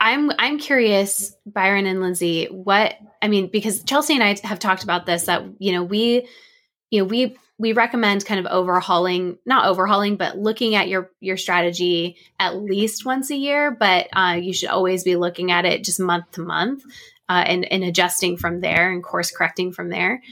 I'm 0.00 0.32
i'm 0.36 0.58
curious 0.58 1.32
byron 1.46 1.86
and 1.86 2.00
lindsey 2.00 2.46
what 2.46 2.96
i 3.22 3.28
mean 3.28 3.46
because 3.46 3.84
chelsea 3.84 4.14
and 4.14 4.22
i 4.24 4.36
have 4.42 4.58
talked 4.58 4.82
about 4.82 5.06
this 5.06 5.26
that 5.26 5.44
you 5.60 5.70
know 5.70 5.84
we 5.84 6.26
you 6.90 6.98
know 6.98 7.04
we 7.04 7.36
we 7.58 7.72
recommend 7.72 8.26
kind 8.26 8.44
of 8.44 8.46
overhauling 8.46 9.38
not 9.46 9.66
overhauling 9.66 10.16
but 10.16 10.36
looking 10.36 10.74
at 10.74 10.88
your 10.88 11.12
your 11.20 11.36
strategy 11.36 12.16
at 12.40 12.56
least 12.56 13.06
once 13.06 13.30
a 13.30 13.36
year. 13.36 13.70
But 13.70 14.08
uh, 14.12 14.38
you 14.42 14.52
should 14.52 14.70
always 14.70 15.04
be 15.04 15.14
looking 15.14 15.52
at 15.52 15.64
it 15.64 15.84
just 15.84 16.00
month 16.00 16.32
to 16.32 16.40
month 16.40 16.82
uh, 17.28 17.44
and, 17.46 17.64
and 17.70 17.84
adjusting 17.84 18.36
from 18.36 18.60
there 18.60 18.90
and 18.90 19.00
course 19.00 19.30
correcting 19.30 19.70
from 19.70 19.90
there 19.90 20.22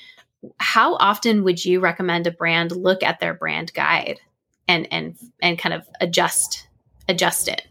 how 0.59 0.95
often 0.97 1.45
would 1.45 1.65
you 1.65 1.81
recommend 1.81 2.27
a 2.27 2.31
brand 2.31 2.73
look 2.73 3.03
at 3.03 3.21
their 3.21 3.35
brand 3.35 3.73
guide 3.75 4.21
and 4.69 4.87
and 4.93 5.17
and 5.43 5.59
kind 5.59 5.75
of 5.75 5.89
adjust 6.01 6.69
adjust 7.09 7.49
it? 7.49 7.67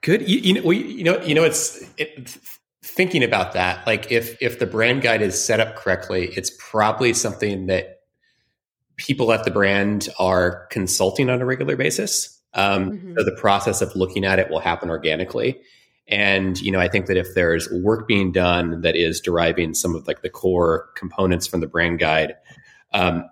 Good. 0.00 0.28
You, 0.28 0.38
you 0.38 0.54
know 0.54 0.70
you 0.70 1.04
know 1.04 1.20
you 1.22 1.34
know 1.34 1.44
it's 1.44 1.82
it, 1.96 2.36
thinking 2.82 3.22
about 3.22 3.52
that 3.52 3.86
like 3.86 4.10
if 4.10 4.40
if 4.42 4.58
the 4.58 4.66
brand 4.66 5.02
guide 5.02 5.22
is 5.22 5.42
set 5.42 5.60
up 5.60 5.76
correctly 5.76 6.32
it's 6.36 6.50
probably 6.58 7.12
something 7.12 7.66
that 7.66 8.00
people 8.96 9.32
at 9.32 9.44
the 9.44 9.50
brand 9.50 10.08
are 10.18 10.66
consulting 10.70 11.30
on 11.30 11.40
a 11.40 11.46
regular 11.46 11.76
basis. 11.76 12.40
Um, 12.54 12.92
mm-hmm. 12.92 13.14
so 13.16 13.24
the 13.24 13.36
process 13.38 13.80
of 13.82 13.94
looking 13.94 14.24
at 14.24 14.38
it 14.38 14.50
will 14.50 14.58
happen 14.58 14.90
organically 14.90 15.60
and, 16.08 16.58
you 16.60 16.72
know, 16.72 16.80
I 16.80 16.88
think 16.88 17.06
that 17.06 17.16
if 17.16 17.34
there's 17.34 17.70
work 17.70 18.08
being 18.08 18.32
done 18.32 18.80
that 18.80 18.96
is 18.96 19.20
deriving 19.20 19.74
some 19.74 19.94
of 19.94 20.06
like 20.06 20.22
the 20.22 20.30
core 20.30 20.88
components 20.96 21.46
from 21.46 21.60
the 21.60 21.66
brand 21.66 21.98
guide, 21.98 22.34
um, 22.94 23.24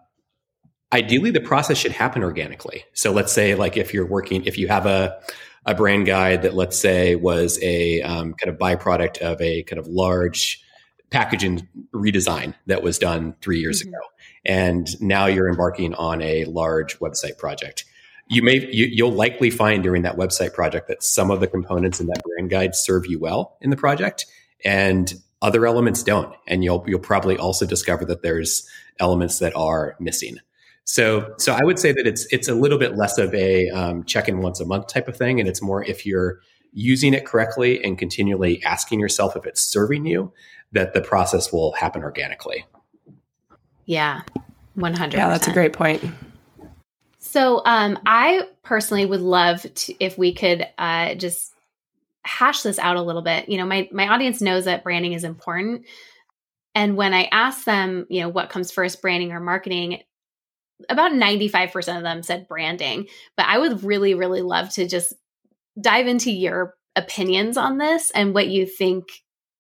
ideally 0.93 1.31
the 1.31 1.41
process 1.41 1.79
should 1.79 1.93
happen 1.93 2.23
organically. 2.23 2.85
So 2.93 3.13
let's 3.13 3.33
say 3.33 3.55
like 3.55 3.77
if 3.77 3.95
you're 3.95 4.07
working, 4.07 4.45
if 4.45 4.59
you 4.59 4.69
have 4.69 4.85
a, 4.85 5.19
a 5.65 5.75
brand 5.75 6.07
guide 6.07 6.43
that 6.43 6.55
let's 6.55 6.79
say 6.79 7.17
was 7.17 7.59
a 7.63 8.03
um, 8.03 8.35
kind 8.35 8.53
of 8.53 8.59
byproduct 8.59 9.19
of 9.19 9.41
a 9.41 9.63
kind 9.63 9.79
of 9.79 9.87
large 9.87 10.63
packaging 11.11 11.67
redesign 11.95 12.55
that 12.67 12.83
was 12.83 12.99
done 12.99 13.35
three 13.41 13.59
years 13.59 13.81
mm-hmm. 13.81 13.89
ago. 13.89 14.01
And 14.45 15.01
now 15.01 15.27
you're 15.27 15.49
embarking 15.49 15.95
on 15.95 16.21
a 16.21 16.45
large 16.45 16.99
website 16.99 17.39
project 17.39 17.85
you 18.29 18.43
may 18.43 18.67
you, 18.73 18.87
you'll 18.87 19.13
likely 19.13 19.51
find 19.51 19.83
during 19.83 20.03
that 20.03 20.17
website 20.17 20.53
project 20.53 20.89
that 20.89 21.03
some 21.03 21.31
of 21.31 21.41
the 21.41 21.47
components 21.47 22.01
in 22.01 22.07
that 22.07 22.23
brand 22.23 22.51
guide 22.51 22.75
serve 22.75 23.07
you 23.07 23.19
well 23.19 23.57
in 23.61 23.71
the 23.71 23.77
project 23.77 24.27
and 24.65 25.15
other 25.43 25.67
elements 25.67 26.03
don't 26.03 26.35
and 26.47 26.65
you'll 26.65 26.85
you'll 26.87 26.99
probably 26.99 27.37
also 27.37 27.67
discover 27.67 28.05
that 28.05 28.23
there's 28.23 28.69
elements 28.99 29.39
that 29.39 29.55
are 29.55 29.97
missing 30.01 30.39
So, 30.89 31.35
so 31.39 31.53
I 31.53 31.65
would 31.65 31.81
say 31.81 31.91
that 31.91 32.07
it's 32.07 32.27
it's 32.33 32.49
a 32.49 32.55
little 32.55 32.79
bit 32.79 32.97
less 32.97 33.19
of 33.19 33.35
a 33.35 33.69
um, 33.71 34.05
check 34.05 34.29
in 34.29 34.39
once 34.39 34.61
a 34.61 34.65
month 34.65 34.87
type 34.87 35.09
of 35.09 35.17
thing, 35.17 35.41
and 35.41 35.49
it's 35.49 35.61
more 35.61 35.83
if 35.83 36.07
you're 36.07 36.41
using 36.73 37.13
it 37.13 37.27
correctly 37.27 37.83
and 37.83 37.99
continually 37.99 38.63
asking 38.63 39.01
yourself 39.01 39.35
if 39.35 39.47
it's 39.47 39.61
serving 39.61 40.07
you, 40.07 40.33
that 40.71 40.95
the 40.95 41.01
process 41.01 41.53
will 41.53 41.73
happen 41.73 42.05
organically. 42.05 42.65
Yeah, 43.85 44.23
one 44.75 44.95
hundred. 44.95 45.19
Yeah, 45.19 45.29
that's 45.29 45.49
a 45.49 45.53
great 45.53 45.73
point. 45.73 46.05
So, 47.27 47.63
um, 47.65 47.99
I 48.07 48.43
personally 48.63 49.07
would 49.07 49.21
love 49.21 49.63
to 49.63 49.95
if 49.99 50.17
we 50.17 50.33
could 50.33 50.67
uh, 50.79 51.15
just 51.15 51.53
hash 52.25 52.63
this 52.63 52.79
out 52.79 52.97
a 52.97 53.03
little 53.03 53.23
bit. 53.23 53.49
You 53.49 53.59
know, 53.59 53.67
my 53.67 53.89
my 53.93 54.09
audience 54.09 54.41
knows 54.41 54.65
that 54.65 54.85
branding 54.85 55.13
is 55.13 55.25
important, 55.25 55.87
and 56.75 56.97
when 56.97 57.15
I 57.15 57.25
ask 57.33 57.65
them, 57.65 58.07
you 58.11 58.21
know, 58.21 58.29
what 58.29 58.51
comes 58.51 58.71
first, 58.71 59.03
branding 59.03 59.33
or 59.33 59.41
marketing, 59.41 60.03
about 60.89 61.13
95% 61.13 61.97
of 61.97 62.03
them 62.03 62.23
said 62.23 62.49
branding. 62.49 63.09
But 63.37 63.47
I 63.47 63.59
would 63.59 63.83
really, 63.83 64.15
really 64.15 64.43
love 64.43 64.71
to 64.75 64.87
just 64.87 65.15
dive 65.81 66.07
into 66.07 66.31
your 66.31 66.75
opinions 66.95 67.57
on 67.57 67.79
this 67.79 68.11
and 68.11 68.35
what 68.35 68.49
you 68.49 68.67
think 68.67 69.05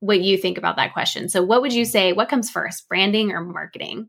what 0.00 0.20
you 0.20 0.36
think 0.36 0.58
about 0.58 0.76
that 0.76 0.92
question. 0.92 1.28
So 1.28 1.42
what 1.42 1.62
would 1.62 1.72
you 1.72 1.84
say 1.84 2.12
what 2.12 2.28
comes 2.28 2.50
first, 2.50 2.88
branding 2.88 3.32
or 3.32 3.40
marketing? 3.40 4.08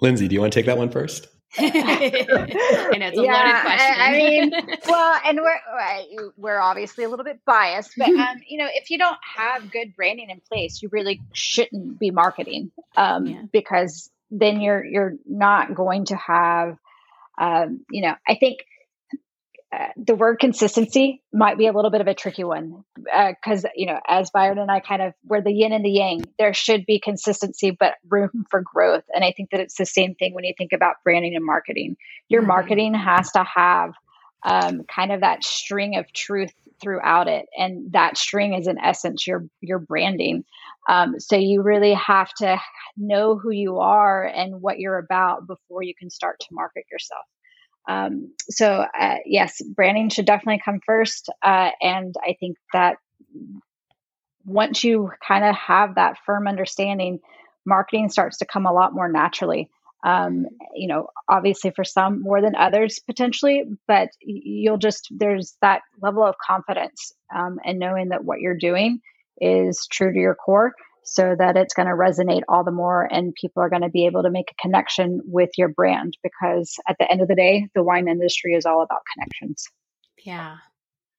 Lindsey, 0.00 0.28
do 0.28 0.34
you 0.34 0.40
want 0.40 0.52
to 0.52 0.58
take 0.58 0.66
that 0.66 0.78
one 0.78 0.90
first? 0.90 1.26
I 1.58 2.96
know 2.98 3.06
it's 3.06 3.18
a 3.18 3.22
yeah, 3.22 3.32
loaded 3.32 3.62
question. 3.62 4.00
I, 4.00 4.08
I 4.08 4.12
mean, 4.12 4.52
well, 4.88 5.20
and 5.24 5.40
we're 5.40 6.30
we're 6.36 6.60
obviously 6.60 7.04
a 7.04 7.08
little 7.08 7.24
bit 7.24 7.40
biased, 7.44 7.92
but 7.96 8.08
um, 8.08 8.36
you 8.46 8.58
know, 8.58 8.68
if 8.74 8.90
you 8.90 8.98
don't 8.98 9.18
have 9.36 9.70
good 9.70 9.96
branding 9.96 10.30
in 10.30 10.40
place, 10.48 10.82
you 10.82 10.88
really 10.92 11.20
shouldn't 11.32 11.98
be 11.98 12.10
marketing 12.10 12.70
um, 12.96 13.26
yeah. 13.26 13.42
because 13.50 14.10
then 14.30 14.60
you're 14.60 14.84
you're 14.84 15.14
not 15.26 15.74
going 15.74 16.04
to 16.06 16.16
have 16.16 16.76
um, 17.38 17.84
you 17.90 18.02
know 18.02 18.14
i 18.26 18.34
think 18.34 18.58
uh, 19.70 19.88
the 19.98 20.14
word 20.14 20.38
consistency 20.38 21.22
might 21.30 21.58
be 21.58 21.66
a 21.66 21.72
little 21.72 21.90
bit 21.90 22.00
of 22.00 22.06
a 22.06 22.14
tricky 22.14 22.42
one 22.42 22.84
because 22.96 23.66
uh, 23.66 23.68
you 23.76 23.84
know 23.84 24.00
as 24.08 24.30
byron 24.30 24.58
and 24.58 24.70
i 24.70 24.80
kind 24.80 25.02
of 25.02 25.12
we're 25.24 25.42
the 25.42 25.52
yin 25.52 25.72
and 25.72 25.84
the 25.84 25.90
yang. 25.90 26.24
There 26.38 26.54
should 26.54 26.86
be 26.86 26.98
consistency 26.98 27.70
but 27.70 27.94
room 28.08 28.46
for 28.50 28.62
growth. 28.62 29.04
And 29.14 29.24
i 29.24 29.32
think 29.32 29.50
that 29.50 29.60
it's 29.60 29.76
the 29.76 29.84
same 29.84 30.14
thing 30.14 30.32
when 30.32 30.44
you 30.44 30.54
think 30.56 30.72
about 30.72 30.96
branding 31.04 31.36
and 31.36 31.44
marketing. 31.44 31.96
Your 32.28 32.40
mm-hmm. 32.40 32.48
marketing 32.48 32.94
has 32.94 33.30
to 33.32 33.44
have 33.44 33.92
um, 34.42 34.84
kind 34.84 35.12
of 35.12 35.20
that 35.20 35.44
string 35.44 35.96
of 35.96 36.10
truth 36.12 36.52
throughout 36.80 37.26
it 37.26 37.46
and 37.58 37.92
that 37.92 38.16
string 38.16 38.54
is 38.54 38.68
in 38.68 38.78
essence 38.78 39.26
your 39.26 39.46
your 39.60 39.78
branding. 39.78 40.44
Um, 40.88 41.20
so 41.20 41.36
you 41.36 41.60
really 41.60 41.92
have 41.92 42.32
to 42.34 42.58
know 42.96 43.36
who 43.36 43.50
you 43.50 43.80
are 43.80 44.24
and 44.24 44.62
what 44.62 44.78
you're 44.78 44.96
about 44.96 45.46
before 45.46 45.82
you 45.82 45.94
can 45.94 46.08
start 46.08 46.40
to 46.40 46.46
market 46.52 46.84
yourself 46.90 47.26
um, 47.88 48.32
so 48.50 48.84
uh, 48.98 49.16
yes 49.26 49.60
branding 49.74 50.08
should 50.08 50.26
definitely 50.26 50.60
come 50.64 50.80
first 50.84 51.28
uh, 51.42 51.70
and 51.80 52.14
i 52.22 52.36
think 52.38 52.56
that 52.72 52.96
once 54.44 54.84
you 54.84 55.10
kind 55.26 55.44
of 55.44 55.54
have 55.54 55.96
that 55.96 56.16
firm 56.24 56.46
understanding 56.46 57.20
marketing 57.68 58.08
starts 58.08 58.38
to 58.38 58.46
come 58.46 58.66
a 58.66 58.72
lot 58.72 58.94
more 58.94 59.08
naturally. 59.08 59.70
Um, 60.04 60.46
you 60.74 60.88
know, 60.88 61.08
obviously 61.28 61.72
for 61.74 61.84
some 61.84 62.22
more 62.22 62.40
than 62.40 62.54
others 62.54 63.00
potentially, 63.04 63.64
but 63.86 64.08
you'll 64.20 64.78
just, 64.78 65.08
there's 65.10 65.56
that 65.60 65.82
level 66.00 66.24
of 66.24 66.36
confidence 66.44 67.12
um, 67.34 67.58
and 67.64 67.78
knowing 67.78 68.08
that 68.10 68.24
what 68.24 68.40
you're 68.40 68.56
doing 68.56 69.00
is 69.40 69.86
true 69.90 70.12
to 70.12 70.18
your 70.18 70.34
core 70.34 70.72
so 71.12 71.34
that 71.38 71.56
it's 71.56 71.74
going 71.74 71.88
to 71.88 71.94
resonate 71.94 72.42
all 72.48 72.64
the 72.64 72.70
more 72.70 73.06
and 73.10 73.34
people 73.34 73.62
are 73.62 73.70
going 73.70 73.82
to 73.82 73.88
be 73.88 74.06
able 74.06 74.22
to 74.22 74.30
make 74.30 74.50
a 74.50 74.62
connection 74.62 75.20
with 75.24 75.50
your 75.56 75.68
brand 75.68 76.16
because 76.22 76.76
at 76.88 76.96
the 76.98 77.10
end 77.10 77.20
of 77.20 77.28
the 77.28 77.34
day, 77.34 77.68
the 77.74 77.82
wine 77.82 78.08
industry 78.08 78.54
is 78.54 78.66
all 78.66 78.82
about 78.82 79.00
connections. 79.14 79.66
Yeah, 80.24 80.56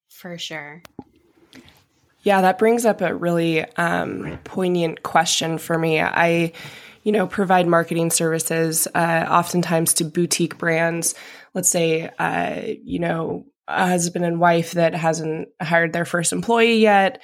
for 0.09 0.37
sure. 0.37 0.83
Yeah, 2.21 2.41
that 2.41 2.59
brings 2.59 2.85
up 2.85 3.01
a 3.01 3.15
really 3.15 3.63
um, 3.75 4.39
poignant 4.43 5.03
question 5.03 5.57
for 5.57 5.77
me. 5.77 6.01
I, 6.01 6.51
you 7.03 7.11
know, 7.11 7.27
provide 7.27 7.65
marketing 7.65 8.11
services, 8.11 8.87
uh, 8.93 9.25
oftentimes 9.29 9.93
to 9.95 10.03
boutique 10.03 10.57
brands. 10.57 11.15
Let's 11.53 11.69
say, 11.69 12.09
uh, 12.19 12.61
you 12.83 12.99
know, 12.99 13.45
a 13.69 13.87
husband 13.87 14.25
and 14.25 14.39
wife 14.39 14.73
that 14.73 14.93
hasn't 14.95 15.47
hired 15.61 15.93
their 15.93 16.05
first 16.05 16.33
employee 16.33 16.79
yet. 16.79 17.21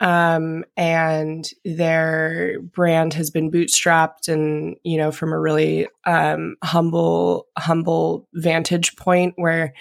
Um, 0.00 0.64
and 0.76 1.48
their 1.64 2.60
brand 2.60 3.14
has 3.14 3.30
been 3.30 3.50
bootstrapped 3.50 4.28
and, 4.28 4.76
you 4.84 4.96
know, 4.96 5.10
from 5.10 5.32
a 5.32 5.40
really, 5.40 5.88
um, 6.06 6.56
humble, 6.62 7.48
humble 7.58 8.28
vantage 8.32 8.94
point 8.94 9.34
where 9.36 9.74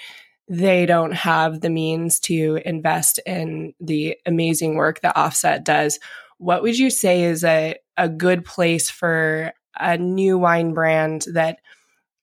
they 0.49 0.85
don't 0.85 1.13
have 1.13 1.61
the 1.61 1.69
means 1.69 2.19
to 2.21 2.59
invest 2.65 3.19
in 3.25 3.73
the 3.79 4.17
amazing 4.25 4.75
work 4.75 5.01
that 5.01 5.15
Offset 5.15 5.63
does. 5.63 5.99
What 6.39 6.63
would 6.63 6.79
you 6.79 6.89
say 6.89 7.23
is 7.23 7.43
a, 7.43 7.75
a 7.97 8.09
good 8.09 8.45
place 8.45 8.89
for 8.89 9.53
a 9.79 9.97
new 9.97 10.37
wine 10.37 10.73
brand 10.73 11.25
that 11.33 11.59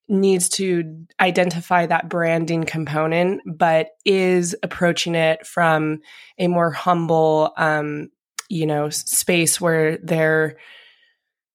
needs 0.09 0.49
to 0.51 1.07
identify 1.21 1.87
that 1.87 2.09
branding 2.09 2.65
component, 2.65 3.41
but 3.47 3.89
is 4.05 4.55
approaching 4.63 5.15
it 5.15 5.47
from 5.47 6.01
a 6.39 6.49
more 6.49 6.71
humble, 6.71 7.53
um, 7.57 8.09
you 8.49 8.67
know, 8.67 8.91
space 8.91 9.61
where 9.61 9.99
they're 9.99 10.57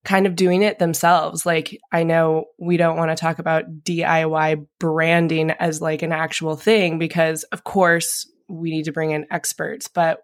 kind 0.03 0.25
of 0.25 0.35
doing 0.35 0.63
it 0.63 0.79
themselves. 0.79 1.45
Like, 1.45 1.79
I 1.91 2.03
know 2.03 2.45
we 2.57 2.77
don't 2.77 2.97
want 2.97 3.12
to 3.12 3.15
talk 3.15 3.38
about 3.38 3.83
DIY 3.83 4.65
branding 4.79 5.51
as 5.51 5.81
like 5.81 6.01
an 6.01 6.12
actual 6.12 6.55
thing 6.55 6.97
because, 6.97 7.43
of 7.43 7.63
course, 7.63 8.27
we 8.47 8.71
need 8.71 8.85
to 8.85 8.91
bring 8.91 9.12
in 9.12 9.27
experts, 9.29 9.88
but 9.88 10.21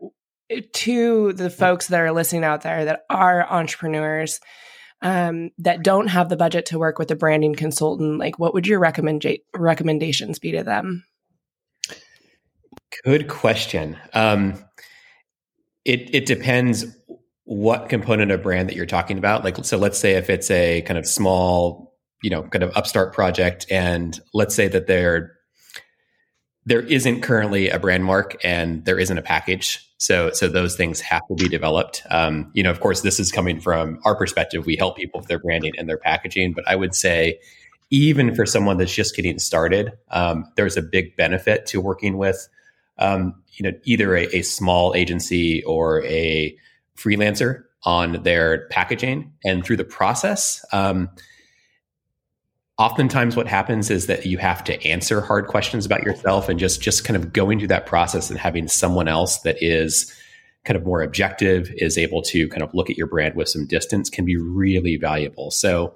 to 0.73 1.33
the 1.33 1.49
folks 1.49 1.87
that 1.87 1.99
are 1.99 2.11
listening 2.11 2.43
out 2.43 2.61
there 2.61 2.85
that 2.85 3.01
are 3.09 3.45
entrepreneurs 3.51 4.39
um, 5.01 5.51
that 5.59 5.83
don't 5.83 6.07
have 6.07 6.29
the 6.29 6.37
budget 6.37 6.65
to 6.67 6.79
work 6.79 6.99
with 6.99 7.11
a 7.11 7.15
branding 7.15 7.55
consultant, 7.55 8.17
like 8.17 8.39
what 8.39 8.53
would 8.53 8.67
your 8.67 8.79
recommend 8.79 9.25
recommendations 9.53 10.39
be 10.39 10.51
to 10.51 10.63
them? 10.63 11.05
Good 13.03 13.27
question. 13.27 13.97
Um, 14.13 14.63
it 15.83 16.13
it 16.13 16.25
depends 16.25 16.85
what 17.43 17.89
component 17.89 18.31
of 18.31 18.41
brand 18.41 18.69
that 18.69 18.75
you're 18.75 18.85
talking 18.85 19.17
about. 19.17 19.43
Like, 19.43 19.63
so 19.63 19.77
let's 19.77 19.99
say 19.99 20.13
if 20.13 20.29
it's 20.29 20.49
a 20.49 20.81
kind 20.81 20.97
of 20.97 21.05
small, 21.05 21.93
you 22.23 22.29
know, 22.29 22.43
kind 22.43 22.63
of 22.63 22.75
upstart 22.75 23.13
project, 23.13 23.65
and 23.69 24.19
let's 24.33 24.55
say 24.55 24.67
that 24.67 24.87
there 24.87 25.34
there 26.65 26.81
isn't 26.81 27.21
currently 27.21 27.69
a 27.69 27.79
brand 27.79 28.05
mark 28.05 28.35
and 28.43 28.83
there 28.85 28.99
isn't 28.99 29.17
a 29.17 29.21
package 29.21 29.85
so, 29.97 30.31
so 30.31 30.47
those 30.47 30.75
things 30.75 30.99
have 31.01 31.25
to 31.27 31.35
be 31.35 31.47
developed. 31.47 32.03
Um, 32.09 32.51
you 32.53 32.63
know, 32.63 32.69
of 32.69 32.79
course, 32.79 33.01
this 33.01 33.19
is 33.19 33.31
coming 33.31 33.59
from 33.59 33.99
our 34.03 34.15
perspective. 34.15 34.65
We 34.65 34.75
help 34.75 34.97
people 34.97 35.19
with 35.21 35.29
their 35.29 35.39
branding 35.39 35.73
and 35.77 35.87
their 35.87 35.97
packaging, 35.97 36.53
but 36.53 36.67
I 36.67 36.75
would 36.75 36.93
say, 36.93 37.39
even 37.91 38.35
for 38.35 38.45
someone 38.45 38.77
that's 38.77 38.93
just 38.93 39.15
getting 39.15 39.39
started, 39.39 39.93
um, 40.09 40.45
there's 40.55 40.75
a 40.75 40.81
big 40.81 41.15
benefit 41.15 41.65
to 41.67 41.79
working 41.79 42.17
with, 42.17 42.47
um, 42.97 43.41
you 43.53 43.63
know, 43.63 43.77
either 43.83 44.15
a, 44.15 44.25
a, 44.35 44.41
small 44.41 44.95
agency 44.95 45.63
or 45.63 46.03
a 46.03 46.57
freelancer 46.97 47.63
on 47.83 48.23
their 48.23 48.67
packaging. 48.69 49.31
And 49.43 49.63
through 49.63 49.77
the 49.77 49.83
process, 49.85 50.65
um, 50.73 51.09
oftentimes 52.77 53.35
what 53.35 53.47
happens 53.47 53.89
is 53.89 54.07
that 54.07 54.25
you 54.25 54.37
have 54.37 54.63
to 54.65 54.85
answer 54.85 55.21
hard 55.21 55.47
questions 55.47 55.85
about 55.85 56.03
yourself 56.03 56.49
and 56.49 56.59
just 56.59 56.81
just 56.81 57.05
kind 57.05 57.15
of 57.15 57.31
going 57.31 57.59
through 57.59 57.69
that 57.69 57.85
process 57.85 58.29
and 58.29 58.37
having 58.39 58.67
someone 58.67 59.07
else 59.07 59.39
that 59.39 59.61
is 59.61 60.13
kind 60.65 60.75
of 60.75 60.83
more 60.83 61.01
objective 61.01 61.71
is 61.77 61.97
able 61.97 62.21
to 62.21 62.49
kind 62.49 62.63
of 62.63 62.73
look 62.73 62.89
at 62.89 62.97
your 62.97 63.07
brand 63.07 63.35
with 63.35 63.47
some 63.47 63.65
distance 63.65 64.09
can 64.09 64.25
be 64.25 64.35
really 64.35 64.97
valuable. 64.97 65.51
So 65.51 65.95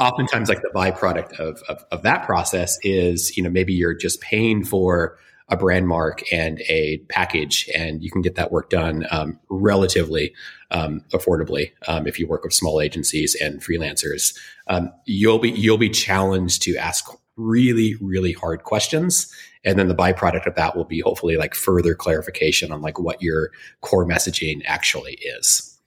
oftentimes 0.00 0.48
like 0.48 0.60
the 0.60 0.70
byproduct 0.74 1.38
of, 1.38 1.62
of, 1.68 1.84
of 1.90 2.02
that 2.02 2.26
process 2.26 2.78
is 2.82 3.36
you 3.36 3.42
know 3.42 3.50
maybe 3.50 3.72
you're 3.72 3.94
just 3.94 4.20
paying 4.20 4.64
for 4.64 5.16
a 5.48 5.56
brand 5.56 5.88
mark 5.88 6.22
and 6.32 6.60
a 6.68 6.98
package, 7.08 7.68
and 7.74 8.02
you 8.02 8.10
can 8.10 8.22
get 8.22 8.34
that 8.34 8.52
work 8.52 8.70
done 8.70 9.06
um, 9.10 9.38
relatively 9.48 10.34
um, 10.70 11.02
affordably 11.12 11.72
um, 11.86 12.06
if 12.06 12.18
you 12.18 12.26
work 12.26 12.44
with 12.44 12.52
small 12.52 12.80
agencies 12.80 13.34
and 13.34 13.62
freelancers. 13.62 14.38
Um, 14.66 14.92
you'll 15.06 15.38
be 15.38 15.50
you'll 15.50 15.78
be 15.78 15.90
challenged 15.90 16.62
to 16.62 16.76
ask 16.76 17.06
really 17.36 17.94
really 18.00 18.32
hard 18.32 18.64
questions, 18.64 19.32
and 19.64 19.78
then 19.78 19.88
the 19.88 19.94
byproduct 19.94 20.46
of 20.46 20.54
that 20.56 20.76
will 20.76 20.84
be 20.84 21.00
hopefully 21.00 21.36
like 21.36 21.54
further 21.54 21.94
clarification 21.94 22.70
on 22.70 22.82
like 22.82 22.98
what 22.98 23.22
your 23.22 23.50
core 23.80 24.06
messaging 24.06 24.62
actually 24.66 25.14
is. 25.14 25.78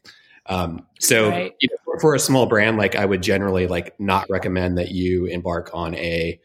Um, 0.48 0.88
so 1.00 1.30
right. 1.30 1.56
you 1.60 1.70
know, 1.70 2.00
for 2.00 2.16
a 2.16 2.20
small 2.20 2.48
brand, 2.48 2.78
like 2.78 2.96
I 2.96 3.06
would 3.06 3.22
generally 3.22 3.68
like 3.68 4.00
not 4.00 4.28
recommend 4.30 4.78
that 4.80 4.92
you 4.92 5.28
embark 5.28 5.70
on 5.74 5.94
a 5.96 6.40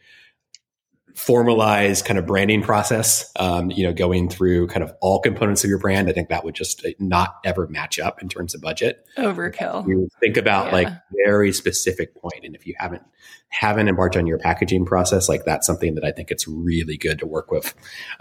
formalized 1.17 2.05
kind 2.05 2.19
of 2.19 2.27
branding 2.27 2.61
process, 2.61 3.31
um, 3.37 3.71
you 3.71 3.83
know, 3.83 3.91
going 3.91 4.29
through 4.29 4.67
kind 4.67 4.83
of 4.83 4.93
all 5.01 5.19
components 5.19 5.63
of 5.63 5.69
your 5.69 5.79
brand, 5.79 6.07
I 6.07 6.13
think 6.13 6.29
that 6.29 6.43
would 6.43 6.53
just 6.53 6.85
not 6.99 7.37
ever 7.43 7.67
match 7.67 7.97
up 7.97 8.21
in 8.21 8.29
terms 8.29 8.53
of 8.53 8.61
budget. 8.61 9.03
Overkill. 9.17 9.87
You 9.87 10.09
think 10.19 10.37
about 10.37 10.67
yeah. 10.67 10.71
like 10.73 10.87
very 11.25 11.51
specific 11.51 12.15
point, 12.15 12.41
and 12.43 12.55
if 12.55 12.67
you 12.67 12.75
haven't 12.77 13.01
haven't 13.49 13.89
embarked 13.89 14.15
on 14.15 14.27
your 14.27 14.37
packaging 14.37 14.85
process, 14.85 15.27
like 15.27 15.43
that's 15.43 15.65
something 15.65 15.95
that 15.95 16.03
I 16.05 16.11
think 16.11 16.29
it's 16.29 16.47
really 16.47 16.97
good 16.97 17.17
to 17.19 17.25
work 17.25 17.49
with. 17.49 17.73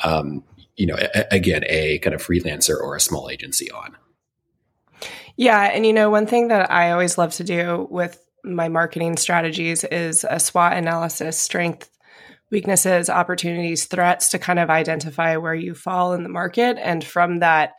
Um, 0.03 0.43
you 0.77 0.87
know, 0.87 0.97
a, 0.97 1.27
again, 1.31 1.65
a 1.67 1.99
kind 1.99 2.15
of 2.15 2.27
freelancer 2.27 2.81
or 2.81 2.97
a 2.97 3.01
small 3.01 3.29
agency 3.29 3.71
on. 3.71 3.95
Yeah, 5.37 5.65
and 5.65 5.85
you 5.85 5.93
know, 5.93 6.09
one 6.09 6.27
thing 6.27 6.49
that 6.49 6.71
I 6.71 6.93
always 6.93 7.19
love 7.19 7.35
to 7.35 7.45
do 7.45 7.87
with 7.91 8.25
my 8.43 8.71
marketing 8.71 9.19
strategies 9.19 9.85
is 9.85 10.25
a 10.29 10.41
SWOT 10.41 10.73
analysis, 10.73 11.37
strength, 11.37 11.91
weaknesses, 12.51 13.11
opportunities, 13.11 13.87
threats 13.87 14.29
to 14.31 14.39
kind 14.39 14.59
of 14.59 14.71
identify 14.71 15.37
where 15.37 15.55
you 15.55 15.75
fall 15.75 16.13
in 16.13 16.23
the 16.23 16.29
market. 16.29 16.79
And 16.81 17.03
from 17.03 17.41
that, 17.41 17.73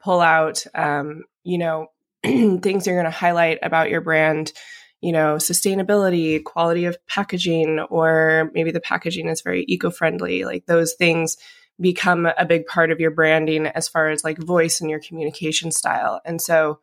pull 0.00 0.20
out, 0.20 0.64
um, 0.74 1.24
you 1.42 1.58
know, 1.58 1.88
things 2.22 2.86
you're 2.86 2.96
going 2.96 3.04
to 3.04 3.10
highlight 3.10 3.58
about 3.62 3.90
your 3.90 4.00
brand, 4.00 4.52
you 5.00 5.12
know, 5.12 5.36
sustainability, 5.36 6.42
quality 6.42 6.86
of 6.86 6.96
packaging, 7.06 7.80
or 7.90 8.50
maybe 8.54 8.70
the 8.70 8.80
packaging 8.80 9.28
is 9.28 9.42
very 9.42 9.64
eco 9.68 9.90
friendly. 9.90 10.44
Like 10.44 10.66
those 10.66 10.94
things 10.94 11.36
become 11.80 12.28
a 12.38 12.46
big 12.46 12.66
part 12.66 12.90
of 12.90 13.00
your 13.00 13.10
branding 13.10 13.66
as 13.66 13.88
far 13.88 14.08
as 14.08 14.24
like 14.24 14.38
voice 14.38 14.80
and 14.80 14.88
your 14.88 15.00
communication 15.00 15.72
style. 15.72 16.20
And 16.24 16.40
so 16.40 16.78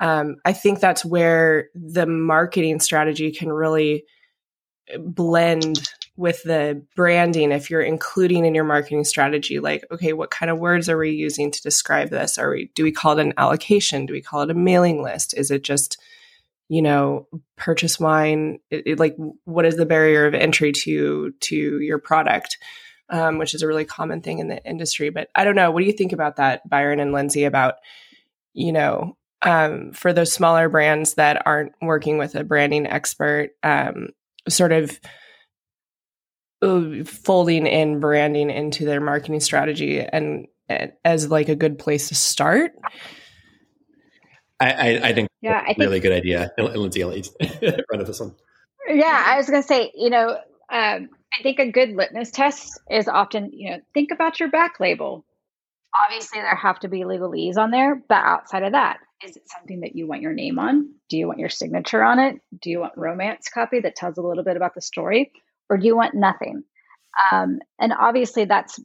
um, 0.00 0.36
I 0.44 0.52
think 0.52 0.80
that's 0.80 1.04
where 1.04 1.68
the 1.74 2.06
marketing 2.06 2.80
strategy 2.80 3.32
can 3.32 3.52
really 3.52 4.04
blend 4.96 5.88
with 6.18 6.42
the 6.42 6.82
branding 6.96 7.52
if 7.52 7.70
you're 7.70 7.80
including 7.80 8.44
in 8.44 8.52
your 8.52 8.64
marketing 8.64 9.04
strategy 9.04 9.60
like 9.60 9.84
okay 9.92 10.12
what 10.12 10.32
kind 10.32 10.50
of 10.50 10.58
words 10.58 10.88
are 10.88 10.98
we 10.98 11.10
using 11.10 11.48
to 11.48 11.62
describe 11.62 12.10
this? 12.10 12.36
Are 12.38 12.50
we 12.50 12.72
do 12.74 12.82
we 12.82 12.90
call 12.90 13.16
it 13.16 13.24
an 13.24 13.34
allocation? 13.38 14.04
Do 14.04 14.12
we 14.12 14.20
call 14.20 14.42
it 14.42 14.50
a 14.50 14.54
mailing 14.54 15.00
list? 15.00 15.32
Is 15.38 15.52
it 15.52 15.62
just 15.62 15.96
you 16.68 16.82
know 16.82 17.28
purchase 17.56 18.00
wine? 18.00 18.58
It, 18.68 18.82
it, 18.84 18.98
like 18.98 19.16
what 19.44 19.64
is 19.64 19.76
the 19.76 19.86
barrier 19.86 20.26
of 20.26 20.34
entry 20.34 20.72
to 20.72 21.30
to 21.30 21.80
your 21.80 21.98
product? 21.98 22.58
Um, 23.10 23.38
which 23.38 23.54
is 23.54 23.62
a 23.62 23.66
really 23.66 23.86
common 23.86 24.20
thing 24.20 24.38
in 24.38 24.48
the 24.48 24.62
industry 24.66 25.08
but 25.08 25.30
i 25.34 25.42
don't 25.42 25.56
know. 25.56 25.70
What 25.70 25.80
do 25.80 25.86
you 25.86 25.94
think 25.94 26.12
about 26.12 26.36
that 26.36 26.68
byron 26.68 27.00
and 27.00 27.12
lindsey 27.12 27.44
about 27.44 27.76
you 28.52 28.72
know 28.72 29.16
um, 29.40 29.92
for 29.92 30.12
those 30.12 30.32
smaller 30.32 30.68
brands 30.68 31.14
that 31.14 31.46
aren't 31.46 31.72
working 31.80 32.18
with 32.18 32.34
a 32.34 32.44
branding 32.44 32.86
expert 32.86 33.50
um, 33.62 34.08
sort 34.48 34.72
of 34.72 34.98
folding 36.60 37.66
in 37.66 38.00
branding 38.00 38.50
into 38.50 38.84
their 38.84 39.00
marketing 39.00 39.40
strategy 39.40 40.00
and, 40.00 40.46
and 40.68 40.92
as 41.04 41.30
like 41.30 41.48
a 41.48 41.56
good 41.56 41.78
place 41.78 42.08
to 42.08 42.14
start. 42.14 42.72
I, 44.60 44.72
I, 44.72 45.08
I 45.08 45.12
think 45.12 45.28
yeah, 45.40 45.60
I 45.62 45.66
think, 45.66 45.78
really 45.78 46.00
good 46.00 46.12
idea. 46.12 46.52
Lindsey, 46.58 47.02
I'll 47.02 47.10
run 47.92 48.04
this 48.04 48.20
one. 48.20 48.34
Yeah, 48.88 49.22
I 49.26 49.36
was 49.36 49.48
going 49.48 49.62
to 49.62 49.66
say, 49.68 49.92
you 49.94 50.10
know, 50.10 50.30
um, 50.70 51.10
I 51.38 51.42
think 51.42 51.58
a 51.58 51.70
good 51.70 51.90
litmus 51.90 52.30
test 52.30 52.80
is 52.90 53.06
often, 53.06 53.50
you 53.52 53.70
know, 53.70 53.78
think 53.94 54.10
about 54.10 54.40
your 54.40 54.50
back 54.50 54.80
label. 54.80 55.24
Obviously, 56.04 56.40
there 56.40 56.54
have 56.54 56.80
to 56.80 56.88
be 56.88 57.00
legalese 57.00 57.56
on 57.56 57.70
there, 57.70 57.94
but 58.08 58.24
outside 58.24 58.62
of 58.62 58.72
that, 58.72 58.98
is 59.24 59.36
it 59.36 59.42
something 59.46 59.80
that 59.80 59.96
you 59.96 60.06
want 60.06 60.22
your 60.22 60.32
name 60.32 60.58
on? 60.58 60.92
Do 61.08 61.16
you 61.16 61.26
want 61.26 61.38
your 61.38 61.48
signature 61.48 62.02
on 62.02 62.18
it? 62.18 62.40
Do 62.60 62.70
you 62.70 62.80
want 62.80 62.96
romance 62.96 63.48
copy 63.48 63.80
that 63.80 63.96
tells 63.96 64.16
a 64.18 64.22
little 64.22 64.44
bit 64.44 64.56
about 64.56 64.74
the 64.74 64.80
story? 64.80 65.32
Or 65.70 65.76
do 65.76 65.86
you 65.86 65.96
want 65.96 66.14
nothing? 66.14 66.62
Um, 67.32 67.58
and 67.80 67.92
obviously, 67.92 68.44
that's 68.44 68.78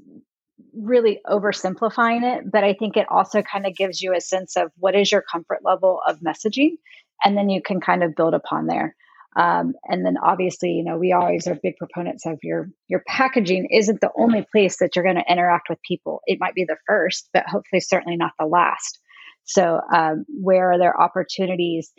really 0.75 1.19
oversimplifying 1.27 2.23
it, 2.23 2.51
but 2.51 2.63
I 2.63 2.73
think 2.73 2.97
it 2.97 3.07
also 3.09 3.41
kind 3.41 3.65
of 3.65 3.75
gives 3.75 4.01
you 4.01 4.13
a 4.15 4.21
sense 4.21 4.55
of 4.57 4.71
what 4.77 4.95
is 4.95 5.11
your 5.11 5.23
comfort 5.31 5.59
level 5.63 5.99
of 6.07 6.19
messaging. 6.19 6.77
And 7.23 7.37
then 7.37 7.49
you 7.49 7.61
can 7.61 7.79
kind 7.79 8.03
of 8.03 8.15
build 8.15 8.33
upon 8.33 8.67
there. 8.67 8.95
Um, 9.35 9.73
and 9.85 10.05
then 10.05 10.15
obviously, 10.23 10.71
you 10.71 10.83
know, 10.83 10.97
we 10.97 11.11
always 11.11 11.47
are 11.47 11.55
big 11.55 11.77
proponents 11.77 12.25
of 12.25 12.37
your 12.43 12.69
your 12.87 13.01
packaging 13.07 13.67
isn't 13.71 13.99
the 13.99 14.11
only 14.17 14.45
place 14.51 14.77
that 14.77 14.95
you're 14.95 15.05
going 15.05 15.15
to 15.15 15.31
interact 15.31 15.69
with 15.69 15.79
people. 15.87 16.21
It 16.25 16.37
might 16.39 16.53
be 16.53 16.65
the 16.65 16.77
first, 16.87 17.29
but 17.33 17.47
hopefully, 17.47 17.79
certainly 17.79 18.17
not 18.17 18.33
the 18.39 18.45
last. 18.45 18.99
So, 19.45 19.79
um, 19.93 20.25
where 20.29 20.71
are 20.71 20.77
there 20.77 20.99
opportunities 20.99 21.91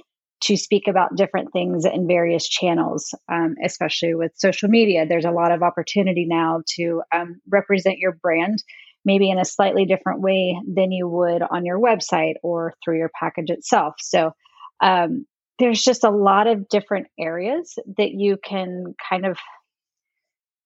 to 0.45 0.57
speak 0.57 0.89
about 0.89 1.17
different 1.17 1.53
things 1.53 1.85
in 1.85 2.07
various 2.07 2.49
channels, 2.49 3.15
um, 3.31 3.57
especially 3.65 4.15
with 4.15 4.33
social 4.37 4.69
media? 4.69 5.07
There's 5.07 5.25
a 5.25 5.31
lot 5.31 5.53
of 5.53 5.63
opportunity 5.63 6.27
now 6.27 6.63
to 6.77 7.03
um, 7.13 7.41
represent 7.49 7.99
your 7.99 8.13
brand 8.13 8.63
maybe 9.07 9.31
in 9.31 9.39
a 9.39 9.45
slightly 9.45 9.85
different 9.85 10.23
way 10.23 10.59
than 10.67 10.91
you 10.91 11.07
would 11.07 11.43
on 11.43 11.67
your 11.67 11.79
website 11.79 12.35
or 12.43 12.73
through 12.83 12.97
your 12.97 13.11
package 13.19 13.51
itself. 13.51 13.95
So, 13.99 14.33
um, 14.81 15.27
there's 15.59 15.83
just 15.83 16.05
a 16.05 16.11
lot 16.11 16.47
of 16.47 16.69
different 16.69 17.07
areas 17.19 17.79
that 17.97 18.11
you 18.11 18.37
can 18.43 18.95
kind 19.09 19.25
of 19.25 19.39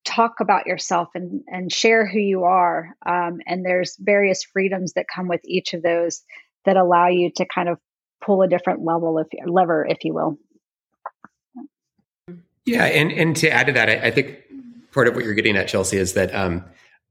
talk 0.03 0.35
about 0.39 0.65
yourself 0.65 1.09
and, 1.13 1.41
and 1.47 1.71
share 1.71 2.07
who 2.07 2.19
you 2.19 2.43
are. 2.45 2.95
Um, 3.05 3.39
and 3.45 3.63
there's 3.63 3.95
various 3.99 4.43
freedoms 4.43 4.93
that 4.93 5.05
come 5.13 5.27
with 5.27 5.41
each 5.45 5.73
of 5.73 5.83
those 5.83 6.23
that 6.65 6.77
allow 6.77 7.07
you 7.07 7.31
to 7.35 7.45
kind 7.53 7.69
of 7.69 7.77
pull 8.25 8.41
a 8.41 8.47
different 8.47 8.83
level 8.83 9.17
if 9.19 9.27
lever, 9.45 9.85
if 9.87 9.97
you 10.03 10.13
will. 10.13 10.37
Yeah, 12.65 12.85
and 12.85 13.11
and 13.11 13.35
to 13.37 13.49
add 13.49 13.67
to 13.67 13.73
that, 13.73 13.89
I, 13.89 14.07
I 14.07 14.11
think 14.11 14.37
part 14.91 15.07
of 15.07 15.15
what 15.15 15.23
you're 15.23 15.33
getting 15.33 15.57
at, 15.57 15.67
Chelsea, 15.67 15.97
is 15.97 16.13
that 16.13 16.33
um, 16.35 16.63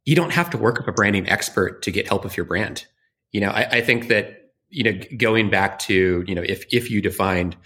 you 0.05 0.15
don't 0.15 0.33
have 0.33 0.51
to 0.51 0.59
work 0.59 0.79
with 0.79 0.87
a 0.89 0.93
branding 0.93 1.29
expert 1.29 1.83
to 1.83 1.91
get 1.91 2.07
help 2.07 2.25
with 2.25 2.37
your 2.37 2.47
brand. 2.47 2.87
You 3.33 3.41
know, 3.41 3.51
I, 3.51 3.63
I 3.71 3.81
think 3.81 4.09
that 4.09 4.53
you 4.71 4.85
know 4.85 5.01
going 5.17 5.51
back 5.51 5.79
to 5.81 6.25
you 6.27 6.35
know 6.35 6.43
if 6.43 6.65
if 6.73 6.91
you 6.91 7.03
defined 7.03 7.57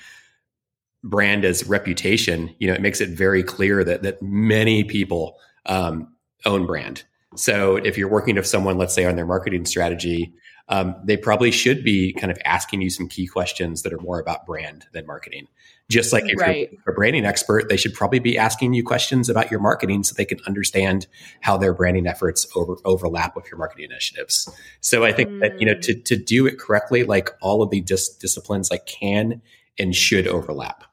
brand 1.05 1.45
as 1.45 1.67
reputation, 1.67 2.55
you 2.59 2.69
know, 2.69 2.75
it 2.75 2.81
makes 2.81 3.01
it 3.01 3.11
very 3.11 3.43
clear 3.43 3.85
that 3.85 4.03
that 4.03 4.23
many 4.23 4.85
people 4.85 5.37
um, 5.67 6.09
own 6.45 6.67
brand. 6.67 7.05
So 7.37 7.77
if 7.77 7.97
you're 7.97 8.11
working 8.11 8.37
with 8.37 8.47
someone, 8.47 8.79
let's 8.79 8.95
say 8.95 9.05
on 9.05 9.17
their 9.17 9.27
marketing 9.27 9.65
strategy, 9.65 10.33
um, 10.69 10.95
they 11.05 11.17
probably 11.17 11.51
should 11.51 11.85
be 11.85 12.13
kind 12.15 12.31
of 12.31 12.39
asking 12.45 12.83
you 12.83 12.91
some 12.91 13.09
key 13.09 13.27
questions 13.27 13.83
that 13.83 13.93
are 13.93 14.01
more 14.01 14.21
about 14.21 14.47
brand 14.47 14.87
than 14.93 15.07
marketing. 15.07 15.49
Just 15.91 16.13
like 16.13 16.25
if 16.27 16.41
right. 16.41 16.71
you're 16.73 16.93
a 16.93 16.95
branding 16.95 17.27
expert, 17.27 17.69
they 17.69 17.77
should 17.77 17.93
probably 17.93 18.19
be 18.19 18.39
asking 18.39 18.73
you 18.73 18.83
questions 18.83 19.29
about 19.29 19.51
your 19.51 19.61
marketing 19.61 20.05
so 20.05 20.15
they 20.17 20.25
can 20.25 20.41
understand 20.47 21.07
how 21.41 21.59
their 21.59 21.75
branding 21.75 22.07
efforts 22.07 22.47
over, 22.57 22.77
overlap 22.85 23.37
with 23.37 23.51
your 23.51 23.59
marketing 23.59 23.87
initiatives. 23.91 24.49
So 24.81 25.05
I 25.05 25.13
think 25.13 25.29
mm. 25.29 25.41
that 25.41 25.61
you 25.61 25.67
know 25.67 25.75
to 25.81 25.95
to 25.95 26.17
do 26.17 26.47
it 26.47 26.59
correctly, 26.59 27.05
like 27.05 27.31
all 27.43 27.63
of 27.63 27.71
the 27.71 27.81
dis- 27.83 28.17
disciplines, 28.17 28.71
like 28.71 28.87
can 28.87 29.43
and 29.79 29.95
should 29.95 30.27
overlap. 30.27 30.85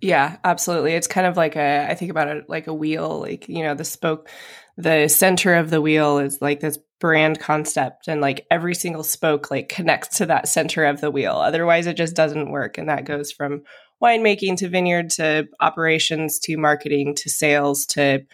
Yeah, 0.00 0.36
absolutely. 0.44 0.92
It's 0.92 1.06
kind 1.06 1.26
of 1.26 1.38
like 1.38 1.56
a 1.56 1.86
I 1.88 1.94
think 1.94 2.10
about 2.10 2.28
it 2.28 2.48
like 2.48 2.66
a 2.66 2.74
wheel, 2.74 3.20
like 3.20 3.48
you 3.48 3.62
know 3.62 3.74
the 3.74 3.84
spoke 3.84 4.28
the 4.76 5.08
center 5.08 5.54
of 5.54 5.70
the 5.70 5.80
wheel 5.80 6.18
is 6.18 6.42
like 6.42 6.60
this 6.60 6.78
brand 7.04 7.38
concept 7.38 8.08
and 8.08 8.22
like 8.22 8.46
every 8.50 8.74
single 8.74 9.02
spoke 9.02 9.50
like 9.50 9.68
connects 9.68 10.16
to 10.16 10.24
that 10.24 10.48
center 10.48 10.86
of 10.86 11.02
the 11.02 11.10
wheel 11.10 11.34
otherwise 11.34 11.86
it 11.86 11.98
just 11.98 12.16
doesn't 12.16 12.50
work 12.50 12.78
and 12.78 12.88
that 12.88 13.04
goes 13.04 13.30
from 13.30 13.62
winemaking 14.02 14.56
to 14.56 14.70
vineyard 14.70 15.10
to 15.10 15.46
operations 15.60 16.38
to 16.38 16.56
marketing 16.56 17.14
to 17.14 17.28
sales 17.28 17.84
to 17.84 18.24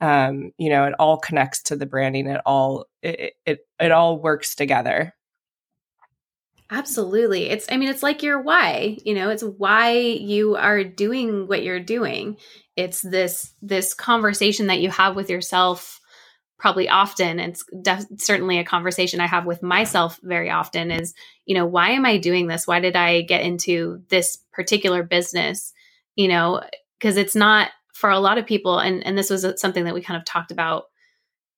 um, 0.00 0.50
you 0.58 0.68
know 0.68 0.86
it 0.86 0.94
all 0.98 1.18
connects 1.18 1.62
to 1.62 1.76
the 1.76 1.86
branding 1.86 2.26
it 2.26 2.40
all 2.44 2.86
it, 3.00 3.34
it 3.46 3.60
it 3.78 3.92
all 3.92 4.20
works 4.20 4.56
together 4.56 5.12
Absolutely. 6.68 7.48
It's 7.48 7.66
I 7.70 7.76
mean 7.76 7.88
it's 7.88 8.02
like 8.02 8.24
your 8.24 8.40
why, 8.40 8.98
you 9.04 9.14
know, 9.14 9.30
it's 9.30 9.44
why 9.44 9.92
you 9.92 10.56
are 10.56 10.82
doing 10.82 11.46
what 11.46 11.62
you're 11.62 11.78
doing. 11.78 12.38
It's 12.74 13.02
this 13.02 13.52
this 13.62 13.94
conversation 13.94 14.66
that 14.66 14.80
you 14.80 14.90
have 14.90 15.14
with 15.14 15.30
yourself 15.30 16.00
probably 16.58 16.88
often 16.88 17.38
it's 17.38 17.64
def- 17.82 18.06
certainly 18.18 18.58
a 18.58 18.64
conversation 18.64 19.20
I 19.20 19.26
have 19.26 19.46
with 19.46 19.62
myself 19.62 20.18
very 20.22 20.50
often 20.50 20.90
is, 20.90 21.14
you 21.44 21.54
know, 21.54 21.66
why 21.66 21.90
am 21.90 22.06
I 22.06 22.16
doing 22.16 22.46
this? 22.46 22.66
Why 22.66 22.80
did 22.80 22.96
I 22.96 23.22
get 23.22 23.42
into 23.42 24.02
this 24.08 24.38
particular 24.52 25.02
business? 25.02 25.72
You 26.14 26.28
know, 26.28 26.62
because 26.98 27.16
it's 27.16 27.36
not 27.36 27.70
for 27.94 28.10
a 28.10 28.20
lot 28.20 28.38
of 28.38 28.46
people 28.46 28.78
and 28.78 29.04
and 29.06 29.16
this 29.16 29.30
was 29.30 29.46
something 29.56 29.84
that 29.84 29.94
we 29.94 30.02
kind 30.02 30.18
of 30.18 30.24
talked 30.24 30.50
about 30.50 30.84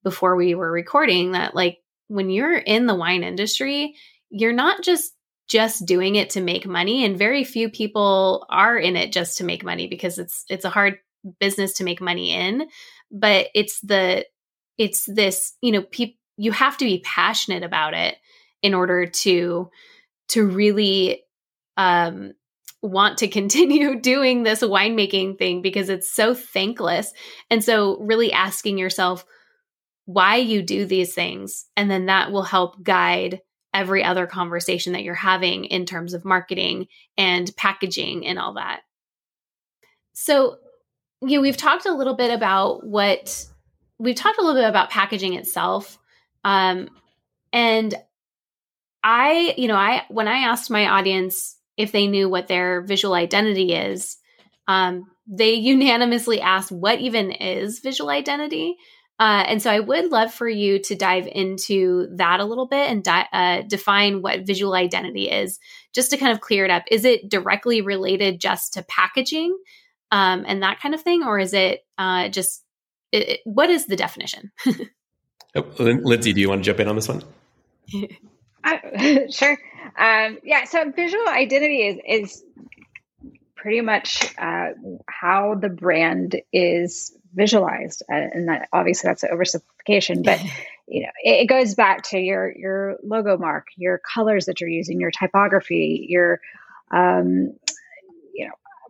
before 0.04 0.36
we 0.36 0.54
were 0.54 0.70
recording 0.70 1.32
that 1.32 1.54
like 1.54 1.78
when 2.08 2.30
you're 2.30 2.56
in 2.56 2.86
the 2.86 2.94
wine 2.94 3.22
industry, 3.22 3.94
you're 4.30 4.52
not 4.52 4.82
just 4.82 5.12
just 5.48 5.86
doing 5.86 6.16
it 6.16 6.30
to 6.30 6.40
make 6.40 6.66
money 6.66 7.04
and 7.04 7.18
very 7.18 7.42
few 7.42 7.70
people 7.70 8.46
are 8.50 8.76
in 8.76 8.96
it 8.96 9.12
just 9.12 9.38
to 9.38 9.44
make 9.44 9.64
money 9.64 9.86
because 9.86 10.18
it's 10.18 10.44
it's 10.48 10.64
a 10.64 10.70
hard 10.70 10.98
business 11.40 11.72
to 11.74 11.84
make 11.84 12.00
money 12.00 12.32
in 12.32 12.68
but 13.10 13.48
it's 13.54 13.80
the 13.80 14.24
it's 14.78 15.04
this 15.06 15.54
you 15.60 15.72
know 15.72 15.82
pe- 15.82 16.14
you 16.36 16.52
have 16.52 16.76
to 16.78 16.84
be 16.84 17.02
passionate 17.04 17.62
about 17.62 17.94
it 17.94 18.16
in 18.62 18.74
order 18.74 19.06
to 19.06 19.70
to 20.28 20.46
really 20.46 21.22
um 21.76 22.32
want 22.82 23.18
to 23.18 23.28
continue 23.38 24.00
doing 24.00 24.42
this 24.42 24.62
winemaking 24.62 25.38
thing 25.38 25.62
because 25.62 25.88
it's 25.88 26.10
so 26.10 26.34
thankless. 26.34 27.12
And 27.50 27.62
so, 27.62 27.98
really 28.00 28.32
asking 28.32 28.78
yourself 28.78 29.24
why 30.06 30.36
you 30.36 30.62
do 30.62 30.86
these 30.86 31.14
things, 31.14 31.66
and 31.76 31.90
then 31.90 32.06
that 32.06 32.32
will 32.32 32.42
help 32.42 32.82
guide 32.82 33.40
every 33.74 34.02
other 34.02 34.26
conversation 34.26 34.94
that 34.94 35.02
you're 35.02 35.14
having 35.14 35.66
in 35.66 35.84
terms 35.84 36.14
of 36.14 36.24
marketing 36.24 36.86
and 37.18 37.54
packaging 37.56 38.26
and 38.26 38.38
all 38.38 38.54
that. 38.54 38.80
So, 40.14 40.56
you 41.20 41.36
know, 41.36 41.42
we've 41.42 41.56
talked 41.56 41.84
a 41.84 41.94
little 41.94 42.16
bit 42.16 42.32
about 42.32 42.86
what 42.86 43.46
we've 43.98 44.16
talked 44.16 44.38
a 44.38 44.42
little 44.42 44.60
bit 44.60 44.68
about 44.68 44.90
packaging 44.90 45.34
itself. 45.34 45.98
Um, 46.44 46.88
and 47.52 47.94
I, 49.02 49.54
you 49.56 49.68
know, 49.68 49.76
I 49.76 50.04
when 50.08 50.28
I 50.28 50.38
asked 50.38 50.70
my 50.70 50.86
audience 50.86 51.56
if 51.76 51.92
they 51.92 52.06
knew 52.06 52.28
what 52.28 52.48
their 52.48 52.82
visual 52.82 53.14
identity 53.14 53.72
is, 53.72 54.16
um, 54.66 55.04
they 55.26 55.54
unanimously 55.54 56.40
asked 56.40 56.72
what 56.72 57.00
even 57.00 57.30
is 57.30 57.80
visual 57.80 58.10
identity. 58.10 58.76
Uh, 59.20 59.44
and 59.48 59.60
so 59.60 59.70
I 59.70 59.80
would 59.80 60.12
love 60.12 60.32
for 60.32 60.48
you 60.48 60.78
to 60.80 60.94
dive 60.94 61.26
into 61.26 62.06
that 62.16 62.38
a 62.38 62.44
little 62.44 62.68
bit 62.68 62.88
and 62.88 63.02
di- 63.02 63.28
uh, 63.32 63.62
define 63.62 64.22
what 64.22 64.46
visual 64.46 64.74
identity 64.74 65.28
is, 65.28 65.58
just 65.92 66.10
to 66.12 66.16
kind 66.16 66.30
of 66.30 66.40
clear 66.40 66.64
it 66.64 66.70
up. 66.70 66.84
Is 66.88 67.04
it 67.04 67.28
directly 67.28 67.80
related 67.80 68.40
just 68.40 68.74
to 68.74 68.84
packaging 68.84 69.56
um, 70.12 70.44
and 70.46 70.62
that 70.62 70.80
kind 70.80 70.94
of 70.94 71.02
thing, 71.02 71.24
or 71.24 71.38
is 71.40 71.52
it 71.52 71.80
uh, 71.98 72.28
just 72.28 72.62
it, 73.12 73.28
it, 73.28 73.40
what 73.44 73.70
is 73.70 73.86
the 73.86 73.96
definition? 73.96 74.50
oh, 75.54 75.64
Lindsey, 75.78 76.32
do 76.32 76.40
you 76.40 76.48
want 76.48 76.62
to 76.62 76.64
jump 76.64 76.80
in 76.80 76.88
on 76.88 76.96
this 76.96 77.08
one? 77.08 77.22
sure. 79.30 79.58
Um, 79.96 80.38
yeah. 80.44 80.64
So 80.64 80.90
visual 80.90 81.28
identity 81.28 81.82
is 81.82 81.98
is 82.06 82.44
pretty 83.56 83.80
much 83.80 84.34
uh, 84.38 84.70
how 85.08 85.54
the 85.54 85.68
brand 85.68 86.36
is 86.52 87.16
visualized, 87.34 88.02
uh, 88.10 88.14
and 88.14 88.48
that 88.48 88.68
obviously 88.72 89.08
that's 89.08 89.22
an 89.22 89.30
oversimplification, 89.32 90.24
but 90.24 90.42
you 90.86 91.02
know 91.02 91.10
it, 91.22 91.42
it, 91.42 91.46
goes 91.46 91.74
back 91.74 92.02
to 92.10 92.18
your 92.18 92.52
your 92.56 92.96
logo 93.02 93.36
mark, 93.36 93.68
your 93.76 93.98
colors 93.98 94.46
that 94.46 94.60
you're 94.60 94.70
using, 94.70 95.00
your 95.00 95.10
typography, 95.10 96.06
your 96.08 96.40
um, 96.90 97.26
you 97.26 97.36
know 97.38 97.77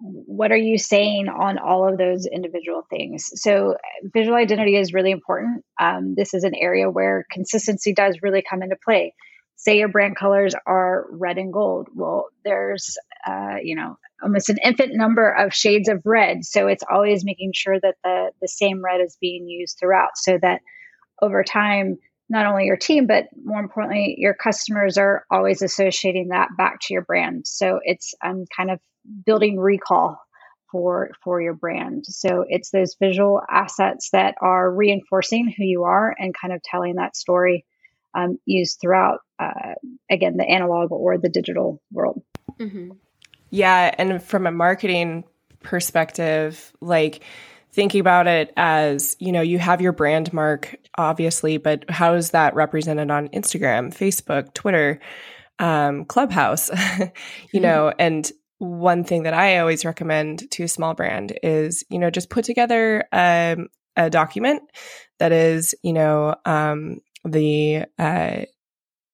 what 0.01 0.53
are 0.53 0.57
you 0.57 0.79
saying 0.79 1.29
on 1.29 1.59
all 1.59 1.89
of 1.89 1.99
those 1.99 2.27
individual 2.27 2.83
things? 2.89 3.31
So 3.35 3.77
visual 4.03 4.37
identity 4.37 4.77
is 4.77 4.93
really 4.93 5.11
important. 5.11 5.65
Um, 5.81 6.15
this 6.17 6.35
is 6.35 6.45
an 6.45 6.55
area 6.55 6.91
where 6.91 7.27
consistency 7.31 7.93
does 7.93 8.19
really 8.23 8.43
come 8.49 8.63
into 8.63 8.77
play. 8.85 9.15
Say 9.57 9.79
your 9.79 9.89
brand 9.89 10.17
colors 10.17 10.55
are 10.67 11.07
red 11.11 11.37
and 11.37 11.53
gold. 11.53 11.89
Well 11.95 12.29
there's 12.45 12.97
uh, 13.27 13.57
you 13.63 13.75
know 13.75 13.99
almost 14.23 14.49
an 14.49 14.59
infinite 14.65 14.97
number 14.97 15.31
of 15.31 15.53
shades 15.53 15.89
of 15.89 16.03
red. 16.05 16.45
So 16.45 16.69
it's 16.69 16.85
always 16.89 17.25
making 17.25 17.53
sure 17.55 17.79
that 17.81 17.97
the 18.05 18.31
the 18.41 18.49
same 18.49 18.85
red 18.85 19.01
is 19.01 19.17
being 19.21 19.49
used 19.49 19.79
throughout 19.79 20.11
so 20.15 20.39
that 20.41 20.61
over 21.21 21.43
time 21.43 21.97
not 22.31 22.47
only 22.47 22.67
your 22.67 22.77
team 22.77 23.07
but 23.07 23.25
more 23.43 23.59
importantly 23.59 24.15
your 24.19 24.35
customers 24.35 24.97
are 24.97 25.25
always 25.31 25.63
associating 25.63 26.29
that 26.29 26.51
back 26.57 26.79
to 26.83 26.95
your 26.95 27.03
brand. 27.03 27.47
So 27.47 27.81
it's 27.83 28.15
um, 28.25 28.45
kind 28.57 28.71
of 28.71 28.79
building 29.27 29.59
recall 29.59 30.21
for 30.71 31.11
for 31.25 31.41
your 31.41 31.55
brand 31.55 32.05
so 32.05 32.45
it's 32.49 32.71
those 32.71 32.97
visual 33.01 33.41
assets 33.49 34.11
that 34.13 34.35
are 34.43 34.71
reinforcing 34.71 35.47
who 35.57 35.65
you 35.65 35.85
are 35.85 36.15
and 36.19 36.35
kind 36.39 36.53
of 36.53 36.63
telling 36.63 36.97
that 36.97 37.17
story 37.17 37.65
um, 38.15 38.39
used 38.45 38.79
throughout, 38.81 39.21
uh, 39.39 39.75
again, 40.11 40.37
the 40.37 40.45
analog 40.45 40.93
or 40.93 41.19
the 41.19 41.29
digital 41.29 41.81
world. 41.93 42.23
Mm-hmm. 42.59 42.93
Yeah. 43.51 43.95
And 43.97 44.23
from 44.23 44.47
a 44.47 44.51
marketing 44.51 45.25
perspective, 45.63 46.73
like 46.81 47.23
thinking 47.73 48.01
about 48.01 48.27
it 48.27 48.53
as, 48.57 49.17
you 49.19 49.33
know, 49.33 49.41
you 49.41 49.59
have 49.59 49.81
your 49.81 49.93
brand 49.93 50.33
mark, 50.33 50.77
obviously, 50.97 51.59
but 51.59 51.85
how 51.89 52.15
is 52.15 52.31
that 52.31 52.55
represented 52.55 53.11
on 53.11 53.29
Instagram, 53.29 53.95
Facebook, 53.95 54.53
Twitter, 54.55 55.01
um, 55.59 56.05
Clubhouse, 56.05 56.71
you 57.53 57.61
know, 57.61 57.93
and 57.99 58.31
one 58.59 59.05
thing 59.05 59.23
that 59.23 59.35
I 59.35 59.59
always 59.59 59.85
recommend 59.85 60.51
to 60.53 60.65
a 60.65 60.69
small 60.69 60.95
brand 60.95 61.39
is, 61.43 61.85
you 61.89 61.99
know, 61.99 62.11
just 62.11 62.31
put 62.31 62.45
together 62.45 63.05
um, 63.13 63.69
a 63.97 64.11
document 64.11 64.63
that 65.19 65.33
is, 65.33 65.75
you 65.83 65.93
know, 65.93 66.35
um, 66.45 66.99
the 67.25 67.85
uh, 67.99 68.43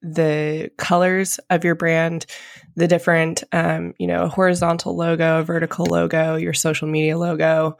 the 0.02 0.70
colors 0.76 1.40
of 1.48 1.64
your 1.64 1.74
brand, 1.74 2.26
the 2.76 2.86
different, 2.86 3.42
um, 3.52 3.94
you 3.98 4.06
know, 4.06 4.28
horizontal 4.28 4.94
logo, 4.96 5.42
vertical 5.42 5.86
logo, 5.86 6.36
your 6.36 6.52
social 6.52 6.86
media 6.86 7.16
logo, 7.16 7.78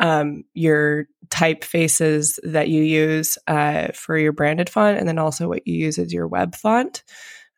um, 0.00 0.42
your 0.52 1.06
typefaces 1.28 2.38
that 2.42 2.68
you 2.68 2.82
use 2.82 3.38
uh, 3.46 3.88
for 3.94 4.18
your 4.18 4.32
branded 4.32 4.68
font, 4.68 4.98
and 4.98 5.06
then 5.06 5.18
also 5.18 5.48
what 5.48 5.66
you 5.66 5.74
use 5.74 5.98
as 5.98 6.12
your 6.12 6.26
web 6.26 6.56
font. 6.56 7.04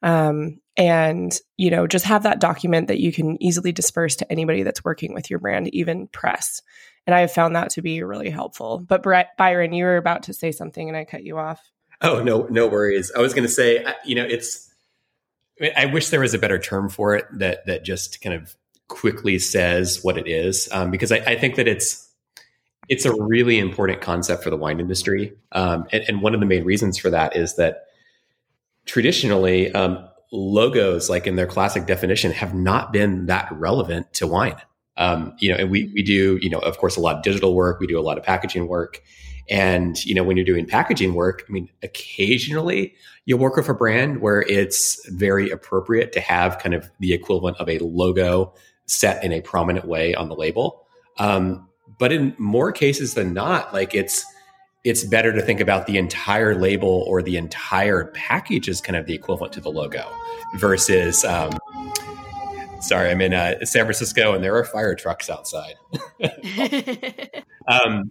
Um, 0.03 0.61
and 0.77 1.33
you 1.57 1.71
know, 1.71 1.87
just 1.87 2.05
have 2.07 2.23
that 2.23 2.41
document 2.41 2.89
that 2.89 3.01
you 3.01 3.13
can 3.13 3.43
easily 3.43 3.73
disperse 3.73 4.17
to 4.17 4.33
anybody 4.33 4.63
that's 4.63 4.85
working 4.85 5.15
with 5.15 5.31
your 5.31 5.39
brand, 5.39 5.73
even 5.75 6.09
press. 6.09 6.63
And 7.07 7.15
I 7.15 7.21
have 7.21 7.33
found 7.33 7.57
that 7.57 7.71
to 7.71 7.83
be 7.83 8.03
really 8.03 8.31
helpful. 8.31 8.79
But 8.79 9.03
Brett, 9.03 9.37
Byron, 9.37 9.73
you 9.73 9.85
were 9.85 9.97
about 9.97 10.25
to 10.25 10.33
say 10.33 10.53
something, 10.53 10.89
and 10.89 10.97
I 10.97 11.05
cut 11.05 11.25
you 11.25 11.39
off. 11.39 11.61
Oh 12.01 12.23
no, 12.23 12.47
no 12.51 12.67
worries. 12.67 13.13
I 13.17 13.21
was 13.21 13.35
going 13.35 13.47
to 13.47 13.53
say, 13.53 13.85
you 14.05 14.15
know, 14.15 14.25
it's. 14.25 14.69
I 15.77 15.87
wish 15.87 16.09
there 16.09 16.21
was 16.21 16.35
a 16.35 16.39
better 16.39 16.59
term 16.59 16.89
for 16.89 17.15
it 17.15 17.27
that 17.39 17.67
that 17.67 17.85
just 17.85 18.21
kind 18.21 18.35
of 18.35 18.57
quickly 18.89 19.39
says 19.39 20.01
what 20.03 20.19
it 20.19 20.27
is, 20.27 20.69
um, 20.73 20.91
because 20.91 21.13
I, 21.13 21.19
I, 21.19 21.37
think 21.37 21.57
that 21.57 21.69
it's 21.69 22.11
it's 22.89 23.05
a 23.05 23.15
really 23.15 23.59
important 23.59 24.01
concept 24.01 24.43
for 24.43 24.51
the 24.51 24.57
wine 24.57 24.81
industry, 24.81 25.35
um, 25.53 25.87
and, 25.93 26.05
and, 26.09 26.23
one 26.23 26.35
of 26.35 26.41
the 26.41 26.47
main 26.47 26.65
reasons 26.65 26.99
for 26.99 27.11
that 27.11 27.37
is 27.37 27.57
that 27.57 27.85
traditionally 28.87 29.73
um, 29.73 30.09
logos, 30.33 31.11
like 31.11 31.27
in 31.27 31.37
their 31.37 31.47
classic 31.47 31.87
definition, 31.87 32.33
have 32.33 32.55
not 32.55 32.93
been 32.93 33.27
that 33.27 33.49
relevant 33.53 34.13
to 34.15 34.27
wine. 34.27 34.57
Um, 34.97 35.35
you 35.39 35.51
know, 35.51 35.57
and 35.57 35.71
we 35.71 35.91
we 35.95 36.03
do, 36.03 36.39
you 36.43 36.51
know, 36.51 36.59
of 36.59 36.79
course, 36.79 36.97
a 36.97 37.01
lot 37.01 37.17
of 37.17 37.23
digital 37.23 37.55
work. 37.55 37.81
We 37.81 37.87
do 37.87 37.99
a 37.99 38.03
lot 38.03 38.19
of 38.19 38.25
packaging 38.25 38.69
work, 38.69 39.03
and, 39.49 40.03
you 40.05 40.15
know, 40.15 40.23
when 40.23 40.37
you're 40.37 40.47
doing 40.47 40.67
packaging 40.67 41.15
work, 41.15 41.45
I 41.49 41.53
mean, 41.53 41.69
occasionally 41.83 42.95
you'll 43.25 43.39
work 43.39 43.57
with 43.57 43.69
a 43.69 43.75
brand 43.75 44.21
where 44.21 44.43
it's 44.43 45.09
very 45.11 45.51
appropriate 45.51 46.13
to 46.13 46.21
have 46.21 46.59
kind 46.59 46.75
of 46.75 46.91
the 47.01 47.13
equivalent 47.13 47.57
of 47.59 47.69
a 47.69 47.79
logo 47.79 48.53
set 48.87 49.23
in 49.25 49.33
a 49.33 49.41
prominent 49.41 49.87
way 49.87 50.15
on 50.15 50.29
the 50.29 50.35
label. 50.35 50.87
Um, 51.19 51.69
but 51.99 52.13
in 52.13 52.35
more 52.39 52.73
cases 52.73 53.15
than 53.15 53.33
not, 53.33 53.73
like 53.73 53.95
it's, 53.95 54.25
it's 54.85 55.05
better 55.05 55.33
to 55.33 55.41
think 55.43 55.61
about 55.61 55.87
the 55.87 55.97
entire 55.97 56.55
label 56.55 57.05
or 57.07 57.23
the 57.23 57.37
entire 57.37 58.07
package 58.07 58.69
as 58.69 58.81
kind 58.81 58.97
of 58.97 59.07
the 59.07 59.15
equivalent 59.15 59.53
to 59.53 59.61
the 59.61 59.71
logo 59.71 60.05
versus, 60.57 61.25
um, 61.25 61.53
sorry, 62.81 63.11
I'm 63.11 63.21
in 63.21 63.33
uh, 63.33 63.65
San 63.65 63.85
Francisco 63.85 64.35
and 64.35 64.43
there 64.43 64.57
are 64.57 64.65
fire 64.65 64.97
trucks 64.97 65.31
outside. 65.31 65.75
um, 67.69 68.11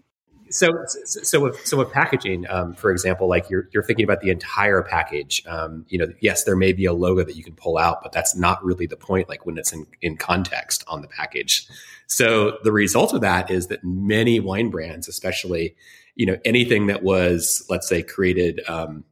so 0.50 0.70
so 1.06 1.40
with 1.40 1.66
so 1.66 1.78
with 1.78 1.92
packaging 1.92 2.46
um, 2.50 2.74
for 2.74 2.92
example 2.92 3.30
like 3.30 3.50
you're 3.50 3.70
you're 3.72 3.84
thinking 3.84 4.04
about 4.04 4.20
the 4.20 4.30
entire 4.30 4.84
package 4.84 5.42
um, 5.48 5.86
you 5.88 5.98
know 5.98 6.08
yes 6.20 6.44
there 6.44 6.58
may 6.58 6.74
be 6.74 6.84
a 6.84 6.92
logo 6.92 7.24
that 7.24 7.38
you 7.38 7.44
can 7.44 7.54
pull 7.54 7.78
out 7.78 8.02
but 8.04 8.12
that's 8.12 8.36
not 8.36 8.62
really 8.64 8.86
the 8.86 8.98
point 8.98 9.30
like 9.30 9.46
when 9.46 9.58
it's 9.58 9.72
in 9.72 9.88
in 10.02 10.18
context 10.18 10.84
on 10.88 11.02
the 11.02 11.08
package 11.08 11.68
so 12.08 12.58
the 12.64 12.72
result 12.72 13.14
of 13.14 13.22
that 13.22 13.50
is 13.50 13.68
that 13.68 13.82
many 13.84 14.42
wine 14.42 14.70
brands 14.70 15.08
especially 15.08 15.74
you 16.16 16.26
know 16.26 16.38
anything 16.46 16.88
that 16.88 17.04
was 17.04 17.66
let's 17.70 17.88
say 17.88 18.02
created 18.04 18.62
um, 18.68 19.04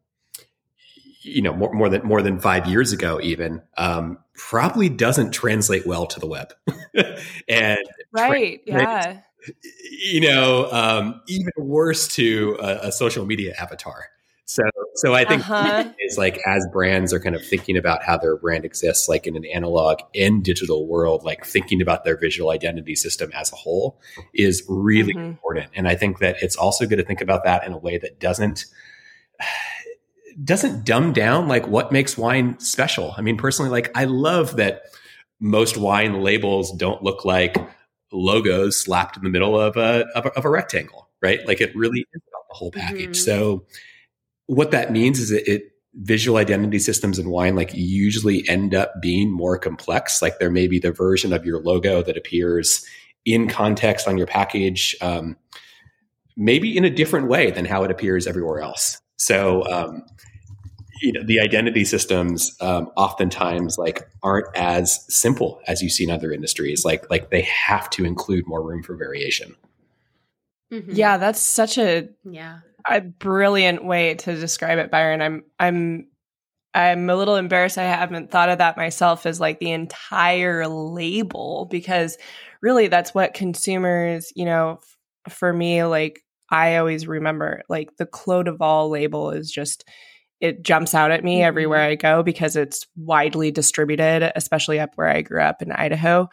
you 1.21 1.41
know 1.41 1.53
more, 1.53 1.73
more 1.73 1.89
than 1.89 2.05
more 2.05 2.21
than 2.21 2.39
five 2.39 2.67
years 2.67 2.91
ago 2.91 3.19
even 3.21 3.62
um, 3.77 4.17
probably 4.35 4.89
doesn't 4.89 5.31
translate 5.31 5.85
well 5.85 6.05
to 6.05 6.19
the 6.19 6.27
web 6.27 6.53
and 7.47 7.79
right 8.12 8.62
yeah 8.65 9.21
you 10.01 10.21
know, 10.21 10.69
um, 10.71 11.21
even 11.27 11.51
worse 11.57 12.07
to 12.15 12.57
a, 12.59 12.88
a, 12.88 12.91
social 12.91 13.25
media 13.25 13.53
avatar. 13.59 14.05
So, 14.49 14.63
so 14.95 15.13
I 15.13 15.25
think 15.25 15.47
uh-huh. 15.47 15.93
it's 15.99 16.17
like 16.17 16.39
as 16.47 16.65
brands 16.73 17.13
are 17.13 17.19
kind 17.19 17.35
of 17.35 17.45
thinking 17.45 17.77
about 17.77 18.01
how 18.01 18.17
their 18.17 18.35
brand 18.35 18.65
exists, 18.65 19.07
like 19.07 19.27
in 19.27 19.35
an 19.35 19.45
analog 19.45 19.99
and 20.15 20.43
digital 20.43 20.88
world, 20.88 21.23
like 21.23 21.45
thinking 21.45 21.83
about 21.83 22.03
their 22.03 22.17
visual 22.17 22.49
identity 22.49 22.95
system 22.95 23.29
as 23.35 23.53
a 23.53 23.55
whole 23.55 24.01
is 24.33 24.63
really 24.67 25.13
mm-hmm. 25.13 25.23
important. 25.23 25.69
And 25.75 25.87
I 25.87 25.93
think 25.93 26.17
that 26.17 26.41
it's 26.41 26.56
also 26.56 26.87
good 26.87 26.95
to 26.95 27.04
think 27.04 27.21
about 27.21 27.43
that 27.43 27.63
in 27.63 27.73
a 27.73 27.77
way 27.77 28.00
that 28.00 28.19
doesn't 28.19 28.65
doesn't 30.43 30.83
dumb 30.83 31.13
down 31.13 31.47
like 31.47 31.67
what 31.67 31.91
makes 31.91 32.17
wine 32.17 32.60
special. 32.60 33.13
I 33.15 33.21
mean, 33.21 33.37
personally, 33.37 33.69
like 33.69 33.91
I 33.93 34.06
love 34.06 34.56
that 34.56 34.81
most 35.39 35.77
wine 35.77 36.23
labels 36.23 36.75
don't 36.75 37.04
look 37.04 37.23
like 37.23 37.56
logos 38.12 38.77
slapped 38.77 39.15
in 39.15 39.23
the 39.23 39.29
middle 39.29 39.60
of 39.60 39.77
a, 39.77 40.08
of 40.15 40.25
a, 40.25 40.29
of 40.29 40.43
a 40.43 40.50
rectangle, 40.50 41.08
right? 41.21 41.45
Like 41.45 41.62
it 41.62 41.75
really 41.75 42.00
is 42.00 42.21
about 42.27 42.47
the 42.50 42.56
whole 42.56 42.71
package. 42.71 43.10
Mm-hmm. 43.10 43.13
So 43.13 43.67
what 44.50 44.71
that 44.71 44.91
means 44.91 45.19
is 45.19 45.31
it, 45.31 45.47
it, 45.47 45.63
visual 45.95 46.37
identity 46.37 46.79
systems 46.79 47.17
in 47.17 47.29
wine 47.29 47.56
like 47.56 47.71
usually 47.73 48.47
end 48.47 48.73
up 48.75 48.93
being 49.02 49.31
more 49.31 49.58
complex. 49.58 50.21
Like 50.21 50.39
there 50.39 50.52
may 50.52 50.67
be 50.67 50.79
the 50.79 50.91
version 50.91 51.33
of 51.33 51.45
your 51.45 51.60
logo 51.62 52.02
that 52.04 52.15
appears 52.15 52.85
in 53.25 53.47
context 53.47 54.08
on 54.08 54.17
your 54.17 54.27
package, 54.27 54.95
um, 55.02 55.35
maybe 56.37 56.77
in 56.77 56.85
a 56.85 56.89
different 56.89 57.27
way 57.27 57.52
than 57.52 57.65
how 57.65 57.83
it 57.83 57.91
appears 57.91 58.27
everywhere 58.27 58.62
else. 58.62 59.02
So, 59.17 59.65
um, 59.65 60.04
you 61.02 61.12
know, 61.12 61.23
the 61.23 61.39
identity 61.39 61.85
systems 61.85 62.56
um, 62.62 62.91
oftentimes 62.95 63.77
like 63.77 64.08
aren't 64.23 64.47
as 64.56 65.06
simple 65.13 65.60
as 65.67 65.81
you 65.81 65.89
see 65.89 66.04
in 66.04 66.12
other 66.12 66.31
industries. 66.31 66.85
Like, 66.85 67.10
like 67.10 67.29
they 67.29 67.41
have 67.41 67.89
to 67.91 68.06
include 68.06 68.47
more 68.47 68.63
room 68.63 68.83
for 68.83 68.95
variation. 68.95 69.56
Mm-hmm. 70.71 70.91
Yeah, 70.93 71.17
that's 71.17 71.41
such 71.41 71.77
a 71.77 72.10
yeah 72.23 72.60
a 72.90 73.02
brilliant 73.02 73.85
way 73.85 74.15
to 74.15 74.35
describe 74.35 74.79
it, 74.79 74.92
Byron. 74.92 75.21
I'm 75.21 75.44
I'm 75.60 76.08
I'm 76.73 77.10
a 77.10 77.15
little 77.15 77.35
embarrassed 77.35 77.77
I 77.77 77.83
haven't 77.83 78.31
thought 78.31 78.50
of 78.50 78.60
that 78.60 78.77
myself 78.77 79.25
as 79.25 79.40
like 79.40 79.60
the 79.60 79.71
entire 79.71 80.67
label 80.67 81.67
because 81.71 82.17
really 82.62 82.87
that's 82.87 83.13
what 83.13 83.33
consumers, 83.33 84.31
you 84.35 84.46
know, 84.46 84.79
f- 85.27 85.33
for 85.33 85.52
me 85.52 85.83
like 85.83 86.21
I 86.52 86.77
always 86.77 87.08
remember 87.08 87.63
like 87.69 87.96
the 87.98 88.06
Clos 88.06 88.46
Val 88.58 88.90
label 88.90 89.31
is 89.31 89.52
just 89.52 89.87
it 90.40 90.63
jumps 90.63 90.96
out 90.96 91.12
at 91.12 91.23
me 91.23 91.37
mm-hmm. 91.37 91.48
everywhere 91.48 91.81
I 91.81 91.96
go 91.96 92.23
because 92.23 92.56
it's 92.56 92.85
widely 92.96 93.52
distributed, 93.52 94.31
especially 94.35 94.79
up 94.79 94.92
where 94.96 95.10
I 95.10 95.21
grew 95.21 95.42
up 95.42 95.62
in 95.62 95.71
Idaho. 95.71 96.29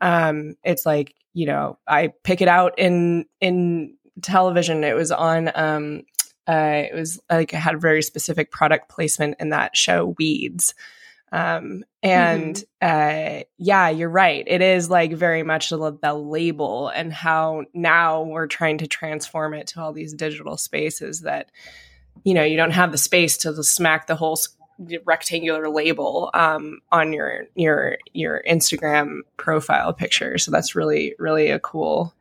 Um, 0.00 0.54
it's 0.64 0.86
like 0.86 1.14
you 1.34 1.46
know 1.46 1.78
I 1.86 2.12
pick 2.24 2.40
it 2.40 2.48
out 2.48 2.78
in 2.78 3.26
in 3.40 3.96
television. 4.20 4.84
It 4.84 4.94
was 4.94 5.10
on. 5.10 5.50
Um, 5.54 6.02
uh, 6.48 6.82
it 6.90 6.94
was 6.94 7.20
like 7.30 7.54
it 7.54 7.58
had 7.58 7.74
a 7.74 7.78
very 7.78 8.02
specific 8.02 8.50
product 8.50 8.88
placement 8.88 9.36
in 9.38 9.50
that 9.50 9.76
show, 9.76 10.14
Weeds. 10.18 10.74
Um, 11.30 11.84
and 12.02 12.56
mm-hmm. 12.82 13.40
uh, 13.40 13.42
yeah, 13.56 13.88
you're 13.88 14.10
right. 14.10 14.44
It 14.46 14.60
is 14.60 14.90
like 14.90 15.12
very 15.12 15.42
much 15.42 15.70
the, 15.70 15.98
the 16.02 16.12
label 16.12 16.88
and 16.88 17.12
how 17.12 17.64
now 17.72 18.22
we're 18.22 18.46
trying 18.46 18.78
to 18.78 18.86
transform 18.86 19.54
it 19.54 19.68
to 19.68 19.80
all 19.80 19.92
these 19.92 20.12
digital 20.12 20.58
spaces 20.58 21.22
that 21.22 21.50
you 22.24 22.34
know 22.34 22.44
you 22.44 22.58
don't 22.58 22.72
have 22.72 22.92
the 22.92 22.98
space 22.98 23.38
to 23.38 23.62
smack 23.64 24.06
the 24.06 24.14
whole 24.14 24.36
rectangular 25.04 25.70
label 25.70 26.30
um, 26.34 26.80
on 26.90 27.14
your 27.14 27.44
your 27.54 27.96
your 28.12 28.42
Instagram 28.46 29.20
profile 29.38 29.94
picture. 29.94 30.36
So 30.36 30.50
that's 30.50 30.74
really 30.74 31.14
really 31.18 31.48
a 31.48 31.58
cool 31.58 32.14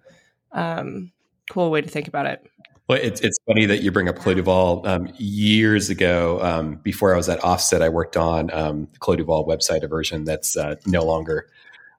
um, 0.54 1.12
cool 1.52 1.70
way 1.70 1.82
to 1.82 1.90
think 1.90 2.08
about 2.08 2.26
it. 2.26 2.48
Well, 2.88 3.00
it's 3.02 3.22
it's 3.22 3.38
funny 3.46 3.66
that 3.68 3.82
you 3.82 3.92
bring 3.92 4.10
up 4.10 4.18
Duval. 4.22 4.86
Um, 4.86 5.12
years 5.18 5.90
ago, 5.90 6.42
um, 6.42 6.76
before 6.76 7.14
I 7.14 7.18
was 7.18 7.30
at 7.30 7.44
Offset, 7.44 7.82
I 7.82 7.90
worked 7.90 8.18
on 8.18 8.52
um, 8.52 8.88
the 8.92 9.00
website, 9.48 9.84
a 9.84 9.88
version 9.88 10.26
that's 10.26 10.58
uh, 10.58 10.76
no 10.86 11.04
longer 11.04 11.48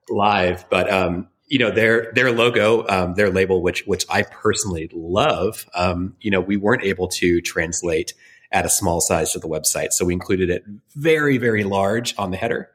live. 0.09 0.65
But 0.69 0.91
um, 0.91 1.27
you 1.47 1.59
know 1.59 1.71
their 1.71 2.11
their 2.13 2.31
logo, 2.31 2.85
um, 2.87 3.15
their 3.15 3.29
label, 3.29 3.61
which 3.61 3.85
which 3.85 4.05
I 4.09 4.23
personally 4.23 4.89
love. 4.93 5.67
Um, 5.73 6.15
you 6.19 6.31
know, 6.31 6.41
we 6.41 6.57
weren't 6.57 6.83
able 6.83 7.07
to 7.09 7.41
translate 7.41 8.13
at 8.51 8.65
a 8.65 8.69
small 8.69 9.01
size 9.01 9.31
to 9.33 9.39
the 9.39 9.47
website, 9.47 9.93
so 9.93 10.05
we 10.05 10.13
included 10.13 10.49
it 10.49 10.63
very 10.95 11.37
very 11.37 11.63
large 11.63 12.13
on 12.17 12.31
the 12.31 12.37
header. 12.37 12.69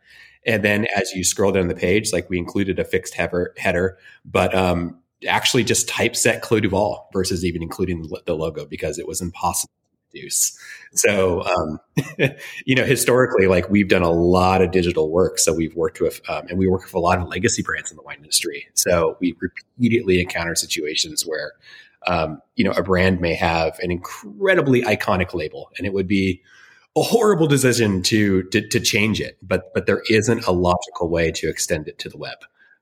And 0.47 0.65
then 0.65 0.87
as 0.97 1.13
you 1.13 1.25
scroll 1.25 1.53
down 1.53 1.69
the 1.69 1.75
page, 1.75 2.13
like 2.13 2.31
we 2.31 2.39
included 2.39 2.79
a 2.79 2.85
fixed 2.85 3.15
header, 3.15 3.53
header 3.59 3.99
but 4.25 4.55
um, 4.55 4.99
actually 5.27 5.65
just 5.65 5.89
typeset 5.89 6.43
Clos 6.43 6.61
du 6.61 6.69
Val 6.69 7.09
versus 7.13 7.45
even 7.45 7.63
including 7.63 8.09
the 8.27 8.35
logo 8.35 8.65
because 8.67 8.99
it 8.99 9.07
was 9.07 9.21
impossible 9.21 9.73
to 9.73 10.11
produce. 10.11 10.59
So, 10.93 11.43
um, 11.43 11.81
you 12.65 12.75
know, 12.75 12.85
historically, 12.85 13.47
like 13.47 13.69
we've 13.69 13.89
done 13.89 14.03
a 14.03 14.11
lot 14.11 14.63
of 14.63 14.71
digital 14.71 15.11
work. 15.11 15.39
So 15.39 15.53
we've 15.53 15.75
worked 15.75 16.01
with, 16.01 16.21
um, 16.29 16.47
and 16.49 16.59
we 16.59 16.69
work 16.69 16.85
with 16.85 16.95
a 16.95 17.01
lot 17.01 17.19
of 17.19 17.29
legacy 17.29 17.63
brands 17.63 17.91
in 17.91 17.97
the 17.97 18.03
wine 18.03 18.19
industry. 18.19 18.69
So 18.75 19.17
we 19.21 19.37
repeatedly 19.41 20.21
encounter 20.21 20.55
situations 20.55 21.27
where, 21.27 21.53
um, 22.07 22.41
you 22.55 22.65
know, 22.65 22.73
a 22.73 22.83
brand 22.83 23.21
may 23.21 23.35
have 23.35 23.79
an 23.81 23.91
incredibly 23.91 24.83
iconic 24.83 25.35
label 25.35 25.71
and 25.79 25.87
it 25.87 25.93
would 25.93 26.09
be, 26.09 26.43
a 26.97 27.03
horrible 27.03 27.47
decision 27.47 28.03
to, 28.03 28.43
to, 28.45 28.67
to 28.67 28.81
change 28.81 29.21
it, 29.21 29.39
but 29.43 29.73
but 29.75 29.87
there 29.87 30.03
isn't 30.11 30.45
a 30.47 30.53
logical 30.53 31.09
way 31.09 31.31
to 31.31 31.49
extend 31.49 31.87
it 31.87 31.99
to 31.99 32.09
the 32.09 32.17
web. 32.17 32.39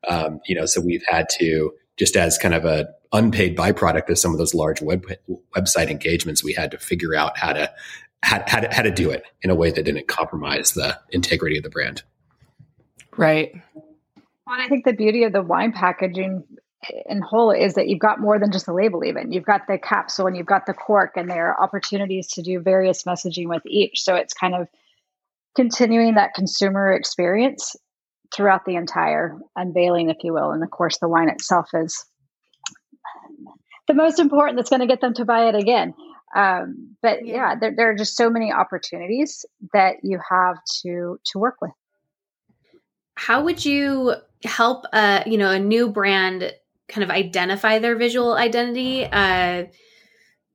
Um, 0.08 0.40
you 0.46 0.54
know, 0.54 0.64
so 0.64 0.80
we've 0.80 1.02
had 1.06 1.28
to 1.38 1.72
just 1.96 2.16
as 2.16 2.38
kind 2.38 2.54
of 2.54 2.64
a 2.64 2.88
unpaid 3.12 3.56
byproduct 3.56 4.08
of 4.10 4.18
some 4.18 4.32
of 4.32 4.38
those 4.38 4.54
large 4.54 4.82
web 4.82 5.06
website 5.56 5.90
engagements, 5.90 6.44
we 6.44 6.52
had 6.52 6.70
to 6.70 6.78
figure 6.78 7.14
out 7.14 7.38
how 7.38 7.52
to 7.52 7.72
how, 8.22 8.42
how, 8.46 8.60
to, 8.60 8.74
how 8.74 8.82
to 8.82 8.90
do 8.90 9.10
it 9.10 9.22
in 9.42 9.50
a 9.50 9.54
way 9.54 9.70
that 9.70 9.84
didn't 9.84 10.08
compromise 10.08 10.72
the 10.72 10.98
integrity 11.10 11.58
of 11.58 11.62
the 11.62 11.70
brand. 11.70 12.02
Right. 13.16 13.52
Well, 14.46 14.60
I 14.60 14.68
think 14.68 14.84
the 14.84 14.92
beauty 14.92 15.24
of 15.24 15.32
the 15.32 15.42
wine 15.42 15.72
packaging 15.72 16.44
in 17.06 17.20
whole 17.20 17.50
is 17.50 17.74
that 17.74 17.88
you've 17.88 18.00
got 18.00 18.20
more 18.20 18.38
than 18.38 18.52
just 18.52 18.66
the 18.66 18.72
label 18.72 19.04
even 19.04 19.32
you've 19.32 19.44
got 19.44 19.62
the 19.66 19.78
capsule 19.78 20.26
and 20.26 20.36
you've 20.36 20.46
got 20.46 20.66
the 20.66 20.74
cork 20.74 21.12
and 21.16 21.28
there 21.28 21.48
are 21.48 21.62
opportunities 21.62 22.28
to 22.28 22.42
do 22.42 22.60
various 22.60 23.02
messaging 23.04 23.48
with 23.48 23.62
each 23.66 24.02
so 24.02 24.14
it's 24.14 24.34
kind 24.34 24.54
of 24.54 24.68
continuing 25.56 26.14
that 26.14 26.34
consumer 26.34 26.92
experience 26.92 27.74
throughout 28.34 28.64
the 28.64 28.76
entire 28.76 29.38
unveiling, 29.54 30.10
if 30.10 30.18
you 30.22 30.32
will. 30.32 30.50
And 30.50 30.62
of 30.62 30.70
course, 30.70 30.98
the 30.98 31.08
wine 31.08 31.28
itself 31.28 31.68
is 31.74 32.04
the 33.86 33.94
most 33.94 34.18
important 34.18 34.56
that's 34.56 34.70
going 34.70 34.80
to 34.80 34.86
get 34.86 35.00
them 35.00 35.14
to 35.14 35.24
buy 35.24 35.48
it 35.48 35.54
again. 35.54 35.94
Um, 36.34 36.96
but 37.02 37.24
yeah, 37.24 37.34
yeah 37.34 37.54
there, 37.58 37.74
there, 37.76 37.90
are 37.90 37.94
just 37.94 38.16
so 38.16 38.28
many 38.28 38.52
opportunities 38.52 39.44
that 39.72 39.96
you 40.02 40.18
have 40.28 40.56
to 40.82 41.18
to 41.26 41.38
work 41.38 41.56
with. 41.60 41.70
How 43.14 43.44
would 43.44 43.64
you 43.64 44.14
help 44.44 44.84
a 44.92 45.22
you 45.26 45.38
know 45.38 45.50
a 45.50 45.58
new 45.58 45.88
brand 45.90 46.52
kind 46.88 47.04
of 47.04 47.10
identify 47.10 47.78
their 47.78 47.96
visual 47.96 48.34
identity? 48.34 49.04
Uh, 49.04 49.64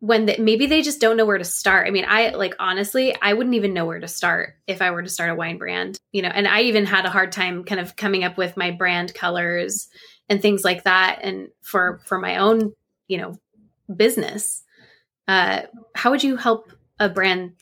when 0.01 0.25
they, 0.25 0.35
maybe 0.37 0.65
they 0.65 0.81
just 0.81 0.99
don't 0.99 1.15
know 1.15 1.25
where 1.25 1.37
to 1.37 1.43
start. 1.43 1.87
I 1.87 1.91
mean, 1.91 2.05
I 2.07 2.29
like 2.29 2.55
honestly, 2.57 3.15
I 3.21 3.33
wouldn't 3.33 3.55
even 3.55 3.75
know 3.75 3.85
where 3.85 3.99
to 3.99 4.07
start 4.07 4.55
if 4.65 4.81
I 4.81 4.89
were 4.89 5.03
to 5.03 5.09
start 5.09 5.29
a 5.29 5.35
wine 5.35 5.59
brand, 5.59 5.99
you 6.11 6.23
know, 6.23 6.29
and 6.29 6.47
I 6.47 6.61
even 6.61 6.85
had 6.85 7.05
a 7.05 7.09
hard 7.11 7.31
time 7.31 7.63
kind 7.63 7.79
of 7.79 7.95
coming 7.95 8.23
up 8.23 8.35
with 8.35 8.57
my 8.57 8.71
brand 8.71 9.13
colors 9.13 9.87
and 10.27 10.41
things 10.41 10.63
like 10.63 10.85
that. 10.85 11.19
And 11.21 11.49
for, 11.61 12.01
for 12.07 12.17
my 12.17 12.37
own, 12.37 12.73
you 13.07 13.19
know, 13.19 13.37
business, 13.95 14.63
uh, 15.27 15.61
how 15.93 16.09
would 16.09 16.23
you 16.23 16.35
help 16.35 16.71
a 16.99 17.07
brand 17.07 17.53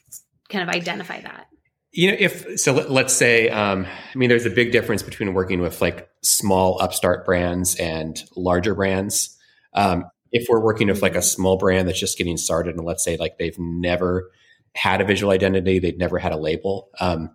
kind 0.48 0.64
of 0.64 0.74
identify 0.74 1.20
that? 1.20 1.48
You 1.92 2.12
know, 2.12 2.18
if 2.18 2.58
so, 2.58 2.72
let, 2.72 3.08
us 3.08 3.18
say, 3.18 3.50
um, 3.50 3.86
I 3.86 4.18
mean, 4.18 4.30
there's 4.30 4.46
a 4.46 4.50
big 4.50 4.72
difference 4.72 5.04
between 5.04 5.34
working 5.34 5.60
with 5.60 5.82
like 5.82 6.08
small 6.22 6.82
upstart 6.82 7.26
brands 7.26 7.76
and 7.76 8.18
larger 8.38 8.76
brands. 8.76 9.36
Um, 9.74 10.06
if 10.32 10.48
we're 10.50 10.60
working 10.60 10.88
with 10.88 11.02
like 11.02 11.16
a 11.16 11.22
small 11.22 11.58
brand 11.58 11.88
that's 11.88 12.00
just 12.00 12.18
getting 12.18 12.38
started 12.38 12.76
and 12.76 12.86
let's 12.86 13.04
say 13.04 13.18
like 13.18 13.38
they've 13.38 13.58
never 13.60 14.32
had 14.76 15.02
a 15.02 15.06
visual 15.06 15.32
identity 15.32 15.80
they've 15.80 15.98
never 15.98 16.20
had 16.20 16.32
a 16.32 16.38
label 16.38 16.90
um, 17.00 17.32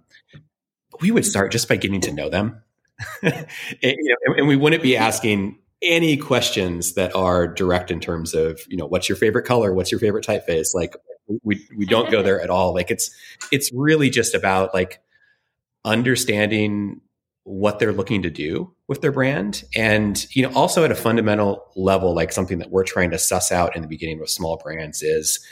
we 1.01 1.11
would 1.11 1.24
start 1.24 1.53
just 1.53 1.68
by 1.68 1.76
getting 1.76 2.01
to 2.03 2.12
know 2.12 2.28
them. 2.28 2.62
And, 3.22 3.36
you 3.82 4.16
know, 4.26 4.34
and 4.36 4.47
we 4.47 4.57
wouldn't 4.57 4.82
be 4.82 4.97
asking 4.97 5.59
any 5.82 6.16
questions 6.16 6.95
that 6.95 7.14
are 7.14 7.47
direct 7.47 7.90
in 7.90 8.01
terms 8.01 8.34
of 8.34 8.61
you 8.68 8.76
know 8.76 8.86
what's 8.86 9.09
your 9.09 9.16
favorite 9.16 9.45
color? 9.45 9.74
What's 9.74 9.90
your 9.90 9.99
favorite 9.99 10.24
typeface? 10.24 10.74
Like 10.74 10.95
we 11.42 11.66
we 11.76 11.86
don't 11.86 12.11
go 12.11 12.22
there 12.22 12.40
at 12.40 12.51
all. 12.51 12.72
Like 12.72 12.90
it's 12.90 13.11
it's 13.51 13.70
really 13.74 14.11
just 14.11 14.34
about 14.34 14.72
like 14.72 15.03
understanding 15.84 17.01
what 17.45 17.78
they're 17.78 17.92
looking 17.92 18.22
to 18.22 18.30
do 18.30 18.74
with 18.88 19.01
their 19.01 19.12
brand. 19.12 19.64
And 19.76 20.26
you 20.34 20.42
know 20.42 20.53
also 20.55 20.84
at 20.84 20.90
a 20.90 20.97
fundamental 20.97 21.64
level 21.76 22.14
like 22.14 22.32
something 22.32 22.59
that 22.59 22.70
we're 22.70 22.84
trying 22.84 23.11
to 23.11 23.18
suss 23.18 23.53
out 23.53 23.76
in 23.76 23.82
the 23.82 23.88
beginning 23.88 24.18
with 24.18 24.30
small 24.30 24.57
brands 24.57 25.03
is 25.03 25.45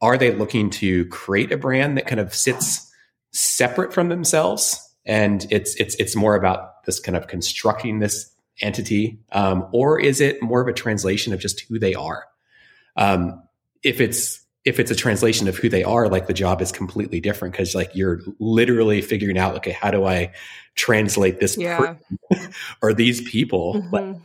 are 0.00 0.18
they 0.18 0.34
looking 0.34 0.68
to 0.68 1.06
create 1.06 1.52
a 1.52 1.56
brand 1.56 1.96
that 1.96 2.08
kind 2.08 2.20
of 2.20 2.34
sits 2.34 2.92
separate 3.30 3.94
from 3.94 4.08
themselves? 4.08 4.78
And 5.06 5.46
it's 5.50 5.74
it's 5.76 5.94
it's 5.96 6.16
more 6.16 6.34
about 6.34 6.84
this 6.84 7.00
kind 7.00 7.16
of 7.16 7.28
constructing 7.28 8.00
this 8.00 8.28
entity 8.60 9.18
um, 9.32 9.66
or 9.72 9.98
is 9.98 10.20
it 10.20 10.42
more 10.42 10.60
of 10.60 10.68
a 10.68 10.72
translation 10.72 11.32
of 11.32 11.40
just 11.40 11.60
who 11.60 11.78
they 11.78 11.94
are? 11.94 12.24
Um, 12.96 13.42
if 13.82 14.00
it's 14.00 14.41
if 14.64 14.78
it's 14.78 14.90
a 14.90 14.94
translation 14.94 15.48
of 15.48 15.56
who 15.56 15.68
they 15.68 15.82
are, 15.82 16.08
like 16.08 16.26
the 16.26 16.34
job 16.34 16.62
is 16.62 16.70
completely 16.70 17.20
different 17.20 17.52
because 17.52 17.74
like 17.74 17.90
you're 17.94 18.20
literally 18.38 19.02
figuring 19.02 19.36
out, 19.36 19.56
okay, 19.56 19.72
how 19.72 19.90
do 19.90 20.04
I 20.04 20.32
translate 20.76 21.40
this 21.40 21.56
yeah. 21.56 21.94
or 22.82 22.94
these 22.94 23.20
people 23.28 23.74
mm-hmm. 23.74 24.20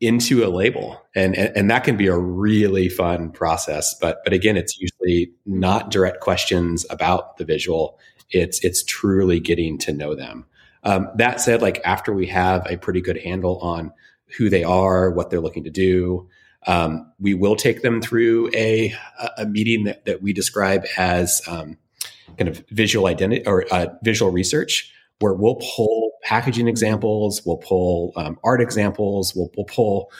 into 0.00 0.44
a 0.44 0.48
label? 0.48 1.02
And, 1.16 1.36
and, 1.36 1.56
and 1.56 1.70
that 1.70 1.82
can 1.82 1.96
be 1.96 2.06
a 2.06 2.16
really 2.16 2.88
fun 2.88 3.30
process. 3.30 3.94
But 3.94 4.18
but 4.22 4.32
again, 4.32 4.56
it's 4.56 4.78
usually 4.78 5.32
not 5.46 5.90
direct 5.90 6.20
questions 6.20 6.86
about 6.88 7.36
the 7.38 7.44
visual. 7.44 7.98
It's 8.30 8.64
it's 8.64 8.84
truly 8.84 9.40
getting 9.40 9.78
to 9.78 9.92
know 9.92 10.14
them. 10.14 10.46
Um, 10.84 11.08
that 11.16 11.40
said, 11.40 11.62
like 11.62 11.80
after 11.84 12.12
we 12.12 12.26
have 12.28 12.64
a 12.70 12.76
pretty 12.76 13.00
good 13.00 13.18
handle 13.18 13.58
on 13.58 13.92
who 14.36 14.48
they 14.48 14.62
are, 14.62 15.10
what 15.10 15.30
they're 15.30 15.40
looking 15.40 15.64
to 15.64 15.70
do, 15.70 16.28
um, 16.66 17.12
we 17.18 17.34
will 17.34 17.56
take 17.56 17.82
them 17.82 18.00
through 18.02 18.50
a, 18.54 18.94
a 19.38 19.46
meeting 19.46 19.84
that, 19.84 20.04
that 20.04 20.22
we 20.22 20.32
describe 20.32 20.84
as 20.96 21.40
um, 21.46 21.78
kind 22.38 22.48
of 22.48 22.64
visual 22.70 23.06
identity 23.06 23.46
or 23.46 23.64
uh, 23.72 23.86
visual 24.02 24.30
research 24.30 24.92
where 25.20 25.32
we'll 25.32 25.60
pull 25.76 26.12
packaging 26.22 26.68
examples, 26.68 27.42
we'll 27.46 27.56
pull 27.56 28.12
um, 28.16 28.38
art 28.44 28.60
examples, 28.60 29.34
we'll, 29.34 29.50
we'll 29.56 29.66
pull 29.66 30.10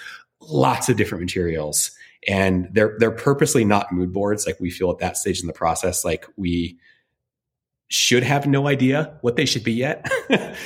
lots 0.41 0.89
of 0.89 0.97
different 0.97 1.23
materials. 1.23 1.91
And 2.29 2.69
they're 2.73 2.97
they're 2.99 3.13
purposely 3.13 3.65
not 3.65 3.93
mood 3.93 4.13
boards. 4.13 4.47
Like 4.47 4.59
we 4.59 4.71
feel 4.71 4.91
at 4.91 4.99
that 4.99 5.17
stage 5.17 5.41
in 5.41 5.47
the 5.47 5.53
process, 5.53 6.05
like 6.05 6.27
we 6.37 6.77
should 7.89 8.25
have 8.25 8.47
no 8.47 8.67
idea 8.67 9.17
what 9.21 9.37
they 9.37 9.45
should 9.45 9.63
be 9.63 9.75
yet. 9.75 10.11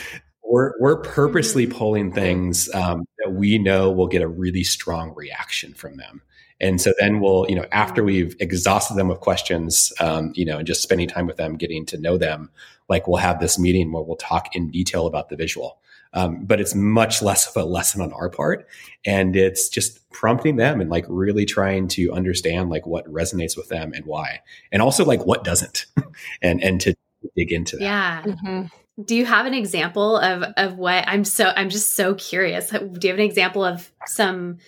we're 0.50 0.72
we're 0.80 1.00
purposely 1.00 1.66
mm-hmm. 1.66 1.78
pulling 1.78 2.12
things 2.12 2.72
um, 2.74 3.06
that 3.18 3.30
we 3.32 3.58
know 3.58 3.90
will 3.90 4.08
get 4.08 4.20
a 4.20 4.28
really 4.28 4.64
strong 4.64 5.14
reaction 5.14 5.72
from 5.72 5.96
them. 5.96 6.22
And 6.62 6.78
so 6.78 6.92
then 6.98 7.20
we'll, 7.20 7.46
you 7.48 7.54
know, 7.54 7.64
after 7.72 8.04
we've 8.04 8.36
exhausted 8.38 8.94
them 8.94 9.08
with 9.08 9.20
questions, 9.20 9.94
um, 9.98 10.32
you 10.34 10.44
know, 10.44 10.58
and 10.58 10.66
just 10.66 10.82
spending 10.82 11.08
time 11.08 11.26
with 11.26 11.38
them, 11.38 11.56
getting 11.56 11.86
to 11.86 11.98
know 11.98 12.18
them, 12.18 12.50
like 12.90 13.08
we'll 13.08 13.16
have 13.16 13.40
this 13.40 13.58
meeting 13.58 13.92
where 13.92 14.02
we'll 14.02 14.16
talk 14.16 14.54
in 14.54 14.70
detail 14.70 15.06
about 15.06 15.30
the 15.30 15.36
visual. 15.36 15.80
Um, 16.12 16.44
but 16.44 16.60
it's 16.60 16.74
much 16.74 17.22
less 17.22 17.48
of 17.48 17.56
a 17.62 17.64
lesson 17.64 18.02
on 18.02 18.12
our 18.12 18.28
part, 18.28 18.66
and 19.06 19.36
it's 19.36 19.68
just 19.68 20.10
prompting 20.10 20.56
them 20.56 20.80
and 20.80 20.90
like 20.90 21.06
really 21.08 21.46
trying 21.46 21.86
to 21.88 22.12
understand 22.12 22.68
like 22.68 22.84
what 22.84 23.06
resonates 23.06 23.56
with 23.56 23.68
them 23.68 23.92
and 23.94 24.04
why, 24.06 24.40
and 24.72 24.82
also 24.82 25.04
like 25.04 25.24
what 25.24 25.44
doesn't, 25.44 25.86
and 26.42 26.60
and 26.64 26.80
to 26.80 26.96
dig 27.36 27.52
into 27.52 27.76
that. 27.76 27.84
Yeah. 27.84 28.22
Mm-hmm. 28.22 28.66
Do 29.04 29.14
you 29.14 29.24
have 29.24 29.46
an 29.46 29.54
example 29.54 30.16
of 30.16 30.42
of 30.56 30.76
what 30.76 31.04
I'm 31.06 31.24
so 31.24 31.52
I'm 31.54 31.70
just 31.70 31.94
so 31.94 32.14
curious. 32.14 32.70
Do 32.70 32.78
you 32.78 33.08
have 33.08 33.18
an 33.18 33.24
example 33.24 33.64
of 33.64 33.90
some 34.06 34.58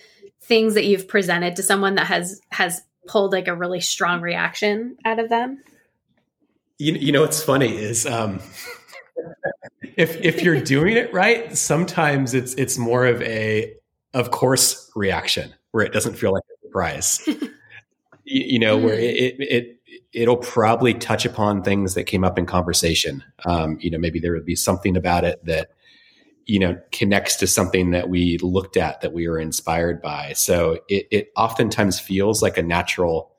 things 0.41 0.73
that 0.73 0.85
you've 0.85 1.07
presented 1.07 1.55
to 1.57 1.63
someone 1.63 1.95
that 1.95 2.07
has 2.07 2.41
has 2.49 2.81
pulled 3.07 3.33
like 3.33 3.47
a 3.47 3.55
really 3.55 3.81
strong 3.81 4.21
reaction 4.21 4.97
out 5.05 5.19
of 5.19 5.29
them? 5.29 5.61
You, 6.79 6.93
you 6.93 7.11
know 7.11 7.21
what's 7.21 7.43
funny 7.43 7.77
is 7.77 8.05
um 8.05 8.39
if 9.95 10.15
if 10.21 10.41
you're 10.41 10.59
doing 10.61 10.97
it 10.97 11.13
right, 11.13 11.55
sometimes 11.55 12.33
it's 12.33 12.53
it's 12.55 12.77
more 12.77 13.05
of 13.05 13.21
a 13.21 13.73
of 14.13 14.31
course 14.31 14.91
reaction 14.95 15.53
where 15.71 15.85
it 15.85 15.93
doesn't 15.93 16.15
feel 16.15 16.33
like 16.33 16.43
a 16.43 16.67
surprise. 16.67 17.23
you, 17.27 17.49
you, 18.25 18.59
know, 18.59 18.77
mm. 18.77 18.83
where 18.83 18.95
it, 18.95 19.15
it, 19.15 19.35
it 19.39 19.79
it'll 20.13 20.37
probably 20.37 20.93
touch 20.93 21.25
upon 21.25 21.63
things 21.63 21.95
that 21.95 22.03
came 22.03 22.23
up 22.23 22.37
in 22.37 22.45
conversation. 22.45 23.23
Um, 23.45 23.77
you 23.79 23.89
know, 23.89 23.97
maybe 23.97 24.19
there 24.19 24.33
would 24.33 24.45
be 24.45 24.55
something 24.55 24.95
about 24.95 25.23
it 25.23 25.43
that 25.45 25.71
you 26.45 26.59
know 26.59 26.77
connects 26.91 27.37
to 27.37 27.47
something 27.47 27.91
that 27.91 28.09
we 28.09 28.37
looked 28.39 28.77
at 28.77 29.01
that 29.01 29.13
we 29.13 29.27
were 29.27 29.39
inspired 29.39 30.01
by. 30.01 30.33
So 30.33 30.79
it, 30.87 31.07
it 31.11 31.31
oftentimes 31.35 31.99
feels 31.99 32.41
like 32.41 32.57
a 32.57 32.63
natural 32.63 33.31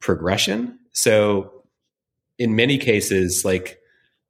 progression. 0.00 0.78
So 0.92 1.64
in 2.38 2.56
many 2.56 2.78
cases, 2.78 3.44
like 3.44 3.80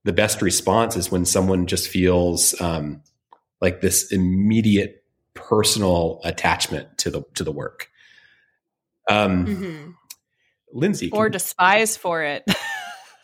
the 0.05 0.13
best 0.13 0.43
response 0.43 0.97
is 0.97 1.11
when 1.11 1.25
someone 1.25 1.67
just 1.67 1.89
feels 1.89 2.59
um, 2.61 3.03
like 3.61 3.81
this 3.81 4.13
immediate 4.13 5.03
personal 5.33 6.21
attachment 6.25 6.97
to 6.99 7.11
the 7.11 7.23
to 7.35 7.45
the 7.45 7.53
work. 7.53 7.91
Um, 9.11 9.47
mm-hmm. 9.47 9.91
Lindsey, 10.75 11.11
or 11.11 11.31
despise 11.31 11.97
for 11.97 12.23
it. 12.23 12.45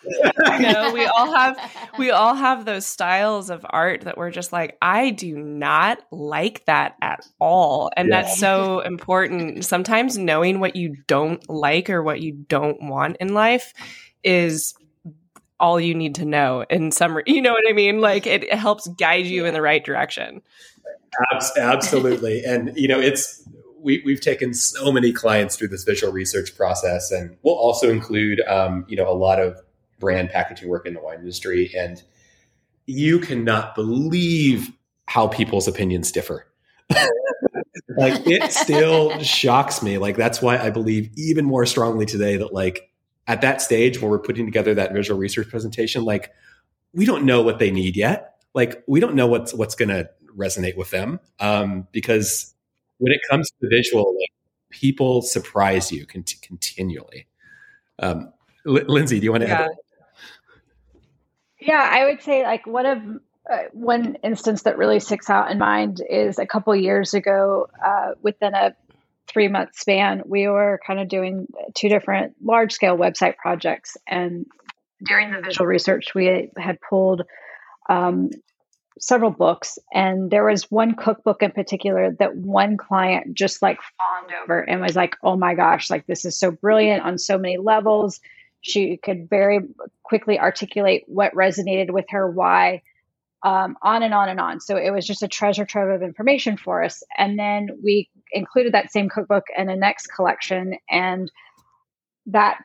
no, 0.60 0.92
we 0.94 1.04
all 1.04 1.34
have 1.34 1.58
we 1.98 2.10
all 2.10 2.34
have 2.34 2.64
those 2.64 2.86
styles 2.86 3.50
of 3.50 3.66
art 3.68 4.02
that 4.02 4.16
we're 4.16 4.30
just 4.30 4.52
like, 4.52 4.78
I 4.80 5.10
do 5.10 5.36
not 5.36 5.98
like 6.10 6.64
that 6.64 6.96
at 7.02 7.26
all. 7.38 7.90
And 7.96 8.08
yeah. 8.08 8.22
that's 8.22 8.38
so 8.38 8.80
important. 8.80 9.64
Sometimes 9.64 10.16
knowing 10.16 10.58
what 10.60 10.74
you 10.74 10.96
don't 11.06 11.46
like 11.50 11.90
or 11.90 12.02
what 12.02 12.20
you 12.20 12.32
don't 12.32 12.82
want 12.82 13.18
in 13.20 13.34
life 13.34 13.74
is 14.22 14.74
all 15.58 15.78
you 15.78 15.94
need 15.94 16.14
to 16.14 16.24
know 16.24 16.64
in 16.70 16.90
some 16.90 17.18
you 17.26 17.42
know 17.42 17.52
what 17.52 17.64
i 17.68 17.72
mean 17.74 18.00
like 18.00 18.26
it, 18.26 18.44
it 18.44 18.54
helps 18.54 18.88
guide 18.98 19.26
you 19.26 19.44
in 19.44 19.52
the 19.52 19.60
right 19.60 19.84
direction 19.84 20.40
absolutely 21.58 22.42
and 22.44 22.72
you 22.76 22.88
know 22.88 22.98
it's 22.98 23.46
we, 23.82 24.02
we've 24.04 24.20
taken 24.20 24.54
so 24.54 24.92
many 24.92 25.12
clients 25.12 25.56
through 25.56 25.68
this 25.68 25.84
visual 25.84 26.12
research 26.12 26.56
process 26.56 27.10
and 27.10 27.36
we'll 27.42 27.54
also 27.54 27.90
include 27.90 28.40
um, 28.42 28.84
you 28.88 28.96
know 28.96 29.10
a 29.10 29.14
lot 29.14 29.40
of 29.40 29.60
brand 30.00 30.30
packaging 30.30 30.68
work 30.68 30.86
in 30.86 30.94
the 30.94 31.00
wine 31.00 31.18
industry. 31.20 31.70
And 31.76 32.02
you 32.86 33.20
cannot 33.20 33.76
believe 33.76 34.72
how 35.06 35.28
people's 35.28 35.68
opinions 35.68 36.10
differ. 36.10 36.46
Like 37.96 38.24
it 38.24 38.52
still 38.52 39.20
shocks 39.20 39.82
me. 39.82 39.98
Like 39.98 40.16
that's 40.16 40.40
why 40.40 40.56
i 40.58 40.70
believe 40.70 41.10
even 41.16 41.44
more 41.44 41.66
strongly 41.66 42.06
today 42.06 42.36
that 42.36 42.52
like 42.52 42.88
at 43.26 43.40
that 43.40 43.60
stage 43.60 44.00
when 44.00 44.10
we're 44.10 44.20
putting 44.20 44.46
together 44.46 44.74
that 44.74 44.92
visual 44.92 45.18
research 45.18 45.48
presentation, 45.48 46.04
like 46.04 46.32
we 46.94 47.04
don't 47.04 47.24
know 47.24 47.42
what 47.42 47.58
they 47.58 47.70
need 47.70 47.96
yet. 47.96 48.36
Like 48.54 48.84
we 48.86 49.00
don't 49.00 49.16
know 49.16 49.26
what's 49.26 49.52
what's 49.52 49.74
going 49.74 49.88
to 49.88 50.08
resonate 50.36 50.76
with 50.76 50.90
them 50.90 51.18
um, 51.40 51.88
because 51.90 52.54
when 53.00 53.12
it 53.12 53.20
comes 53.28 53.50
to 53.50 53.68
visual, 53.68 54.14
like, 54.18 54.30
people 54.70 55.20
surprise 55.22 55.90
you 55.90 56.06
con- 56.06 56.24
continually. 56.42 57.26
Um, 57.98 58.32
L- 58.66 58.84
Lindsey, 58.86 59.18
do 59.18 59.24
you 59.24 59.32
want 59.32 59.42
to 59.42 59.48
yeah. 59.48 59.62
add? 59.62 59.70
Yeah, 61.60 61.90
I 61.92 62.04
would 62.06 62.22
say 62.22 62.42
like 62.44 62.66
one 62.66 62.86
of 62.86 62.98
uh, 63.50 63.64
one 63.72 64.16
instance 64.22 64.62
that 64.62 64.78
really 64.78 65.00
sticks 65.00 65.28
out 65.28 65.50
in 65.50 65.58
mind 65.58 66.00
is 66.08 66.38
a 66.38 66.46
couple 66.46 66.74
years 66.76 67.14
ago 67.14 67.66
uh, 67.84 68.12
within 68.22 68.54
a 68.54 68.74
three 69.28 69.48
month 69.48 69.70
span, 69.74 70.22
we 70.26 70.48
were 70.48 70.80
kind 70.86 71.00
of 71.00 71.08
doing 71.08 71.46
two 71.74 71.88
different 71.88 72.34
large 72.42 72.72
scale 72.72 72.96
website 72.96 73.36
projects. 73.36 73.96
And 74.06 74.46
during 75.04 75.30
the 75.30 75.40
visual 75.40 75.66
research, 75.66 76.14
we 76.14 76.50
had 76.56 76.78
pulled 76.80 77.22
um, 77.88 78.30
several 79.00 79.30
books, 79.30 79.78
and 79.92 80.30
there 80.30 80.44
was 80.44 80.70
one 80.70 80.94
cookbook 80.94 81.42
in 81.42 81.50
particular 81.50 82.12
that 82.18 82.36
one 82.36 82.76
client 82.76 83.34
just 83.34 83.62
like 83.62 83.78
fawned 83.98 84.32
over 84.44 84.60
and 84.60 84.80
was 84.80 84.94
like, 84.94 85.16
oh 85.22 85.36
my 85.36 85.54
gosh, 85.54 85.90
like 85.90 86.06
this 86.06 86.24
is 86.24 86.36
so 86.36 86.50
brilliant 86.50 87.02
on 87.02 87.18
so 87.18 87.38
many 87.38 87.56
levels. 87.56 88.20
She 88.60 88.98
could 88.98 89.28
very 89.28 89.60
quickly 90.02 90.38
articulate 90.38 91.04
what 91.06 91.34
resonated 91.34 91.90
with 91.90 92.04
her, 92.10 92.30
why 92.30 92.82
um, 93.42 93.76
on 93.82 94.02
and 94.02 94.12
on 94.12 94.28
and 94.28 94.38
on. 94.38 94.60
So 94.60 94.76
it 94.76 94.90
was 94.90 95.06
just 95.06 95.22
a 95.22 95.28
treasure 95.28 95.64
trove 95.64 95.88
of 95.94 96.02
information 96.02 96.58
for 96.58 96.82
us. 96.82 97.02
And 97.16 97.38
then 97.38 97.70
we 97.82 98.10
included 98.32 98.74
that 98.74 98.92
same 98.92 99.08
cookbook 99.08 99.44
in 99.56 99.70
a 99.70 99.76
next 99.76 100.08
collection, 100.08 100.74
and 100.90 101.32
that 102.26 102.58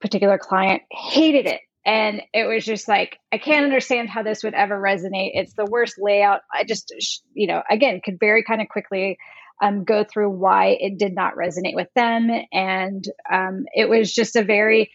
particular 0.00 0.38
client 0.38 0.82
hated 0.90 1.46
it. 1.46 1.60
And 1.86 2.22
it 2.32 2.46
was 2.46 2.64
just 2.64 2.88
like, 2.88 3.18
I 3.32 3.38
can't 3.38 3.64
understand 3.64 4.08
how 4.08 4.22
this 4.22 4.42
would 4.42 4.54
ever 4.54 4.80
resonate. 4.80 5.32
It's 5.34 5.54
the 5.54 5.66
worst 5.66 5.96
layout. 5.98 6.40
I 6.52 6.64
just, 6.64 6.92
you 7.34 7.46
know, 7.46 7.62
again, 7.70 8.00
could 8.02 8.18
very 8.18 8.42
kind 8.42 8.62
of 8.62 8.68
quickly 8.68 9.18
um, 9.62 9.84
go 9.84 10.04
through 10.04 10.30
why 10.30 10.76
it 10.80 10.98
did 10.98 11.14
not 11.14 11.34
resonate 11.34 11.74
with 11.74 11.88
them. 11.94 12.30
And 12.52 13.04
um, 13.30 13.66
it 13.74 13.88
was 13.88 14.12
just 14.12 14.36
a 14.36 14.42
very 14.42 14.90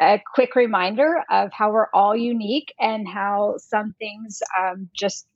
a 0.00 0.20
quick 0.34 0.56
reminder 0.56 1.22
of 1.30 1.52
how 1.52 1.70
we're 1.70 1.90
all 1.94 2.16
unique 2.16 2.74
and 2.80 3.06
how 3.06 3.54
some 3.58 3.94
things 3.98 4.42
um, 4.58 4.88
just 4.92 5.26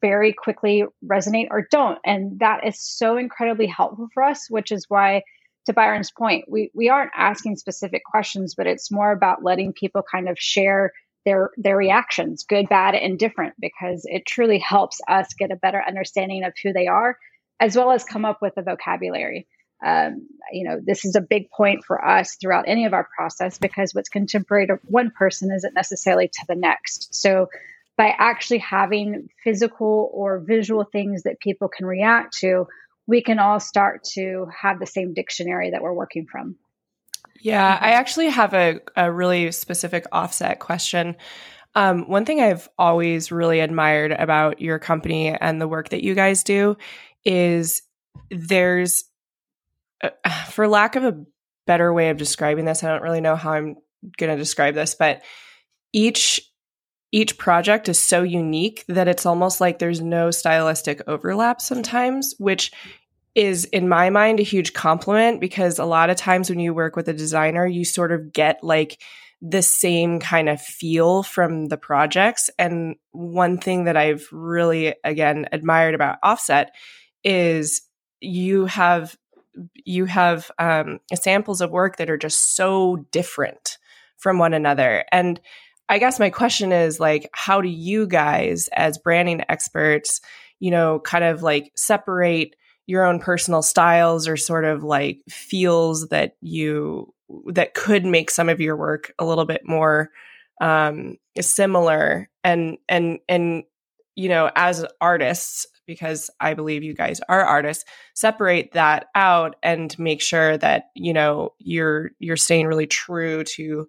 very 0.00 0.32
quickly 0.32 0.84
resonate 1.04 1.48
or 1.50 1.66
don't. 1.70 1.98
And 2.04 2.38
that 2.38 2.66
is 2.66 2.80
so 2.80 3.16
incredibly 3.16 3.66
helpful 3.66 4.08
for 4.14 4.22
us, 4.22 4.46
which 4.48 4.72
is 4.72 4.86
why, 4.88 5.22
to 5.66 5.72
Byron's 5.72 6.10
point, 6.10 6.46
we, 6.48 6.70
we 6.74 6.88
aren't 6.88 7.12
asking 7.16 7.56
specific 7.56 8.04
questions, 8.04 8.54
but 8.54 8.66
it's 8.66 8.90
more 8.90 9.12
about 9.12 9.42
letting 9.42 9.72
people 9.72 10.02
kind 10.02 10.28
of 10.28 10.38
share 10.38 10.92
their 11.24 11.50
their 11.56 11.76
reactions, 11.76 12.44
good, 12.44 12.68
bad, 12.68 12.94
and 12.94 13.18
different, 13.18 13.54
because 13.60 14.02
it 14.04 14.26
truly 14.26 14.58
helps 14.58 15.00
us 15.08 15.34
get 15.34 15.50
a 15.50 15.56
better 15.56 15.82
understanding 15.86 16.44
of 16.44 16.52
who 16.62 16.72
they 16.72 16.86
are, 16.86 17.18
as 17.58 17.76
well 17.76 17.90
as 17.90 18.04
come 18.04 18.24
up 18.24 18.40
with 18.40 18.52
a 18.56 18.62
vocabulary 18.62 19.46
um, 19.84 20.26
you 20.50 20.66
know, 20.66 20.80
this 20.82 21.04
is 21.04 21.16
a 21.16 21.20
big 21.20 21.50
point 21.50 21.84
for 21.84 22.02
us 22.02 22.36
throughout 22.36 22.64
any 22.66 22.86
of 22.86 22.94
our 22.94 23.08
process 23.16 23.58
because 23.58 23.94
what's 23.94 24.08
contemporary 24.08 24.66
to 24.68 24.78
one 24.84 25.10
person 25.10 25.52
isn't 25.52 25.74
necessarily 25.74 26.28
to 26.28 26.44
the 26.48 26.54
next. 26.54 27.14
So, 27.14 27.48
by 27.96 28.14
actually 28.18 28.58
having 28.58 29.28
physical 29.42 30.10
or 30.12 30.38
visual 30.38 30.84
things 30.84 31.22
that 31.22 31.40
people 31.40 31.68
can 31.68 31.86
react 31.86 32.36
to, 32.38 32.66
we 33.06 33.22
can 33.22 33.38
all 33.38 33.60
start 33.60 34.04
to 34.14 34.46
have 34.60 34.80
the 34.80 34.86
same 34.86 35.14
dictionary 35.14 35.70
that 35.70 35.82
we're 35.82 35.92
working 35.92 36.26
from. 36.30 36.56
Yeah, 37.40 37.78
I 37.80 37.92
actually 37.92 38.28
have 38.30 38.54
a, 38.54 38.80
a 38.96 39.12
really 39.12 39.52
specific 39.52 40.06
offset 40.10 40.58
question. 40.58 41.16
Um, 41.74 42.08
one 42.08 42.24
thing 42.24 42.40
I've 42.40 42.68
always 42.78 43.30
really 43.30 43.60
admired 43.60 44.12
about 44.12 44.60
your 44.60 44.78
company 44.78 45.28
and 45.28 45.60
the 45.60 45.68
work 45.68 45.90
that 45.90 46.02
you 46.02 46.14
guys 46.14 46.42
do 46.42 46.76
is 47.24 47.82
there's 48.30 49.04
uh, 50.02 50.10
for 50.50 50.66
lack 50.66 50.96
of 50.96 51.04
a 51.04 51.24
better 51.66 51.92
way 51.92 52.10
of 52.10 52.16
describing 52.16 52.64
this, 52.64 52.82
I 52.82 52.88
don't 52.88 53.02
really 53.02 53.20
know 53.20 53.36
how 53.36 53.52
I'm 53.52 53.76
going 54.16 54.30
to 54.30 54.36
describe 54.36 54.74
this, 54.74 54.94
but 54.94 55.22
each 55.92 56.40
each 57.12 57.38
project 57.38 57.88
is 57.88 57.98
so 57.98 58.22
unique 58.22 58.84
that 58.88 59.08
it's 59.08 59.26
almost 59.26 59.60
like 59.60 59.78
there's 59.78 60.00
no 60.00 60.30
stylistic 60.30 61.02
overlap 61.06 61.60
sometimes, 61.60 62.34
which 62.38 62.72
is 63.34 63.66
in 63.66 63.88
my 63.88 64.10
mind 64.10 64.40
a 64.40 64.44
huge 64.44 64.72
compliment 64.72 65.40
because 65.40 65.78
a 65.78 65.84
lot 65.84 66.10
of 66.10 66.16
times 66.16 66.48
when 66.48 66.58
you 66.58 66.72
work 66.72 66.96
with 66.96 67.08
a 67.08 67.12
designer, 67.12 67.66
you 67.66 67.84
sort 67.84 68.10
of 68.10 68.32
get 68.32 68.64
like 68.64 69.00
the 69.42 69.62
same 69.62 70.18
kind 70.18 70.48
of 70.48 70.60
feel 70.60 71.22
from 71.22 71.66
the 71.66 71.76
projects. 71.76 72.48
And 72.58 72.96
one 73.12 73.58
thing 73.58 73.84
that 73.84 73.96
I've 73.96 74.26
really, 74.32 74.94
again, 75.04 75.46
admired 75.52 75.94
about 75.94 76.18
Offset 76.22 76.74
is 77.22 77.82
you 78.20 78.66
have 78.66 79.16
you 79.74 80.04
have 80.04 80.50
um, 80.58 81.00
samples 81.14 81.60
of 81.60 81.70
work 81.70 81.96
that 81.96 82.10
are 82.10 82.18
just 82.18 82.56
so 82.56 83.06
different 83.10 83.78
from 84.18 84.38
one 84.38 84.52
another 84.52 85.04
and 85.12 85.40
i 85.88 85.98
guess 85.98 86.18
my 86.18 86.30
question 86.30 86.72
is 86.72 87.00
like 87.00 87.28
how 87.32 87.60
do 87.60 87.68
you 87.68 88.06
guys 88.06 88.68
as 88.72 88.98
branding 88.98 89.42
experts 89.48 90.20
you 90.60 90.70
know 90.70 90.98
kind 91.00 91.24
of 91.24 91.42
like 91.42 91.72
separate 91.76 92.56
your 92.86 93.04
own 93.04 93.18
personal 93.18 93.62
styles 93.62 94.28
or 94.28 94.36
sort 94.36 94.64
of 94.64 94.84
like 94.84 95.20
feels 95.28 96.08
that 96.08 96.36
you 96.40 97.12
that 97.46 97.74
could 97.74 98.04
make 98.04 98.30
some 98.30 98.48
of 98.48 98.60
your 98.60 98.76
work 98.76 99.12
a 99.18 99.24
little 99.24 99.44
bit 99.44 99.62
more 99.66 100.10
um, 100.60 101.16
similar? 101.40 102.28
And 102.44 102.78
and 102.88 103.18
and 103.28 103.64
you 104.14 104.28
know 104.28 104.50
as 104.54 104.84
artists 105.00 105.66
because 105.86 106.30
i 106.40 106.54
believe 106.54 106.82
you 106.82 106.94
guys 106.94 107.20
are 107.28 107.44
artists 107.44 107.84
separate 108.14 108.72
that 108.72 109.08
out 109.14 109.56
and 109.62 109.96
make 109.98 110.22
sure 110.22 110.56
that 110.56 110.90
you 110.94 111.12
know 111.12 111.52
you're 111.58 112.12
you're 112.18 112.36
staying 112.36 112.66
really 112.66 112.86
true 112.86 113.44
to 113.44 113.88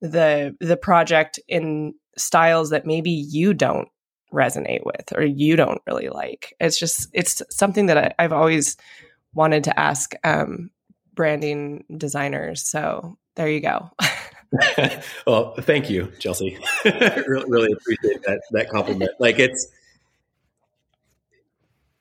the 0.00 0.56
the 0.60 0.76
project 0.76 1.38
in 1.48 1.94
styles 2.16 2.70
that 2.70 2.86
maybe 2.86 3.10
you 3.10 3.54
don't 3.54 3.88
resonate 4.32 4.84
with 4.84 5.12
or 5.16 5.24
you 5.24 5.56
don't 5.56 5.80
really 5.86 6.10
like 6.10 6.54
it's 6.60 6.78
just 6.78 7.08
it's 7.14 7.40
something 7.50 7.86
that 7.86 8.14
I, 8.18 8.22
have 8.22 8.32
always 8.32 8.76
wanted 9.34 9.64
to 9.64 9.78
ask 9.78 10.14
um, 10.24 10.70
branding 11.14 11.84
designers. 11.96 12.68
So 12.68 13.16
there 13.36 13.48
you 13.48 13.60
go. 13.60 13.90
well, 15.26 15.54
thank 15.60 15.90
you, 15.90 16.12
Chelsea. 16.18 16.58
really, 16.84 17.44
really 17.48 17.72
appreciate 17.72 18.22
that 18.22 18.42
that 18.52 18.68
compliment. 18.70 19.10
Like 19.18 19.38
it's 19.38 19.68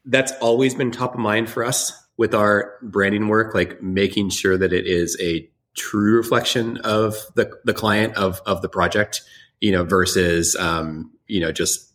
that's 0.05 0.31
always 0.33 0.73
been 0.73 0.91
top 0.91 1.13
of 1.13 1.19
mind 1.19 1.49
for 1.49 1.63
us 1.63 1.91
with 2.17 2.33
our 2.33 2.75
branding 2.81 3.27
work, 3.27 3.53
like 3.53 3.81
making 3.81 4.29
sure 4.29 4.57
that 4.57 4.73
it 4.73 4.87
is 4.87 5.17
a 5.19 5.49
true 5.77 6.17
reflection 6.17 6.77
of 6.77 7.15
the 7.35 7.49
the 7.63 7.73
client 7.73 8.15
of 8.15 8.41
of 8.45 8.61
the 8.61 8.69
project, 8.69 9.21
you 9.61 9.71
know, 9.71 9.83
versus 9.83 10.55
um, 10.57 11.11
you 11.27 11.39
know 11.39 11.51
just 11.51 11.93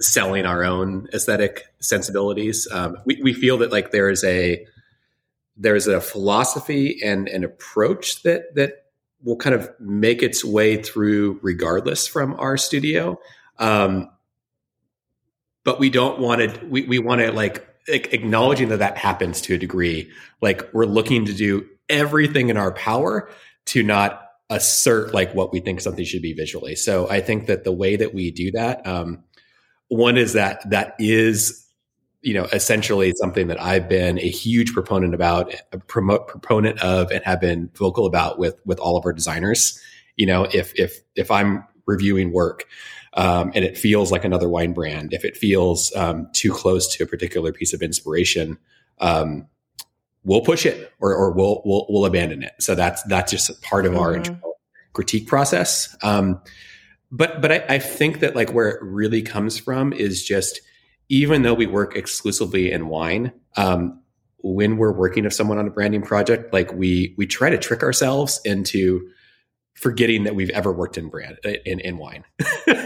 selling 0.00 0.44
our 0.44 0.64
own 0.64 1.08
aesthetic 1.14 1.66
sensibilities. 1.80 2.68
Um, 2.70 2.98
we 3.06 3.20
we 3.22 3.32
feel 3.32 3.58
that 3.58 3.72
like 3.72 3.90
there 3.90 4.10
is 4.10 4.22
a 4.24 4.66
there's 5.56 5.86
a 5.86 6.00
philosophy 6.00 7.00
and 7.02 7.28
an 7.28 7.44
approach 7.44 8.22
that 8.22 8.54
that 8.54 8.84
will 9.22 9.36
kind 9.36 9.54
of 9.54 9.68
make 9.80 10.22
its 10.22 10.44
way 10.44 10.80
through 10.80 11.40
regardless 11.42 12.06
from 12.06 12.34
our 12.38 12.56
studio. 12.56 13.18
Um, 13.58 14.10
but 15.64 15.80
we 15.80 15.90
don't 15.90 16.20
want 16.20 16.40
to. 16.40 16.66
We 16.66 16.82
we 16.82 16.98
want 16.98 17.20
to 17.20 17.32
like 17.32 17.64
acknowledging 17.88 18.68
that 18.68 18.78
that 18.78 18.96
happens 18.96 19.40
to 19.42 19.54
a 19.54 19.58
degree. 19.58 20.10
Like 20.40 20.62
we're 20.72 20.86
looking 20.86 21.24
to 21.26 21.32
do 21.32 21.66
everything 21.88 22.48
in 22.48 22.56
our 22.56 22.72
power 22.72 23.30
to 23.66 23.82
not 23.82 24.24
assert 24.50 25.12
like 25.12 25.34
what 25.34 25.52
we 25.52 25.60
think 25.60 25.80
something 25.80 26.04
should 26.04 26.22
be 26.22 26.32
visually. 26.32 26.74
So 26.74 27.08
I 27.08 27.20
think 27.20 27.46
that 27.46 27.64
the 27.64 27.72
way 27.72 27.96
that 27.96 28.14
we 28.14 28.30
do 28.30 28.50
that, 28.52 28.86
um, 28.86 29.22
one 29.88 30.16
is 30.16 30.32
that 30.34 30.68
that 30.70 30.94
is 30.98 31.68
you 32.22 32.34
know, 32.34 32.44
essentially 32.52 33.12
something 33.16 33.46
that 33.46 33.60
I've 33.62 33.88
been 33.88 34.18
a 34.18 34.28
huge 34.28 34.72
proponent 34.72 35.14
about, 35.14 35.54
a 35.72 35.78
promote 35.78 36.26
proponent 36.26 36.80
of, 36.80 37.10
and 37.10 37.22
have 37.24 37.40
been 37.40 37.70
vocal 37.74 38.06
about 38.06 38.38
with 38.38 38.60
with 38.64 38.78
all 38.80 38.96
of 38.96 39.06
our 39.06 39.12
designers. 39.12 39.80
You 40.16 40.26
know, 40.26 40.44
if 40.52 40.72
if 40.74 41.00
if 41.14 41.30
I'm 41.30 41.64
reviewing 41.86 42.32
work 42.32 42.64
um, 43.14 43.52
and 43.54 43.64
it 43.64 43.78
feels 43.78 44.10
like 44.10 44.24
another 44.24 44.48
wine 44.48 44.72
brand, 44.72 45.12
if 45.12 45.24
it 45.24 45.36
feels 45.36 45.94
um, 45.94 46.28
too 46.32 46.52
close 46.52 46.88
to 46.96 47.04
a 47.04 47.06
particular 47.06 47.52
piece 47.52 47.72
of 47.72 47.82
inspiration, 47.82 48.58
um, 48.98 49.46
we'll 50.28 50.42
push 50.42 50.66
it 50.66 50.92
or, 51.00 51.14
or 51.14 51.32
we'll, 51.32 51.62
we'll 51.64 51.86
we'll 51.88 52.04
abandon 52.04 52.42
it. 52.42 52.52
So 52.60 52.74
that's 52.74 53.02
that's 53.04 53.32
just 53.32 53.60
part 53.62 53.86
of 53.86 53.92
mm-hmm. 53.92 54.00
our 54.00 54.14
internal 54.14 54.60
critique 54.92 55.26
process. 55.26 55.96
Um, 56.02 56.40
but 57.10 57.40
but 57.40 57.50
I, 57.50 57.64
I 57.68 57.78
think 57.78 58.20
that 58.20 58.36
like 58.36 58.52
where 58.52 58.68
it 58.68 58.82
really 58.82 59.22
comes 59.22 59.58
from 59.58 59.92
is 59.92 60.22
just 60.22 60.60
even 61.08 61.42
though 61.42 61.54
we 61.54 61.66
work 61.66 61.96
exclusively 61.96 62.70
in 62.70 62.88
wine, 62.88 63.32
um, 63.56 64.02
when 64.40 64.76
we're 64.76 64.92
working 64.92 65.24
with 65.24 65.32
someone 65.32 65.58
on 65.58 65.66
a 65.66 65.70
branding 65.70 66.02
project, 66.02 66.52
like 66.52 66.72
we 66.74 67.14
we 67.16 67.26
try 67.26 67.48
to 67.48 67.58
trick 67.58 67.82
ourselves 67.82 68.40
into 68.44 69.08
forgetting 69.74 70.24
that 70.24 70.34
we've 70.34 70.50
ever 70.50 70.72
worked 70.72 70.98
in 70.98 71.08
brand 71.08 71.38
in 71.64 71.80
in 71.80 71.96
wine. 71.96 72.24
we've 72.66 72.76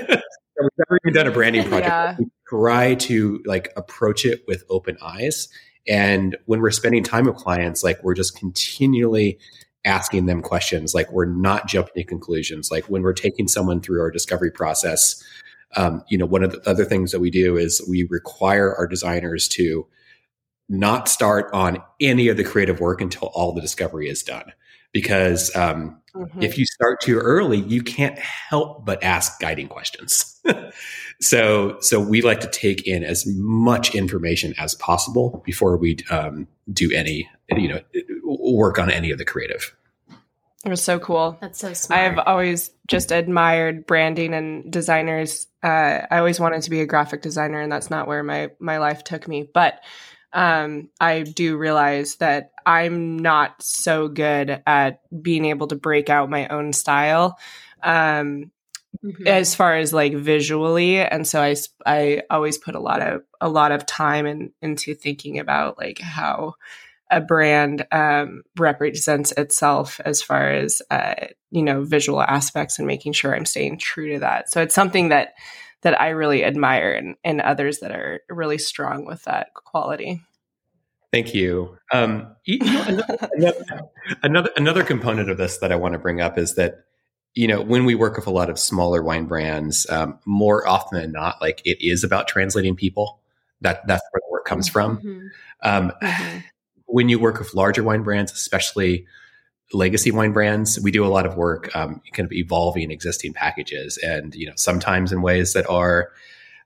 never 0.78 0.98
even 1.04 1.14
done 1.14 1.26
a 1.26 1.32
branding 1.32 1.64
project. 1.68 1.88
Yeah. 1.88 2.16
We 2.18 2.26
try 2.48 2.94
to 2.94 3.42
like 3.44 3.72
approach 3.76 4.24
it 4.24 4.44
with 4.46 4.62
open 4.70 4.96
eyes. 5.02 5.48
And 5.88 6.36
when 6.46 6.60
we're 6.60 6.70
spending 6.70 7.02
time 7.02 7.26
with 7.26 7.36
clients, 7.36 7.82
like 7.82 8.02
we're 8.02 8.14
just 8.14 8.36
continually 8.38 9.38
asking 9.84 10.26
them 10.26 10.42
questions. 10.42 10.94
Like 10.94 11.10
we're 11.10 11.26
not 11.26 11.66
jumping 11.66 11.94
to 11.96 12.04
conclusions. 12.04 12.70
Like 12.70 12.84
when 12.84 13.02
we're 13.02 13.12
taking 13.12 13.48
someone 13.48 13.80
through 13.80 14.00
our 14.00 14.10
discovery 14.10 14.50
process, 14.50 15.22
um, 15.76 16.04
you 16.08 16.18
know, 16.18 16.26
one 16.26 16.42
of 16.42 16.52
the 16.52 16.70
other 16.70 16.84
things 16.84 17.12
that 17.12 17.20
we 17.20 17.30
do 17.30 17.56
is 17.56 17.84
we 17.88 18.04
require 18.04 18.74
our 18.76 18.86
designers 18.86 19.48
to 19.48 19.86
not 20.68 21.08
start 21.08 21.50
on 21.52 21.82
any 22.00 22.28
of 22.28 22.36
the 22.36 22.44
creative 22.44 22.80
work 22.80 23.00
until 23.00 23.28
all 23.34 23.52
the 23.52 23.60
discovery 23.60 24.08
is 24.08 24.22
done. 24.22 24.52
Because 24.92 25.54
um, 25.56 26.00
mm-hmm. 26.14 26.42
if 26.42 26.58
you 26.58 26.66
start 26.66 27.00
too 27.00 27.18
early, 27.18 27.58
you 27.58 27.82
can't 27.82 28.18
help 28.18 28.84
but 28.84 29.02
ask 29.02 29.40
guiding 29.40 29.68
questions. 29.68 30.40
so, 31.22 31.76
so 31.80 32.00
we 32.00 32.20
like 32.20 32.40
to 32.40 32.48
take 32.48 32.86
in 32.86 33.04
as 33.04 33.24
much 33.26 33.94
information 33.94 34.54
as 34.58 34.74
possible 34.74 35.42
before 35.44 35.76
we 35.76 35.98
um, 36.10 36.48
do 36.72 36.90
any, 36.92 37.30
you 37.50 37.68
know, 37.68 37.80
work 38.24 38.78
on 38.78 38.90
any 38.90 39.10
of 39.10 39.18
the 39.18 39.24
creative. 39.24 39.74
It 40.64 40.68
was 40.68 40.82
so 40.82 40.98
cool. 40.98 41.38
That's 41.40 41.58
so 41.58 41.72
smart. 41.72 42.00
I've 42.00 42.18
always 42.18 42.70
just 42.86 43.10
admired 43.10 43.86
branding 43.86 44.34
and 44.34 44.70
designers. 44.70 45.46
Uh, 45.62 46.06
I 46.10 46.18
always 46.18 46.38
wanted 46.38 46.62
to 46.62 46.70
be 46.70 46.80
a 46.80 46.86
graphic 46.86 47.22
designer, 47.22 47.60
and 47.60 47.70
that's 47.70 47.90
not 47.90 48.06
where 48.06 48.22
my 48.22 48.50
my 48.60 48.78
life 48.78 49.02
took 49.02 49.26
me. 49.26 49.48
But 49.52 49.80
um, 50.32 50.88
I 51.00 51.22
do 51.22 51.56
realize 51.56 52.16
that 52.16 52.52
I'm 52.64 53.18
not 53.18 53.60
so 53.60 54.08
good 54.08 54.62
at 54.66 55.00
being 55.22 55.44
able 55.46 55.66
to 55.68 55.76
break 55.76 56.08
out 56.10 56.30
my 56.30 56.46
own 56.48 56.72
style. 56.72 57.38
Um, 57.82 58.52
mm-hmm. 59.04 59.26
as 59.26 59.54
far 59.54 59.76
as 59.76 59.92
like 59.92 60.14
visually 60.14 60.98
and 60.98 61.26
so 61.26 61.40
i 61.40 61.54
i 61.86 62.22
always 62.30 62.58
put 62.58 62.74
a 62.74 62.80
lot 62.80 63.02
of 63.02 63.22
a 63.40 63.48
lot 63.48 63.72
of 63.72 63.86
time 63.86 64.26
in, 64.26 64.52
into 64.62 64.94
thinking 64.94 65.38
about 65.38 65.78
like 65.78 65.98
how 65.98 66.54
a 67.12 67.20
brand 67.20 67.86
um, 67.92 68.42
represents 68.56 69.32
itself 69.32 70.00
as 70.04 70.22
far 70.22 70.50
as 70.50 70.80
uh, 70.90 71.14
you 71.50 71.62
know 71.62 71.84
visual 71.84 72.22
aspects 72.22 72.78
and 72.78 72.86
making 72.86 73.12
sure 73.12 73.36
I'm 73.36 73.44
staying 73.44 73.78
true 73.78 74.14
to 74.14 74.20
that. 74.20 74.50
So 74.50 74.62
it's 74.62 74.74
something 74.74 75.10
that 75.10 75.34
that 75.82 76.00
I 76.00 76.10
really 76.10 76.44
admire 76.44 76.92
and, 76.92 77.16
and 77.22 77.40
others 77.40 77.80
that 77.80 77.92
are 77.92 78.22
really 78.30 78.58
strong 78.58 79.04
with 79.04 79.24
that 79.24 79.52
quality. 79.52 80.22
Thank 81.12 81.34
you. 81.34 81.76
Um, 81.92 82.34
you 82.44 82.58
know, 82.58 83.02
another, 83.32 83.64
another, 84.22 84.50
another 84.56 84.84
component 84.84 85.28
of 85.28 85.36
this 85.36 85.58
that 85.58 85.72
I 85.72 85.76
want 85.76 85.92
to 85.92 85.98
bring 85.98 86.20
up 86.20 86.38
is 86.38 86.54
that 86.54 86.84
you 87.34 87.48
know 87.48 87.60
when 87.60 87.84
we 87.84 87.94
work 87.94 88.16
with 88.16 88.26
a 88.26 88.30
lot 88.30 88.50
of 88.50 88.58
smaller 88.58 89.02
wine 89.02 89.26
brands, 89.26 89.88
um, 89.90 90.18
more 90.24 90.66
often 90.66 91.00
than 91.00 91.12
not, 91.12 91.40
like 91.40 91.62
it 91.64 91.78
is 91.80 92.04
about 92.04 92.28
translating 92.28 92.76
people. 92.76 93.20
That 93.60 93.86
that's 93.86 94.02
where 94.10 94.20
the 94.26 94.32
work 94.32 94.44
comes 94.44 94.68
from. 94.68 94.98
Mm-hmm. 94.98 95.26
Um, 95.62 95.92
mm-hmm 96.02 96.38
when 96.92 97.08
you 97.08 97.18
work 97.18 97.38
with 97.38 97.54
larger 97.54 97.82
wine 97.82 98.02
brands, 98.02 98.32
especially 98.32 99.06
legacy 99.72 100.10
wine 100.10 100.32
brands, 100.32 100.78
we 100.80 100.90
do 100.90 101.04
a 101.04 101.08
lot 101.08 101.24
of 101.24 101.36
work 101.36 101.74
um, 101.74 102.02
kind 102.12 102.26
of 102.26 102.32
evolving 102.32 102.90
existing 102.90 103.32
packages, 103.32 103.96
and 103.98 104.34
you 104.34 104.46
know 104.46 104.52
sometimes 104.56 105.10
in 105.10 105.22
ways 105.22 105.54
that 105.54 105.68
are 105.70 106.10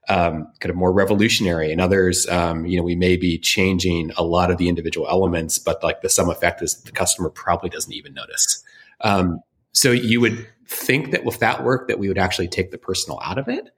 um, 0.09 0.51
kind 0.59 0.69
of 0.69 0.75
more 0.75 0.91
revolutionary, 0.91 1.71
and 1.71 1.79
others, 1.79 2.27
um, 2.27 2.65
you 2.65 2.77
know, 2.77 2.83
we 2.83 2.95
may 2.95 3.15
be 3.15 3.37
changing 3.37 4.11
a 4.17 4.23
lot 4.23 4.51
of 4.51 4.57
the 4.57 4.67
individual 4.67 5.07
elements, 5.07 5.57
but 5.57 5.81
like 5.81 6.01
the 6.01 6.09
sum 6.09 6.29
effect 6.29 6.61
is 6.61 6.75
the 6.83 6.91
customer 6.91 7.29
probably 7.29 7.69
doesn't 7.69 7.93
even 7.93 8.13
notice. 8.13 8.63
Um, 9.01 9.39
so 9.71 9.91
you 9.91 10.19
would 10.19 10.45
think 10.67 11.11
that 11.11 11.23
with 11.23 11.39
that 11.39 11.63
work 11.63 11.87
that 11.87 11.99
we 11.99 12.07
would 12.07 12.17
actually 12.17 12.47
take 12.47 12.71
the 12.71 12.77
personal 12.77 13.19
out 13.23 13.37
of 13.37 13.47
it, 13.47 13.69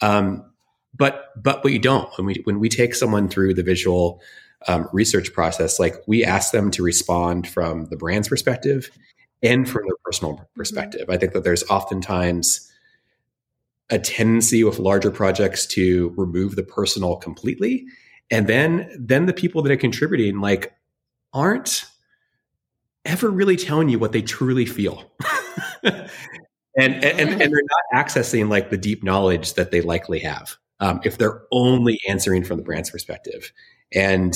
um, 0.00 0.44
but 0.96 1.30
but 1.42 1.64
you 1.64 1.78
don't. 1.78 2.08
When 2.16 2.26
we 2.26 2.40
when 2.44 2.60
we 2.60 2.68
take 2.68 2.94
someone 2.94 3.28
through 3.28 3.54
the 3.54 3.62
visual 3.62 4.20
um, 4.68 4.88
research 4.92 5.32
process, 5.32 5.78
like 5.78 5.96
we 6.06 6.24
ask 6.24 6.52
them 6.52 6.70
to 6.72 6.82
respond 6.82 7.48
from 7.48 7.86
the 7.86 7.96
brand's 7.96 8.28
perspective 8.28 8.90
and 9.42 9.68
from 9.68 9.82
their 9.84 9.96
personal 10.04 10.34
mm-hmm. 10.34 10.44
perspective. 10.54 11.02
Mm-hmm. 11.02 11.12
I 11.12 11.16
think 11.18 11.32
that 11.32 11.44
there's 11.44 11.64
oftentimes 11.64 12.70
a 13.90 13.98
tendency 13.98 14.64
with 14.64 14.78
larger 14.78 15.10
projects 15.10 15.66
to 15.66 16.14
remove 16.16 16.56
the 16.56 16.62
personal 16.62 17.16
completely, 17.16 17.86
and 18.30 18.46
then 18.46 18.88
then 18.98 19.26
the 19.26 19.34
people 19.34 19.62
that 19.62 19.72
are 19.72 19.76
contributing 19.76 20.40
like 20.40 20.72
aren't 21.32 21.84
ever 23.04 23.30
really 23.30 23.56
telling 23.56 23.88
you 23.88 23.98
what 23.98 24.12
they 24.12 24.22
truly 24.22 24.64
feel. 24.64 25.12
and, 26.76 27.04
and 27.04 27.30
and 27.30 27.40
they're 27.40 27.48
not 27.48 28.04
accessing 28.06 28.48
like 28.48 28.70
the 28.70 28.76
deep 28.76 29.02
knowledge 29.02 29.54
that 29.54 29.70
they 29.70 29.80
likely 29.80 30.18
have 30.20 30.56
um, 30.80 31.00
if 31.04 31.18
they're 31.18 31.42
only 31.52 32.00
answering 32.08 32.44
from 32.44 32.56
the 32.56 32.62
brand's 32.62 32.90
perspective. 32.90 33.52
And 33.92 34.34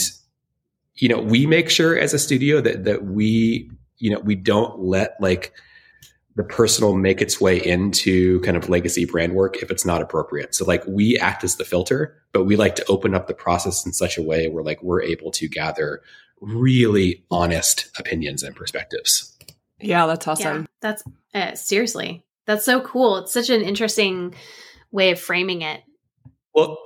you 0.94 1.08
know, 1.08 1.20
we 1.20 1.46
make 1.46 1.70
sure 1.70 1.98
as 1.98 2.14
a 2.14 2.18
studio 2.18 2.60
that 2.60 2.84
that 2.84 3.04
we 3.04 3.70
you 3.98 4.10
know 4.10 4.20
we 4.20 4.34
don't 4.34 4.78
let 4.80 5.16
like 5.20 5.52
the 6.36 6.44
personal 6.44 6.94
make 6.94 7.20
its 7.20 7.40
way 7.40 7.58
into 7.58 8.40
kind 8.42 8.56
of 8.56 8.68
legacy 8.68 9.04
brand 9.04 9.34
work 9.34 9.56
if 9.56 9.72
it's 9.72 9.84
not 9.84 10.00
appropriate. 10.00 10.54
So 10.54 10.64
like 10.64 10.84
we 10.86 11.18
act 11.18 11.42
as 11.42 11.56
the 11.56 11.64
filter, 11.64 12.16
but 12.32 12.44
we 12.44 12.54
like 12.54 12.76
to 12.76 12.84
open 12.86 13.12
up 13.12 13.26
the 13.26 13.34
process 13.34 13.84
in 13.84 13.92
such 13.92 14.16
a 14.16 14.22
way 14.22 14.48
where 14.48 14.62
like 14.62 14.80
we're 14.80 15.02
able 15.02 15.32
to 15.32 15.48
gather 15.48 16.00
really 16.40 17.24
honest 17.28 17.90
opinions 17.98 18.44
and 18.44 18.54
perspectives. 18.54 19.36
Yeah, 19.80 20.06
that's 20.06 20.28
awesome. 20.28 20.60
Yeah, 20.60 20.66
that's 20.80 21.02
uh, 21.34 21.54
seriously, 21.56 22.24
that's 22.48 22.64
so 22.64 22.80
cool. 22.80 23.18
It's 23.18 23.32
such 23.32 23.50
an 23.50 23.62
interesting 23.62 24.34
way 24.90 25.12
of 25.12 25.20
framing 25.20 25.62
it. 25.62 25.84
Well, 26.52 26.78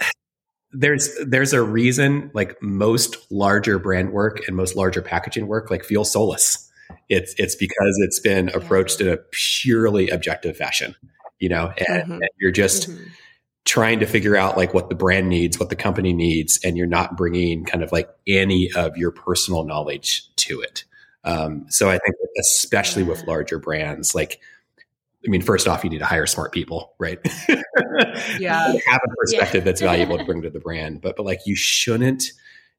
there's 0.72 1.10
there's 1.24 1.54
a 1.54 1.62
reason 1.62 2.30
like 2.34 2.60
most 2.60 3.16
larger 3.30 3.78
brand 3.78 4.12
work 4.12 4.46
and 4.46 4.54
most 4.54 4.76
larger 4.76 5.00
packaging 5.00 5.46
work 5.46 5.70
like 5.70 5.84
feels 5.84 6.10
soulless 6.12 6.70
it's 7.08 7.34
it's 7.38 7.54
because 7.54 7.98
it's 8.06 8.18
been 8.18 8.48
approached 8.50 9.00
in 9.00 9.08
a 9.08 9.16
purely 9.30 10.08
objective 10.08 10.56
fashion, 10.56 10.94
you 11.38 11.48
know, 11.48 11.72
and, 11.76 12.02
mm-hmm. 12.02 12.12
and 12.12 12.28
you're 12.38 12.52
just 12.52 12.88
mm-hmm. 12.88 13.04
trying 13.64 14.00
to 14.00 14.06
figure 14.06 14.36
out 14.36 14.56
like 14.56 14.74
what 14.74 14.88
the 14.88 14.94
brand 14.94 15.28
needs, 15.28 15.58
what 15.58 15.70
the 15.70 15.76
company 15.76 16.12
needs, 16.12 16.58
and 16.64 16.76
you're 16.76 16.86
not 16.86 17.16
bringing 17.16 17.64
kind 17.64 17.84
of 17.84 17.92
like 17.92 18.08
any 18.26 18.72
of 18.72 18.96
your 18.96 19.10
personal 19.10 19.64
knowledge 19.64 20.34
to 20.36 20.60
it. 20.60 20.84
Um, 21.24 21.66
so 21.68 21.88
I 21.88 21.98
think 21.98 22.16
especially 22.40 23.02
yeah. 23.02 23.10
with 23.10 23.26
larger 23.26 23.58
brands, 23.58 24.14
like 24.14 24.40
I 25.24 25.30
mean, 25.30 25.42
first 25.42 25.68
off, 25.68 25.84
you 25.84 25.90
need 25.90 25.98
to 25.98 26.04
hire 26.04 26.26
smart 26.26 26.52
people, 26.52 26.94
right? 26.98 27.18
yeah, 28.38 28.72
have 28.86 29.00
a 29.04 29.16
perspective 29.16 29.60
yeah. 29.60 29.64
that's 29.64 29.80
valuable 29.92 30.18
to 30.18 30.24
bring 30.24 30.42
to 30.42 30.50
the 30.50 30.60
brand, 30.60 31.00
but 31.00 31.16
but 31.16 31.24
like 31.24 31.40
you 31.46 31.54
shouldn't 31.54 32.24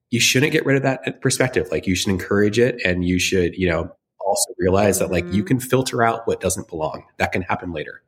you 0.09 0.19
shouldn't 0.19 0.51
get 0.51 0.65
rid 0.65 0.77
of 0.77 0.83
that 0.83 1.21
perspective. 1.21 1.67
Like 1.71 1.87
you 1.87 1.95
should 1.95 2.09
encourage 2.09 2.59
it, 2.59 2.81
and 2.85 3.05
you 3.05 3.19
should 3.19 3.55
you 3.55 3.69
know 3.69 3.95
also 4.19 4.53
realize 4.57 4.99
that 4.99 5.11
like 5.11 5.25
you 5.25 5.31
mm-hmm. 5.31 5.45
can 5.45 5.59
filter 5.59 6.03
out 6.03 6.27
what 6.27 6.41
doesn't 6.41 6.67
belong. 6.67 7.05
That 7.17 7.31
can 7.31 7.41
happen 7.43 7.71
later. 7.71 8.01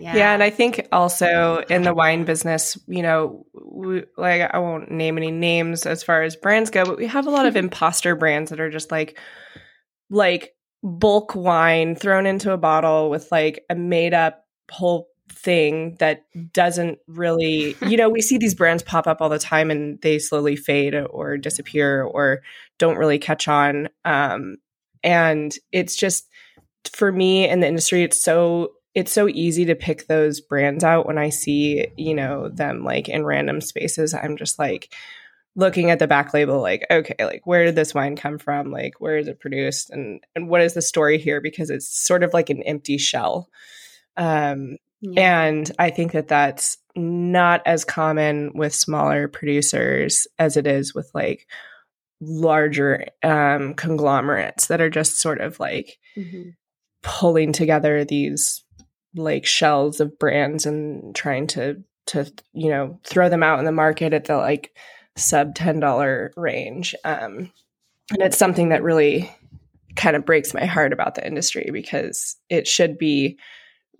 Yeah. 0.00 0.16
yeah. 0.16 0.32
and 0.34 0.42
I 0.42 0.50
think 0.50 0.86
also 0.92 1.64
in 1.68 1.82
the 1.82 1.94
wine 1.94 2.24
business, 2.24 2.78
you 2.86 3.02
know, 3.02 3.46
we, 3.52 4.04
like 4.16 4.48
I 4.52 4.58
won't 4.58 4.90
name 4.90 5.18
any 5.18 5.30
names 5.30 5.86
as 5.86 6.02
far 6.02 6.22
as 6.22 6.36
brands 6.36 6.70
go, 6.70 6.84
but 6.84 6.98
we 6.98 7.06
have 7.06 7.26
a 7.26 7.30
lot 7.30 7.46
of 7.46 7.56
imposter 7.56 8.14
brands 8.14 8.50
that 8.50 8.60
are 8.60 8.70
just 8.70 8.90
like 8.90 9.18
like 10.10 10.54
bulk 10.82 11.34
wine 11.34 11.94
thrown 11.94 12.26
into 12.26 12.52
a 12.52 12.58
bottle 12.58 13.10
with 13.10 13.30
like 13.32 13.64
a 13.68 13.74
made 13.74 14.14
up 14.14 14.44
whole 14.70 15.08
thing 15.32 15.96
that 15.98 16.24
doesn't 16.52 16.98
really, 17.06 17.76
you 17.86 17.96
know, 17.96 18.08
we 18.08 18.20
see 18.20 18.38
these 18.38 18.54
brands 18.54 18.82
pop 18.82 19.06
up 19.06 19.20
all 19.20 19.28
the 19.28 19.38
time 19.38 19.70
and 19.70 20.00
they 20.02 20.18
slowly 20.18 20.56
fade 20.56 20.94
or 20.94 21.36
disappear 21.36 22.02
or 22.02 22.42
don't 22.78 22.96
really 22.96 23.18
catch 23.18 23.48
on. 23.48 23.88
Um, 24.04 24.56
and 25.02 25.54
it's 25.72 25.96
just 25.96 26.28
for 26.92 27.12
me 27.12 27.48
in 27.48 27.60
the 27.60 27.68
industry, 27.68 28.02
it's 28.02 28.22
so 28.22 28.72
it's 28.94 29.12
so 29.12 29.28
easy 29.28 29.64
to 29.66 29.76
pick 29.76 30.06
those 30.06 30.40
brands 30.40 30.82
out 30.82 31.06
when 31.06 31.18
I 31.18 31.28
see, 31.28 31.86
you 31.96 32.14
know, 32.14 32.48
them 32.48 32.82
like 32.82 33.08
in 33.08 33.24
random 33.24 33.60
spaces. 33.60 34.12
I'm 34.12 34.36
just 34.36 34.58
like 34.58 34.92
looking 35.58 35.90
at 35.90 35.98
the 35.98 36.06
back 36.06 36.32
label 36.32 36.60
like, 36.60 36.86
okay, 36.88 37.16
like 37.18 37.42
where 37.44 37.64
did 37.64 37.74
this 37.74 37.92
wine 37.92 38.14
come 38.14 38.38
from? 38.38 38.70
Like 38.70 39.00
where 39.00 39.18
is 39.18 39.26
it 39.26 39.40
produced 39.40 39.90
and 39.90 40.20
and 40.36 40.48
what 40.48 40.60
is 40.60 40.74
the 40.74 40.80
story 40.80 41.18
here 41.18 41.40
because 41.40 41.68
it's 41.68 41.88
sort 41.88 42.22
of 42.22 42.32
like 42.32 42.48
an 42.48 42.62
empty 42.62 42.96
shell. 42.96 43.48
Um 44.16 44.76
yeah. 45.00 45.42
And 45.44 45.70
I 45.78 45.90
think 45.90 46.12
that 46.12 46.28
that's 46.28 46.78
not 46.96 47.62
as 47.66 47.84
common 47.84 48.52
with 48.54 48.74
smaller 48.74 49.28
producers 49.28 50.26
as 50.38 50.56
it 50.56 50.66
is 50.66 50.94
with 50.94 51.10
like 51.12 51.46
larger 52.20 53.06
um, 53.22 53.74
conglomerates 53.74 54.66
that 54.66 54.80
are 54.80 54.90
just 54.90 55.20
sort 55.20 55.40
of 55.40 55.60
like 55.60 55.98
mm-hmm. 56.16 56.50
pulling 57.02 57.52
together 57.52 58.04
these 58.04 58.64
like 59.14 59.46
shells 59.46 60.00
of 60.00 60.18
brands 60.18 60.66
and 60.66 61.14
trying 61.14 61.46
to 61.48 61.82
to 62.06 62.32
you 62.52 62.70
know 62.70 62.98
throw 63.04 63.28
them 63.28 63.42
out 63.42 63.58
in 63.58 63.64
the 63.64 63.72
market 63.72 64.12
at 64.12 64.24
the 64.24 64.36
like 64.36 64.72
sub 65.18 65.54
ten 65.54 65.80
dollar 65.80 66.32
range. 66.36 66.94
Um, 67.04 67.52
and 68.10 68.22
it's 68.22 68.38
something 68.38 68.70
that 68.70 68.82
really 68.82 69.30
kind 69.96 70.16
of 70.16 70.24
breaks 70.24 70.54
my 70.54 70.64
heart 70.64 70.92
about 70.92 71.14
the 71.14 71.26
industry 71.26 71.70
because 71.72 72.36
it 72.48 72.66
should 72.66 72.98
be 72.98 73.38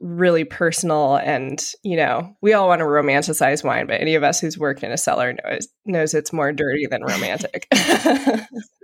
really 0.01 0.45
personal 0.45 1.17
and 1.17 1.73
you 1.83 1.97
know 1.97 2.33
we 2.41 2.53
all 2.53 2.69
want 2.69 2.79
to 2.79 2.85
romanticize 2.85 3.65
wine 3.65 3.85
but 3.85 4.01
any 4.01 4.15
of 4.15 4.23
us 4.23 4.39
who's 4.41 4.57
worked 4.57 4.85
in 4.85 4.93
a 4.93 4.97
cellar 4.97 5.35
knows 5.45 5.67
knows 5.87 6.15
it's 6.15 6.33
more 6.33 6.53
dirty 6.53 6.87
than 6.87 7.03
romantic. 7.03 7.67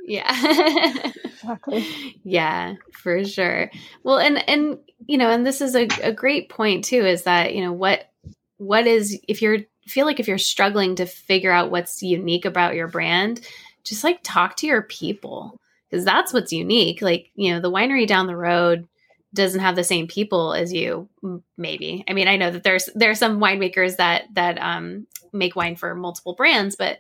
Yeah. 0.07 1.03
Exactly. 1.25 1.87
Yeah 2.25 2.75
for 2.93 3.25
sure. 3.25 3.71
Well 4.03 4.19
and 4.19 4.47
and 4.49 4.79
you 5.07 5.19
know 5.19 5.31
and 5.31 5.47
this 5.47 5.61
is 5.61 5.75
a, 5.75 5.89
a 6.03 6.13
great 6.13 6.49
point 6.49 6.85
too 6.85 7.05
is 7.05 7.23
that 7.23 7.55
you 7.55 7.63
know 7.63 7.73
what 7.73 8.11
what 8.59 8.87
is 8.87 9.19
if 9.29 9.43
you're 9.43 9.59
feel 9.87 10.07
like 10.07 10.21
if 10.21 10.29
you're 10.29 10.39
struggling 10.39 10.97
to 10.97 11.07
figure 11.07 11.53
out 11.53 11.71
what's 11.71 12.03
unique 12.03 12.45
about 12.45 12.75
your 12.75 12.89
brand 12.89 13.41
just 13.85 14.03
like 14.03 14.21
talk 14.23 14.57
to 14.57 14.67
your 14.67 14.83
people 14.83 15.61
because 15.89 16.05
that's 16.05 16.33
what's 16.33 16.53
unique. 16.53 17.01
Like 17.03 17.31
you 17.37 17.53
know 17.53 17.61
the 17.61 17.71
winery 17.71 18.07
down 18.07 18.27
the 18.27 18.37
road 18.37 18.89
doesn't 19.33 19.61
have 19.61 19.77
the 19.77 19.85
same 19.85 20.09
people 20.09 20.53
as 20.53 20.73
you 20.73 21.09
maybe. 21.57 22.05
I 22.09 22.15
mean 22.15 22.27
i 22.27 22.37
know 22.37 22.51
that 22.51 22.65
there's 22.65 22.89
there 22.95 23.11
are 23.11 23.15
some 23.15 23.39
winemakers 23.39 23.97
that 23.97 24.25
that 24.33 24.59
um, 24.61 25.07
make 25.33 25.55
wine 25.55 25.77
for 25.77 25.95
multiple 25.95 26.35
brands 26.35 26.75
but 26.75 26.99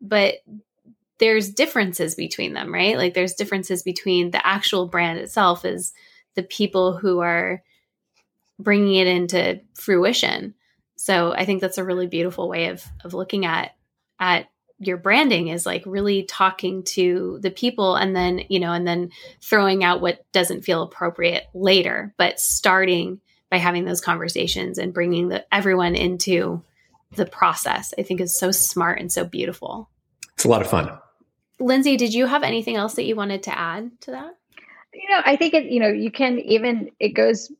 but 0.00 0.36
there's 1.18 1.50
differences 1.50 2.14
between 2.14 2.52
them 2.52 2.72
right? 2.72 2.96
Like 2.96 3.14
there's 3.14 3.34
differences 3.34 3.82
between 3.82 4.30
the 4.30 4.46
actual 4.46 4.86
brand 4.86 5.18
itself 5.18 5.64
is 5.64 5.92
the 6.34 6.42
people 6.42 6.96
who 6.96 7.20
are 7.20 7.62
bringing 8.58 8.94
it 8.94 9.06
into 9.06 9.60
fruition 9.74 10.54
so 11.06 11.32
i 11.32 11.44
think 11.44 11.60
that's 11.60 11.78
a 11.78 11.84
really 11.84 12.08
beautiful 12.08 12.48
way 12.48 12.66
of 12.66 12.84
of 13.04 13.14
looking 13.14 13.46
at 13.46 13.76
at 14.18 14.46
your 14.78 14.96
branding 14.96 15.48
is 15.48 15.64
like 15.64 15.82
really 15.86 16.24
talking 16.24 16.82
to 16.82 17.38
the 17.40 17.50
people 17.50 17.94
and 17.94 18.14
then 18.14 18.42
you 18.48 18.58
know 18.58 18.72
and 18.72 18.86
then 18.86 19.10
throwing 19.40 19.84
out 19.84 20.00
what 20.00 20.20
doesn't 20.32 20.62
feel 20.62 20.82
appropriate 20.82 21.44
later 21.54 22.12
but 22.18 22.40
starting 22.40 23.20
by 23.50 23.56
having 23.56 23.84
those 23.84 24.00
conversations 24.00 24.78
and 24.78 24.92
bringing 24.92 25.28
the, 25.28 25.46
everyone 25.54 25.94
into 25.94 26.60
the 27.12 27.26
process 27.26 27.94
i 27.98 28.02
think 28.02 28.20
is 28.20 28.36
so 28.36 28.50
smart 28.50 29.00
and 29.00 29.12
so 29.12 29.24
beautiful. 29.24 29.88
It's 30.34 30.44
a 30.44 30.48
lot 30.48 30.60
of 30.60 30.68
fun. 30.68 30.90
Lindsey 31.58 31.96
did 31.96 32.12
you 32.12 32.26
have 32.26 32.42
anything 32.42 32.76
else 32.76 32.94
that 32.94 33.04
you 33.04 33.14
wanted 33.14 33.44
to 33.44 33.56
add 33.56 33.92
to 34.02 34.10
that? 34.10 34.36
You 34.92 35.08
know 35.10 35.22
i 35.24 35.36
think 35.36 35.54
it 35.54 35.66
you 35.66 35.78
know 35.78 35.88
you 35.88 36.10
can 36.10 36.40
even 36.40 36.90
it 36.98 37.10
goes 37.10 37.52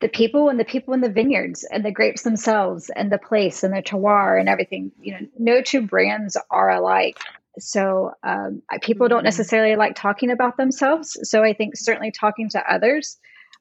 the 0.00 0.08
people 0.08 0.48
and 0.48 0.60
the 0.60 0.64
people 0.64 0.94
in 0.94 1.00
the 1.00 1.10
vineyards 1.10 1.64
and 1.64 1.84
the 1.84 1.90
grapes 1.90 2.22
themselves 2.22 2.90
and 2.94 3.10
the 3.10 3.18
place 3.18 3.64
and 3.64 3.74
the 3.74 3.82
terroir 3.82 4.38
and 4.38 4.48
everything. 4.48 4.92
You 5.00 5.12
know, 5.12 5.26
no 5.38 5.62
two 5.62 5.82
brands 5.82 6.36
are 6.50 6.70
alike. 6.70 7.18
So 7.58 8.12
um, 8.22 8.62
people 8.82 9.08
don't 9.08 9.18
mm-hmm. 9.18 9.24
necessarily 9.24 9.76
like 9.76 9.96
talking 9.96 10.30
about 10.30 10.56
themselves. 10.56 11.18
So 11.22 11.42
I 11.42 11.52
think 11.52 11.76
certainly 11.76 12.12
talking 12.12 12.48
to 12.50 12.72
others, 12.72 13.18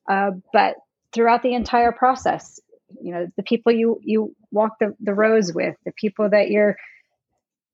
uh, 0.07 0.31
but 0.53 0.75
throughout 1.11 1.41
the 1.41 1.55
entire 1.55 1.91
process, 1.91 2.59
you 3.01 3.11
know, 3.11 3.27
the 3.35 3.43
people 3.43 3.71
you 3.71 3.99
you 4.03 4.35
walk 4.51 4.73
the, 4.79 4.95
the 4.99 5.13
rows 5.13 5.51
with, 5.53 5.75
the 5.85 5.91
people 5.91 6.29
that 6.29 6.49
you're 6.49 6.77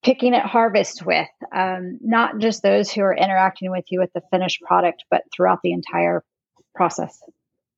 picking 0.04 0.34
at 0.34 0.46
harvest 0.46 1.06
with, 1.06 1.28
um, 1.54 2.00
not 2.02 2.40
just 2.40 2.64
those 2.64 2.92
who 2.92 3.02
are 3.02 3.16
interacting 3.16 3.72
with 3.72 3.86
you 3.90 4.00
with 4.00 4.12
the 4.14 4.22
finished 4.32 4.62
product, 4.62 5.06
but 5.12 5.24
throughout 5.34 5.60
the 5.64 5.72
entire 5.72 6.24
process. 6.76 7.22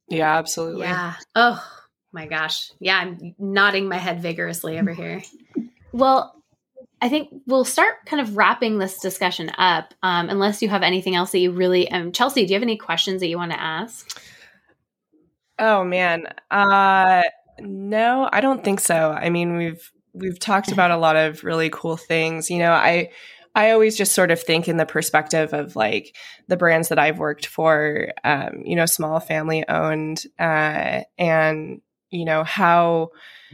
Yeah, 0.08 0.38
absolutely. 0.38 0.84
Yeah. 0.84 1.16
Oh 1.36 1.64
my 2.12 2.28
gosh. 2.28 2.72
Yeah, 2.80 2.98
I'm 2.98 3.36
nodding 3.40 3.88
my 3.88 3.98
head 3.98 4.22
vigorously 4.22 4.80
over 4.80 4.94
here. 4.94 5.24
Well, 5.92 6.36
I 7.02 7.10
think 7.10 7.30
we'll 7.46 7.66
start 7.66 8.06
kind 8.06 8.22
of 8.22 8.38
wrapping 8.38 8.80
this 8.80 9.00
discussion 9.00 9.52
up, 9.58 9.94
um, 10.02 10.30
unless 10.30 10.62
you 10.62 10.70
have 10.70 10.82
anything 10.82 11.16
else 11.16 11.32
that 11.32 11.40
you 11.40 11.52
really. 11.52 11.90
Um, 11.92 12.12
Chelsea, 12.12 12.46
do 12.46 12.54
you 12.54 12.56
have 12.56 12.64
any 12.64 12.78
questions 12.78 13.20
that 13.22 13.28
you 13.28 13.38
want 13.38 13.52
to 13.52 13.62
ask? 13.62 14.22
Oh 15.60 15.84
man, 15.84 16.28
uh, 16.52 17.24
no, 17.60 18.30
I 18.32 18.42
don't 18.42 18.64
think 18.64 18.80
so. 18.80 19.12
I 19.12 19.30
mean, 19.30 19.58
we've 19.58 19.92
we've 20.14 20.40
talked 20.40 20.72
about 20.72 20.92
a 20.92 20.98
lot 20.98 21.16
of 21.16 21.44
really 21.44 21.70
cool 21.70 21.98
things. 21.98 22.50
You 22.50 22.60
know, 22.60 22.72
I 22.72 23.12
I 23.56 23.72
always 23.72 23.98
just 23.98 24.14
sort 24.14 24.32
of 24.32 24.42
think 24.42 24.68
in 24.68 24.78
the 24.78 24.86
perspective 24.86 25.54
of 25.54 25.76
like 25.76 26.16
the 26.48 26.58
brands 26.58 26.90
that 26.90 27.00
I've 27.00 27.18
worked 27.18 27.46
for, 27.46 28.12
um, 28.24 28.62
you 28.66 28.76
know, 28.76 28.86
small 28.86 29.20
family 29.20 29.68
owned, 29.68 30.24
uh, 30.38 31.02
and 31.18 31.82
you 32.12 32.26
know 32.26 32.44
how 32.44 33.10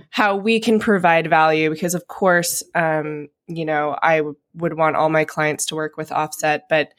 how 0.10 0.36
we 0.36 0.60
can 0.60 0.80
provide 0.80 1.30
value 1.30 1.70
because 1.70 1.94
of 1.94 2.08
course, 2.08 2.64
um, 2.74 3.28
you 3.48 3.66
know, 3.66 3.98
I 4.02 4.18
w- 4.18 4.36
would 4.56 4.76
want 4.76 4.96
all 4.96 5.10
my 5.10 5.24
clients 5.24 5.68
to 5.68 5.76
work 5.76 5.98
with 5.98 6.12
Offset, 6.12 6.68
but 6.68 6.90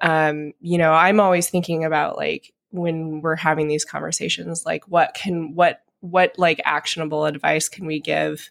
um, 0.00 0.52
you 0.60 0.78
know, 0.78 0.92
I'm 0.92 1.20
always 1.20 1.50
thinking 1.50 1.84
about 1.84 2.16
like 2.16 2.52
when 2.70 3.20
we're 3.20 3.36
having 3.36 3.68
these 3.68 3.84
conversations 3.84 4.64
like 4.66 4.86
what 4.88 5.14
can 5.14 5.54
what 5.54 5.82
what 6.00 6.38
like 6.38 6.60
actionable 6.64 7.24
advice 7.24 7.68
can 7.68 7.86
we 7.86 8.00
give 8.00 8.50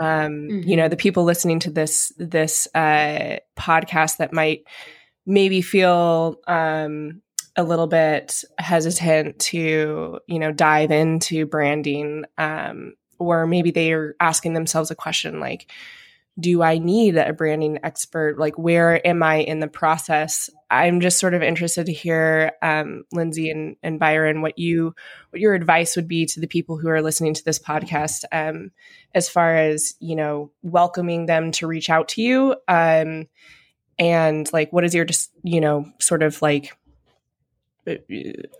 um 0.00 0.32
mm-hmm. 0.32 0.68
you 0.68 0.76
know 0.76 0.84
mm-hmm. 0.84 0.90
the 0.90 0.96
people 0.96 1.24
listening 1.24 1.58
to 1.58 1.70
this 1.70 2.12
this 2.18 2.68
uh 2.74 3.36
podcast 3.58 4.18
that 4.18 4.32
might 4.32 4.64
maybe 5.26 5.60
feel 5.62 6.36
um 6.46 7.20
a 7.56 7.64
little 7.64 7.86
bit 7.86 8.44
hesitant 8.58 9.38
to 9.38 10.20
you 10.26 10.38
know 10.38 10.52
dive 10.52 10.90
into 10.90 11.46
branding 11.46 12.24
um 12.38 12.94
or 13.18 13.46
maybe 13.46 13.70
they 13.70 13.92
are 13.92 14.14
asking 14.20 14.54
themselves 14.54 14.90
a 14.90 14.94
question 14.94 15.40
like 15.40 15.70
do 16.40 16.62
I 16.62 16.78
need 16.78 17.16
a 17.16 17.32
branding 17.32 17.80
expert? 17.82 18.38
Like, 18.38 18.56
where 18.56 19.04
am 19.06 19.22
I 19.22 19.36
in 19.36 19.58
the 19.58 19.66
process? 19.66 20.48
I'm 20.70 21.00
just 21.00 21.18
sort 21.18 21.34
of 21.34 21.42
interested 21.42 21.86
to 21.86 21.92
hear, 21.92 22.52
um, 22.62 23.04
Lindsey 23.12 23.50
and, 23.50 23.76
and 23.82 23.98
Byron, 23.98 24.40
what 24.42 24.58
you 24.58 24.94
what 25.30 25.40
your 25.40 25.54
advice 25.54 25.96
would 25.96 26.06
be 26.06 26.26
to 26.26 26.40
the 26.40 26.46
people 26.46 26.76
who 26.76 26.88
are 26.88 27.02
listening 27.02 27.34
to 27.34 27.44
this 27.44 27.58
podcast, 27.58 28.24
um, 28.30 28.70
as 29.14 29.28
far 29.28 29.56
as 29.56 29.94
you 29.98 30.14
know, 30.14 30.52
welcoming 30.62 31.26
them 31.26 31.50
to 31.52 31.66
reach 31.66 31.90
out 31.90 32.08
to 32.08 32.22
you, 32.22 32.54
um, 32.68 33.26
and 33.98 34.52
like, 34.52 34.72
what 34.72 34.84
is 34.84 34.94
your 34.94 35.04
just 35.04 35.30
you 35.42 35.60
know, 35.60 35.86
sort 35.98 36.22
of 36.22 36.40
like, 36.40 36.76
uh, 37.86 37.94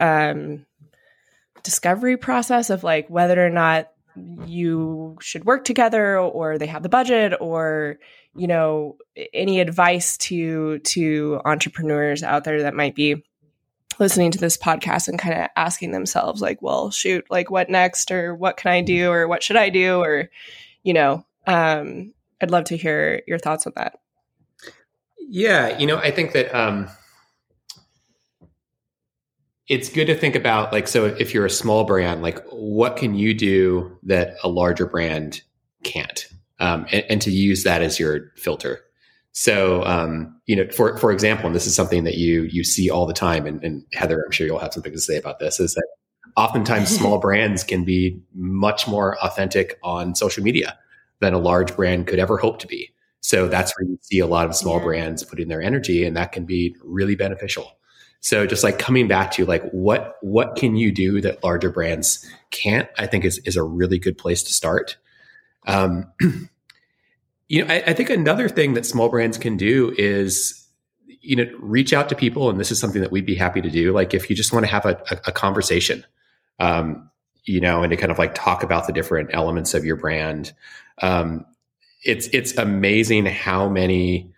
um, 0.00 0.66
discovery 1.62 2.16
process 2.16 2.70
of 2.70 2.82
like 2.82 3.08
whether 3.08 3.44
or 3.44 3.50
not 3.50 3.88
you 4.46 5.16
should 5.20 5.44
work 5.44 5.64
together 5.64 6.18
or 6.18 6.58
they 6.58 6.66
have 6.66 6.82
the 6.82 6.88
budget 6.88 7.34
or 7.40 7.98
you 8.34 8.46
know 8.46 8.96
any 9.32 9.60
advice 9.60 10.16
to 10.16 10.78
to 10.80 11.40
entrepreneurs 11.44 12.22
out 12.22 12.44
there 12.44 12.62
that 12.62 12.74
might 12.74 12.94
be 12.94 13.22
listening 13.98 14.30
to 14.30 14.38
this 14.38 14.56
podcast 14.56 15.08
and 15.08 15.18
kind 15.18 15.42
of 15.42 15.48
asking 15.56 15.90
themselves 15.90 16.40
like 16.40 16.62
well 16.62 16.90
shoot 16.90 17.24
like 17.30 17.50
what 17.50 17.68
next 17.68 18.10
or 18.10 18.34
what 18.34 18.56
can 18.56 18.70
i 18.70 18.80
do 18.80 19.10
or 19.10 19.26
what 19.26 19.42
should 19.42 19.56
i 19.56 19.68
do 19.68 20.00
or 20.00 20.30
you 20.82 20.92
know 20.92 21.24
um 21.46 22.12
i'd 22.40 22.50
love 22.50 22.64
to 22.64 22.76
hear 22.76 23.22
your 23.26 23.38
thoughts 23.38 23.66
on 23.66 23.72
that. 23.76 23.98
Yeah 25.18 25.78
you 25.78 25.86
know 25.86 25.98
i 25.98 26.10
think 26.10 26.32
that 26.32 26.54
um 26.54 26.88
it's 29.68 29.90
good 29.90 30.06
to 30.06 30.14
think 30.14 30.34
about 30.34 30.72
like 30.72 30.88
so 30.88 31.04
if 31.04 31.34
you're 31.34 31.46
a 31.46 31.50
small 31.50 31.84
brand 31.84 32.22
like 32.22 32.42
what 32.50 32.96
can 32.96 33.14
you 33.14 33.34
do 33.34 33.96
that 34.02 34.34
a 34.42 34.48
larger 34.48 34.86
brand 34.86 35.42
can't 35.84 36.26
um, 36.58 36.86
and, 36.90 37.04
and, 37.08 37.22
to 37.22 37.30
use 37.30 37.62
that 37.62 37.82
as 37.82 38.00
your 38.00 38.32
filter? 38.36 38.80
So 39.32 39.84
um, 39.84 40.40
you 40.46 40.56
know 40.56 40.68
for 40.72 40.96
for 40.96 41.12
example 41.12 41.46
and 41.46 41.54
this 41.54 41.66
is 41.66 41.74
something 41.74 42.04
that 42.04 42.16
you 42.16 42.42
you 42.44 42.64
see 42.64 42.90
all 42.90 43.06
the 43.06 43.14
time 43.14 43.46
and, 43.46 43.62
and 43.62 43.84
heather 43.92 44.22
i'm 44.24 44.32
sure 44.32 44.46
you'll 44.46 44.58
have 44.58 44.72
something 44.72 44.92
to 44.92 45.00
say 45.00 45.16
about 45.16 45.38
this 45.38 45.60
is 45.60 45.74
that 45.74 45.86
oftentimes 46.36 46.88
small 46.98 47.18
brands 47.18 47.62
can 47.62 47.84
be 47.84 48.20
much 48.34 48.88
more 48.88 49.18
authentic 49.22 49.78
on 49.82 50.14
social 50.14 50.42
media 50.42 50.78
than 51.20 51.34
a 51.34 51.38
large 51.38 51.74
brand 51.76 52.06
could 52.06 52.18
ever 52.18 52.38
hope 52.38 52.60
to 52.60 52.66
be. 52.66 52.92
So 53.20 53.48
that's 53.48 53.72
where 53.76 53.88
you 53.88 53.98
see 54.00 54.20
a 54.20 54.26
lot 54.26 54.46
of 54.46 54.54
small 54.54 54.78
yeah. 54.78 54.84
brands 54.84 55.24
putting 55.24 55.48
their 55.48 55.60
energy 55.60 56.04
and 56.04 56.16
that 56.16 56.32
can 56.32 56.44
be 56.44 56.76
really 56.84 57.16
beneficial 57.16 57.77
so 58.20 58.46
just 58.46 58.64
like 58.64 58.78
coming 58.78 59.06
back 59.06 59.30
to 59.32 59.46
like 59.46 59.68
what 59.70 60.16
what 60.22 60.56
can 60.56 60.76
you 60.76 60.90
do 60.92 61.20
that 61.20 61.42
larger 61.44 61.70
brands 61.70 62.26
can't? 62.50 62.88
I 62.98 63.06
think 63.06 63.24
is 63.24 63.38
is 63.38 63.56
a 63.56 63.62
really 63.62 63.98
good 63.98 64.18
place 64.18 64.42
to 64.44 64.52
start. 64.52 64.96
Um, 65.66 66.12
you 67.48 67.64
know, 67.64 67.72
I, 67.72 67.82
I 67.86 67.92
think 67.92 68.10
another 68.10 68.48
thing 68.48 68.74
that 68.74 68.86
small 68.86 69.08
brands 69.08 69.38
can 69.38 69.56
do 69.56 69.94
is 69.96 70.66
you 71.06 71.36
know 71.36 71.46
reach 71.60 71.92
out 71.92 72.08
to 72.08 72.16
people, 72.16 72.50
and 72.50 72.58
this 72.58 72.72
is 72.72 72.78
something 72.78 73.02
that 73.02 73.12
we'd 73.12 73.26
be 73.26 73.36
happy 73.36 73.60
to 73.60 73.70
do. 73.70 73.92
Like 73.92 74.14
if 74.14 74.28
you 74.28 74.34
just 74.34 74.52
want 74.52 74.64
to 74.64 74.70
have 74.70 74.84
a, 74.84 75.00
a, 75.10 75.18
a 75.28 75.32
conversation, 75.32 76.04
um, 76.58 77.10
you 77.44 77.60
know, 77.60 77.82
and 77.82 77.90
to 77.90 77.96
kind 77.96 78.10
of 78.10 78.18
like 78.18 78.34
talk 78.34 78.64
about 78.64 78.86
the 78.88 78.92
different 78.92 79.30
elements 79.32 79.74
of 79.74 79.84
your 79.84 79.96
brand. 79.96 80.52
Um, 81.00 81.46
it's 82.04 82.28
it's 82.32 82.56
amazing 82.56 83.26
how 83.26 83.68
many 83.68 84.32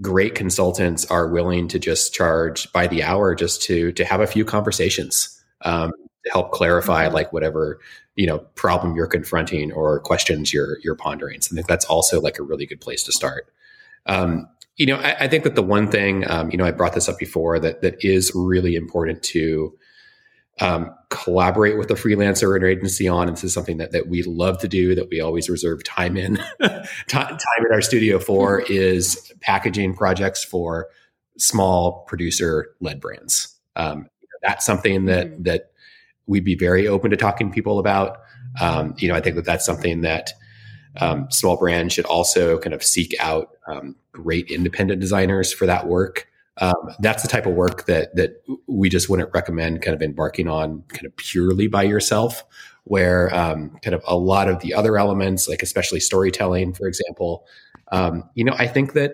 great 0.00 0.34
consultants 0.34 1.04
are 1.06 1.28
willing 1.28 1.68
to 1.68 1.78
just 1.78 2.14
charge 2.14 2.72
by 2.72 2.86
the 2.86 3.02
hour 3.02 3.34
just 3.34 3.62
to 3.62 3.92
to 3.92 4.04
have 4.04 4.20
a 4.20 4.26
few 4.26 4.44
conversations 4.44 5.42
um, 5.62 5.92
to 6.24 6.30
help 6.32 6.52
clarify 6.52 7.06
mm-hmm. 7.06 7.14
like 7.14 7.32
whatever 7.32 7.80
you 8.14 8.26
know 8.26 8.38
problem 8.54 8.94
you're 8.94 9.06
confronting 9.06 9.72
or 9.72 10.00
questions 10.00 10.52
you're 10.52 10.78
you're 10.82 10.96
pondering. 10.96 11.40
So 11.40 11.54
I 11.54 11.56
think 11.56 11.66
that's 11.66 11.84
also 11.86 12.20
like 12.20 12.38
a 12.38 12.42
really 12.42 12.66
good 12.66 12.80
place 12.80 13.02
to 13.04 13.12
start. 13.12 13.52
Um, 14.06 14.48
you 14.76 14.86
know, 14.86 14.96
I, 14.96 15.24
I, 15.24 15.28
think 15.28 15.44
that 15.44 15.56
the 15.56 15.62
one 15.62 15.90
thing 15.90 16.28
um, 16.30 16.50
you 16.50 16.56
know 16.56 16.64
I 16.64 16.70
brought 16.70 16.94
this 16.94 17.08
up 17.08 17.18
before 17.18 17.58
that 17.58 17.82
that 17.82 18.04
is 18.04 18.32
really 18.34 18.76
important 18.76 19.22
to 19.24 19.76
um, 20.60 20.94
collaborate 21.10 21.78
with 21.78 21.90
a 21.90 21.94
freelancer 21.94 22.44
or 22.44 22.56
an 22.56 22.64
agency 22.64 23.06
on. 23.08 23.28
And 23.28 23.36
this 23.36 23.44
is 23.44 23.54
something 23.54 23.78
that, 23.78 23.92
that 23.92 24.08
we 24.08 24.22
love 24.22 24.58
to 24.58 24.68
do, 24.68 24.94
that 24.94 25.08
we 25.08 25.20
always 25.20 25.48
reserve 25.48 25.84
time 25.84 26.16
in, 26.16 26.36
time 27.08 27.38
in 27.58 27.72
our 27.72 27.80
studio 27.80 28.18
for, 28.18 28.60
is 28.62 29.32
packaging 29.40 29.94
projects 29.94 30.44
for 30.44 30.88
small 31.38 32.04
producer 32.06 32.74
led 32.80 33.00
brands. 33.00 33.54
Um, 33.76 34.08
that's 34.42 34.64
something 34.64 35.06
that 35.06 35.28
mm-hmm. 35.28 35.42
that 35.44 35.72
we'd 36.26 36.44
be 36.44 36.54
very 36.54 36.86
open 36.86 37.10
to 37.10 37.16
talking 37.16 37.48
to 37.48 37.54
people 37.54 37.78
about. 37.78 38.18
Um, 38.60 38.94
you 38.98 39.08
know, 39.08 39.14
I 39.14 39.20
think 39.20 39.36
that 39.36 39.44
that's 39.44 39.64
something 39.64 40.02
that 40.02 40.32
um, 41.00 41.30
small 41.30 41.56
brands 41.56 41.94
should 41.94 42.04
also 42.04 42.58
kind 42.58 42.74
of 42.74 42.82
seek 42.82 43.14
out 43.20 43.50
um, 43.66 43.96
great 44.12 44.50
independent 44.50 45.00
designers 45.00 45.52
for 45.52 45.66
that 45.66 45.86
work 45.86 46.28
um, 46.60 46.74
that's 47.00 47.22
the 47.22 47.28
type 47.28 47.46
of 47.46 47.54
work 47.54 47.86
that 47.86 48.14
that 48.16 48.42
we 48.66 48.88
just 48.88 49.08
wouldn't 49.08 49.30
recommend 49.32 49.82
kind 49.82 49.94
of 49.94 50.02
embarking 50.02 50.48
on 50.48 50.82
kind 50.88 51.06
of 51.06 51.16
purely 51.16 51.68
by 51.68 51.82
yourself 51.82 52.44
where 52.84 53.34
um, 53.34 53.78
kind 53.82 53.94
of 53.94 54.02
a 54.06 54.16
lot 54.16 54.48
of 54.48 54.60
the 54.60 54.74
other 54.74 54.96
elements 54.96 55.48
like 55.48 55.62
especially 55.62 56.00
storytelling 56.00 56.72
for 56.72 56.86
example 56.86 57.46
um, 57.92 58.24
you 58.34 58.44
know 58.44 58.54
i 58.58 58.66
think 58.66 58.92
that 58.92 59.12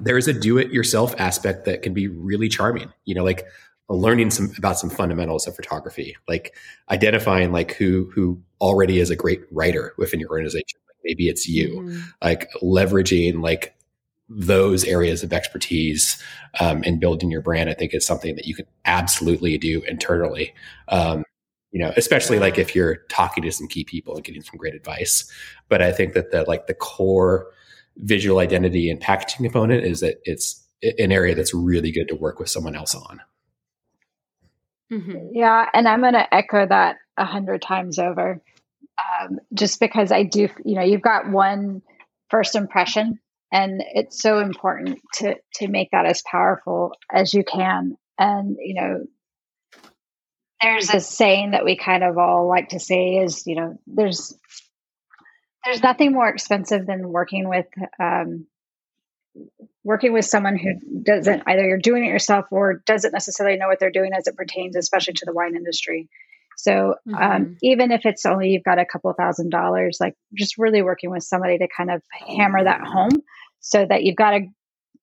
there's 0.00 0.26
a 0.26 0.32
do 0.32 0.58
it 0.58 0.70
yourself 0.72 1.14
aspect 1.18 1.64
that 1.64 1.82
can 1.82 1.94
be 1.94 2.08
really 2.08 2.48
charming 2.48 2.92
you 3.04 3.14
know 3.14 3.24
like 3.24 3.46
learning 3.88 4.30
some 4.30 4.50
about 4.56 4.78
some 4.78 4.88
fundamentals 4.88 5.46
of 5.46 5.54
photography 5.54 6.16
like 6.28 6.54
identifying 6.90 7.52
like 7.52 7.72
who 7.74 8.10
who 8.14 8.40
already 8.60 8.98
is 8.98 9.10
a 9.10 9.16
great 9.16 9.42
writer 9.50 9.92
within 9.98 10.18
your 10.18 10.30
organization 10.30 10.78
maybe 11.04 11.28
it's 11.28 11.46
you 11.46 11.80
mm-hmm. 11.80 12.00
like 12.22 12.50
leveraging 12.62 13.42
like 13.42 13.74
those 14.34 14.84
areas 14.84 15.22
of 15.22 15.32
expertise 15.32 16.22
um, 16.60 16.82
in 16.84 16.98
building 16.98 17.30
your 17.30 17.42
brand, 17.42 17.68
I 17.68 17.74
think 17.74 17.94
is 17.94 18.06
something 18.06 18.36
that 18.36 18.46
you 18.46 18.54
can 18.54 18.66
absolutely 18.84 19.58
do 19.58 19.82
internally. 19.82 20.54
Um, 20.88 21.24
you 21.70 21.80
know, 21.80 21.92
especially 21.96 22.38
like 22.38 22.58
if 22.58 22.74
you're 22.74 22.96
talking 23.08 23.42
to 23.44 23.52
some 23.52 23.66
key 23.66 23.84
people 23.84 24.14
and 24.14 24.24
getting 24.24 24.42
some 24.42 24.58
great 24.58 24.74
advice. 24.74 25.30
But 25.68 25.80
I 25.80 25.90
think 25.90 26.12
that 26.12 26.30
the 26.30 26.44
like 26.44 26.66
the 26.66 26.74
core 26.74 27.46
visual 27.96 28.38
identity 28.38 28.90
and 28.90 29.00
packaging 29.00 29.44
component 29.44 29.84
is 29.84 30.00
that 30.00 30.20
it's 30.24 30.66
an 30.82 31.12
area 31.12 31.34
that's 31.34 31.54
really 31.54 31.90
good 31.90 32.08
to 32.08 32.14
work 32.14 32.38
with 32.38 32.50
someone 32.50 32.76
else 32.76 32.94
on. 32.94 33.20
Mm-hmm. 34.92 35.28
Yeah, 35.32 35.68
and 35.72 35.88
I'm 35.88 36.00
going 36.00 36.12
to 36.12 36.34
echo 36.34 36.66
that 36.66 36.96
a 37.16 37.24
hundred 37.24 37.62
times 37.62 37.98
over, 37.98 38.42
um, 38.98 39.40
just 39.54 39.80
because 39.80 40.12
I 40.12 40.24
do. 40.24 40.48
You 40.64 40.74
know, 40.74 40.82
you've 40.82 41.00
got 41.00 41.30
one 41.30 41.80
first 42.28 42.54
impression 42.54 43.18
and 43.52 43.84
it's 43.94 44.20
so 44.20 44.38
important 44.38 44.98
to 45.14 45.36
to 45.56 45.68
make 45.68 45.90
that 45.92 46.06
as 46.06 46.22
powerful 46.22 46.92
as 47.12 47.34
you 47.34 47.44
can. 47.44 47.96
And 48.18 48.56
you 48.58 48.74
know 48.74 49.04
there's 50.62 50.92
a 50.94 51.00
saying 51.00 51.50
that 51.50 51.64
we 51.64 51.76
kind 51.76 52.02
of 52.02 52.16
all 52.18 52.48
like 52.48 52.70
to 52.70 52.80
say 52.80 53.16
is 53.16 53.46
you 53.46 53.56
know 53.56 53.78
there's 53.86 54.34
there's 55.64 55.82
nothing 55.82 56.12
more 56.12 56.28
expensive 56.28 56.86
than 56.86 57.08
working 57.08 57.48
with 57.48 57.66
um, 58.00 58.46
working 59.84 60.12
with 60.12 60.24
someone 60.24 60.56
who 60.56 61.02
doesn't 61.02 61.42
either 61.46 61.66
you're 61.66 61.78
doing 61.78 62.04
it 62.04 62.08
yourself 62.08 62.46
or 62.50 62.82
doesn't 62.86 63.12
necessarily 63.12 63.58
know 63.58 63.68
what 63.68 63.78
they're 63.78 63.90
doing 63.90 64.12
as 64.16 64.26
it 64.26 64.36
pertains 64.36 64.76
especially 64.76 65.14
to 65.14 65.24
the 65.24 65.32
wine 65.32 65.56
industry 65.56 66.08
so 66.62 66.94
um, 67.08 67.14
mm-hmm. 67.14 67.52
even 67.62 67.90
if 67.90 68.06
it's 68.06 68.24
only 68.24 68.50
you've 68.50 68.62
got 68.62 68.78
a 68.78 68.86
couple 68.86 69.12
thousand 69.12 69.50
dollars 69.50 69.98
like 70.00 70.14
just 70.34 70.58
really 70.58 70.80
working 70.80 71.10
with 71.10 71.24
somebody 71.24 71.58
to 71.58 71.66
kind 71.76 71.90
of 71.90 72.00
hammer 72.36 72.62
that 72.62 72.80
home 72.82 73.20
so 73.58 73.84
that 73.84 74.04
you've 74.04 74.16
got 74.16 74.34
a 74.34 74.40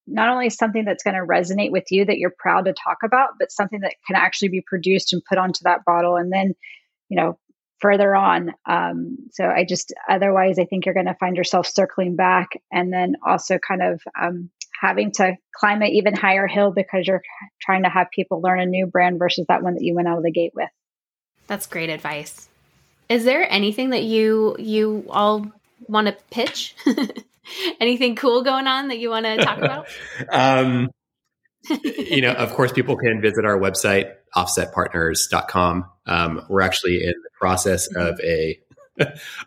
not 0.06 0.28
only 0.28 0.50
something 0.50 0.84
that's 0.84 1.04
going 1.04 1.14
to 1.14 1.26
resonate 1.26 1.70
with 1.70 1.84
you 1.90 2.04
that 2.04 2.18
you're 2.18 2.34
proud 2.36 2.64
to 2.64 2.72
talk 2.72 2.98
about, 3.04 3.30
but 3.38 3.52
something 3.52 3.80
that 3.80 3.94
can 4.06 4.16
actually 4.16 4.48
be 4.48 4.62
produced 4.66 5.12
and 5.12 5.22
put 5.24 5.38
onto 5.38 5.60
that 5.64 5.84
bottle 5.84 6.16
and 6.16 6.32
then, 6.32 6.54
you 7.08 7.16
know, 7.16 7.38
further 7.80 8.16
on. 8.16 8.52
Um, 8.66 9.18
so 9.30 9.44
I 9.44 9.64
just, 9.64 9.92
otherwise, 10.08 10.58
I 10.58 10.64
think 10.64 10.84
you're 10.84 10.94
going 10.94 11.06
to 11.06 11.14
find 11.14 11.36
yourself 11.36 11.66
circling 11.66 12.16
back 12.16 12.48
and 12.72 12.92
then 12.92 13.16
also 13.24 13.58
kind 13.58 13.82
of 13.82 14.02
um, 14.20 14.50
having 14.80 15.12
to 15.12 15.36
climb 15.54 15.82
an 15.82 15.88
even 15.88 16.14
higher 16.14 16.46
hill 16.46 16.72
because 16.72 17.06
you're 17.06 17.22
trying 17.60 17.84
to 17.84 17.88
have 17.88 18.08
people 18.10 18.42
learn 18.42 18.60
a 18.60 18.66
new 18.66 18.86
brand 18.86 19.18
versus 19.18 19.46
that 19.48 19.62
one 19.62 19.74
that 19.74 19.84
you 19.84 19.94
went 19.94 20.08
out 20.08 20.18
of 20.18 20.24
the 20.24 20.32
gate 20.32 20.52
with. 20.54 20.68
That's 21.50 21.66
great 21.66 21.90
advice. 21.90 22.48
Is 23.08 23.24
there 23.24 23.44
anything 23.50 23.90
that 23.90 24.04
you 24.04 24.54
you 24.60 25.04
all 25.10 25.50
want 25.88 26.06
to 26.06 26.16
pitch? 26.30 26.76
Anything 27.80 28.14
cool 28.14 28.42
going 28.42 28.68
on 28.68 28.86
that 28.86 29.00
you 29.00 29.10
want 29.10 29.26
to 29.26 29.36
talk 29.38 29.58
about? 29.58 29.88
um, 30.30 30.90
you 31.82 32.22
know, 32.22 32.30
of 32.30 32.52
course, 32.52 32.70
people 32.70 32.96
can 32.96 33.20
visit 33.20 33.44
our 33.44 33.58
website, 33.58 34.12
offsetpartners.com. 34.36 35.86
Um, 36.06 36.46
we're 36.48 36.60
actually 36.60 37.02
in 37.02 37.14
the 37.20 37.30
process 37.36 37.88
mm-hmm. 37.88 38.00
of 38.00 38.20
a 38.20 38.60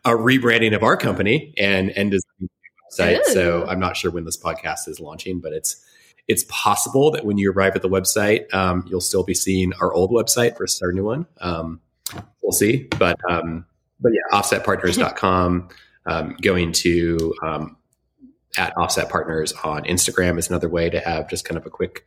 a 0.03 0.09
rebranding 0.09 0.75
of 0.75 0.83
our 0.83 0.97
company 0.97 1.53
and 1.57 1.89
and 1.91 2.11
designing 2.11 2.49
website. 2.91 3.19
Ooh. 3.29 3.33
So 3.33 3.65
I'm 3.65 3.79
not 3.79 3.95
sure 3.95 4.11
when 4.11 4.25
this 4.25 4.35
podcast 4.35 4.89
is 4.89 4.99
launching, 4.99 5.39
but 5.39 5.53
it's 5.53 5.81
it's 6.27 6.43
possible 6.49 7.11
that 7.11 7.23
when 7.23 7.37
you 7.37 7.49
arrive 7.53 7.77
at 7.77 7.81
the 7.81 7.87
website, 7.87 8.53
um, 8.53 8.83
you'll 8.89 8.99
still 8.99 9.23
be 9.23 9.33
seeing 9.33 9.71
our 9.79 9.93
old 9.93 10.11
website 10.11 10.57
versus 10.57 10.81
our 10.81 10.91
new 10.91 11.05
one. 11.05 11.27
Um, 11.39 11.79
we'll 12.53 12.71
see, 12.71 12.87
but 12.99 13.17
um, 13.29 13.65
but 13.99 14.11
yeah, 14.13 14.37
offsetpartners.com. 14.37 15.69
Um, 16.05 16.35
going 16.41 16.73
to 16.73 17.33
um, 17.43 17.77
at 18.57 18.73
Offset 18.77 19.09
Partners 19.09 19.53
on 19.63 19.83
Instagram 19.85 20.37
is 20.37 20.49
another 20.49 20.67
way 20.67 20.89
to 20.89 20.99
have 20.99 21.29
just 21.29 21.45
kind 21.45 21.57
of 21.57 21.65
a 21.65 21.69
quick 21.69 22.05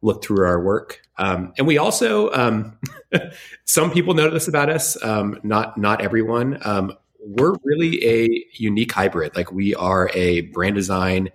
look 0.00 0.24
through 0.24 0.46
our 0.46 0.62
work. 0.62 1.02
Um, 1.18 1.52
and 1.58 1.66
we 1.66 1.76
also, 1.76 2.32
um, 2.32 2.78
some 3.64 3.90
people 3.90 4.14
know 4.14 4.30
this 4.30 4.48
about 4.48 4.70
us, 4.70 5.02
um, 5.04 5.38
not 5.42 5.76
not 5.76 6.00
everyone. 6.00 6.58
Um, 6.64 6.94
we're 7.20 7.54
really 7.62 8.04
a 8.04 8.46
unique 8.54 8.92
hybrid. 8.92 9.36
Like 9.36 9.52
we 9.52 9.74
are 9.74 10.10
a 10.14 10.42
brand 10.42 10.74
design 10.74 11.30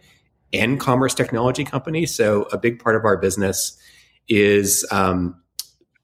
and 0.52 0.80
commerce 0.80 1.14
technology 1.14 1.64
company. 1.64 2.06
So 2.06 2.44
a 2.52 2.58
big 2.58 2.82
part 2.84 2.96
of 2.96 3.06
our 3.06 3.18
business 3.18 3.78
is 4.28 4.86
um, 4.92 5.42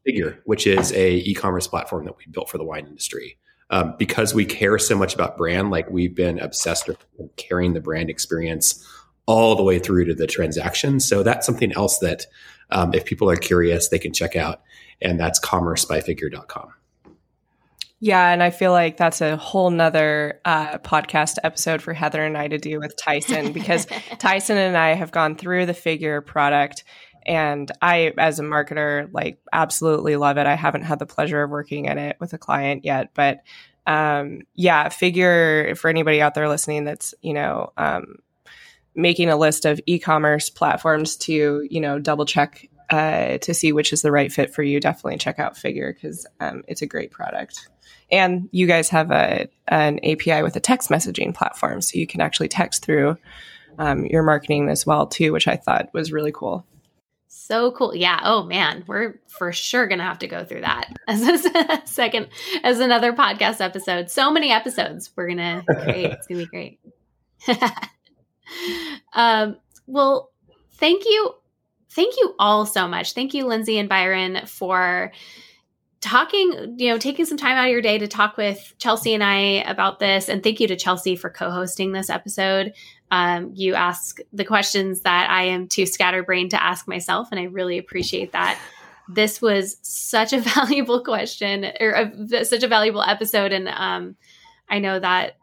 Figure, 0.06 0.40
which 0.46 0.68
is 0.68 0.92
a 0.94 1.16
e-commerce 1.16 1.68
platform 1.68 2.06
that 2.06 2.18
we 2.18 2.26
built 2.32 2.50
for 2.50 2.58
the 2.58 2.64
wine 2.64 2.86
industry 2.86 3.38
um, 3.70 3.96
because 3.98 4.34
we 4.34 4.46
care 4.46 4.78
so 4.78 4.96
much 4.96 5.16
about 5.16 5.38
brand, 5.38 5.72
like 5.72 5.90
we've 5.90 6.16
been 6.16 6.40
obsessed 6.40 6.88
with 6.88 7.04
carrying 7.36 7.74
the 7.74 7.82
brand 7.82 8.10
experience 8.10 8.86
all 9.26 9.56
the 9.56 9.64
way 9.64 9.80
through 9.80 10.06
to 10.06 10.14
the 10.14 10.28
transaction. 10.28 11.00
So 11.00 11.24
that's 11.24 11.46
something 11.46 11.72
else 11.74 12.00
that 12.00 12.28
um, 12.70 12.94
if 12.94 13.06
people 13.06 13.30
are 13.30 13.36
curious, 13.36 13.90
they 13.90 14.00
can 14.00 14.14
check 14.14 14.36
out. 14.36 14.62
And 15.02 15.20
that's 15.20 15.40
commercebyfigure.com. 15.40 16.74
Yeah, 18.00 18.30
and 18.30 18.44
I 18.44 18.52
feel 18.52 18.72
like 18.72 18.98
that's 18.98 19.22
a 19.22 19.36
whole 19.36 19.72
nother 19.72 20.40
uh, 20.46 20.78
podcast 20.80 21.38
episode 21.44 21.82
for 21.82 21.94
Heather 21.94 22.24
and 22.24 22.38
I 22.38 22.48
to 22.48 22.58
do 22.58 22.80
with 22.80 22.96
Tyson 22.98 23.52
because 23.52 23.88
Tyson 24.20 24.58
and 24.58 24.78
I 24.78 24.94
have 24.94 25.12
gone 25.12 25.36
through 25.36 25.66
the 25.66 25.74
figure 25.74 26.22
product 26.22 26.84
and 27.26 27.72
I, 27.82 28.14
as 28.18 28.40
a 28.40 28.44
marketer, 28.44 29.10
like 29.12 29.40
absolutely 29.52 30.16
love 30.16 30.38
it. 30.38 30.46
I 30.46 30.56
haven't 30.56 30.84
had 30.84 31.00
the 31.00 31.06
pleasure 31.06 31.42
of 31.44 31.50
working 31.50 31.86
in 31.86 31.98
it 31.98 32.18
with 32.20 32.34
a 32.34 32.38
client 32.38 32.86
yet, 32.86 33.12
but 33.14 33.42
um, 33.88 34.42
yeah, 34.56 34.90
figure 34.90 35.76
for 35.76 35.90
anybody 35.90 36.22
out 36.22 36.34
there 36.34 36.50
listening 36.50 36.86
that's, 36.86 37.14
you 37.22 37.34
know, 37.34 37.72
um, 37.78 38.18
making 38.96 39.30
a 39.30 39.38
list 39.38 39.66
of 39.66 39.80
e-commerce 39.86 40.50
platforms 40.50 41.18
to, 41.18 41.68
you 41.70 41.82
know, 41.82 42.00
double 42.00 42.26
check 42.26 42.70
uh, 42.90 43.38
to 43.40 43.54
see 43.54 43.72
which 43.72 43.92
is 43.92 44.02
the 44.02 44.12
right 44.12 44.32
fit 44.32 44.54
for 44.54 44.64
you, 44.64 44.80
definitely 44.80 45.18
check 45.18 45.40
out 45.40 45.58
Figure 45.58 45.94
because 45.94 46.26
um, 46.40 46.64
it's 46.68 46.82
a 46.82 46.88
great 46.88 47.12
product. 47.12 47.68
And 48.12 48.50
you 48.52 48.68
guys 48.68 48.90
have 48.90 49.12
a 49.12 49.48
an 49.68 50.00
API 50.04 50.44
with 50.44 50.56
a 50.56 50.60
text 50.60 50.90
messaging 50.90 51.34
platform, 51.34 51.82
so 51.82 51.98
you 51.98 52.06
can 52.06 52.22
actually 52.22 52.48
text 52.48 52.86
through 52.86 53.18
um, 53.80 54.06
your 54.06 54.22
marketing 54.22 54.70
as 54.70 54.86
well 54.86 55.08
too, 55.08 55.34
which 55.34 55.48
I 55.48 55.56
thought 55.56 55.90
was 55.94 56.12
really 56.12 56.32
cool. 56.32 56.66
So 57.38 57.72
cool. 57.72 57.94
Yeah. 57.94 58.22
Oh 58.24 58.44
man, 58.44 58.86
we're 58.88 59.20
for 59.28 59.52
sure 59.52 59.88
going 59.88 60.00
to 60.00 60.06
have 60.06 60.20
to 60.20 60.28
go 60.28 60.46
through 60.46 60.62
that 60.62 60.92
as 61.08 61.22
a 61.22 61.82
second, 61.86 62.30
as 62.64 62.80
another 62.80 63.14
podcast 63.14 63.62
episode. 63.62 64.10
So 64.10 64.32
many 64.32 64.52
episodes 64.52 65.12
we're 65.16 65.28
going 65.28 65.38
to 65.38 65.64
create. 65.84 66.12
It's 66.12 66.28
going 66.28 66.40
to 66.40 66.46
be 66.46 66.50
great. 66.50 66.80
um, 69.14 69.58
well, 69.86 70.32
thank 70.76 71.04
you. 71.06 71.36
Thank 71.92 72.16
you 72.18 72.36
all 72.40 72.66
so 72.66 72.88
much. 72.88 73.14
Thank 73.14 73.34
you, 73.34 73.46
Lindsey 73.46 73.78
and 73.78 73.90
Byron, 73.90 74.46
for 74.48 75.12
talking, 76.06 76.76
you 76.78 76.90
know, 76.90 77.00
taking 77.00 77.26
some 77.26 77.38
time 77.38 77.58
out 77.58 77.66
of 77.66 77.72
your 77.72 77.82
day 77.82 77.98
to 77.98 78.08
talk 78.08 78.38
with 78.38 78.76
Chelsea 78.78 79.16
and 79.16 79.24
I 79.24 79.64
about 79.68 80.00
this. 80.00 80.30
And 80.30 80.44
thank 80.44 80.60
you 80.60 80.68
to 80.68 80.76
Chelsea 80.76 81.16
for 81.16 81.32
co 81.32 81.50
hosting 81.50 81.92
this 81.92 82.12
episode. 82.12 82.74
Um, 83.10 83.52
you 83.56 83.74
ask 83.74 84.20
the 84.32 84.46
questions 84.46 85.02
that 85.02 85.30
I 85.30 85.46
am 85.46 85.68
too 85.68 85.86
scatterbrained 85.86 86.52
to 86.52 86.64
ask 86.64 86.88
myself, 86.88 87.30
and 87.32 87.40
I 87.40 87.46
really 87.46 87.78
appreciate 87.78 88.32
that. 88.34 88.60
This 89.10 89.42
was 89.42 89.78
such 89.82 90.32
a 90.32 90.40
valuable 90.56 91.04
question 91.04 91.66
or 91.80 91.92
a, 91.92 92.46
such 92.46 92.64
a 92.64 92.68
valuable 92.68 93.02
episode, 93.02 93.52
and 93.52 93.68
um, 93.68 94.16
I 94.70 94.80
know 94.80 95.00
that 95.00 95.38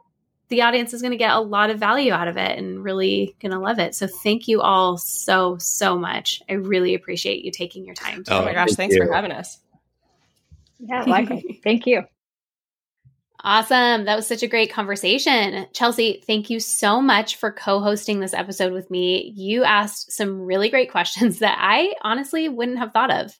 the 0.48 0.62
audience 0.62 0.92
is 0.92 1.02
going 1.02 1.12
to 1.12 1.16
get 1.16 1.32
a 1.32 1.40
lot 1.40 1.70
of 1.70 1.78
value 1.78 2.12
out 2.12 2.28
of 2.28 2.36
it 2.36 2.58
and 2.58 2.84
really 2.84 3.34
going 3.40 3.52
to 3.52 3.58
love 3.58 3.78
it. 3.78 3.94
So 3.94 4.06
thank 4.06 4.48
you 4.48 4.60
all 4.60 4.98
so 4.98 5.56
so 5.58 5.98
much. 5.98 6.42
I 6.48 6.54
really 6.54 6.94
appreciate 6.94 7.44
you 7.44 7.50
taking 7.50 7.84
your 7.84 7.94
time. 7.94 8.22
oh 8.28 8.44
my 8.44 8.52
gosh, 8.52 8.72
thanks 8.72 8.94
you. 8.94 9.04
for 9.04 9.12
having 9.12 9.32
us. 9.32 9.58
Yeah, 10.83 11.03
likewise. 11.07 11.43
thank 11.62 11.87
you. 11.87 12.03
Awesome. 13.45 14.05
That 14.05 14.14
was 14.14 14.26
such 14.26 14.45
a 14.45 14.49
great 14.49 14.72
conversation. 14.72 15.66
Chelsea, 15.72 16.22
thank 16.26 16.49
you 16.49 16.61
so 16.61 17.01
much 17.01 17.37
for 17.37 17.51
co 17.51 17.80
hosting 17.80 18.20
this 18.20 18.35
episode 18.35 18.72
with 18.72 18.89
me. 18.91 19.33
You 19.35 19.64
asked 19.64 20.12
some 20.12 20.43
really 20.43 20.68
great 20.68 20.91
questions 20.91 21.39
that 21.41 21.59
I 21.61 21.95
honestly 22.03 22.49
wouldn't 22.49 22.78
have 22.78 22.93
thought 22.93 23.11
of. 23.11 23.37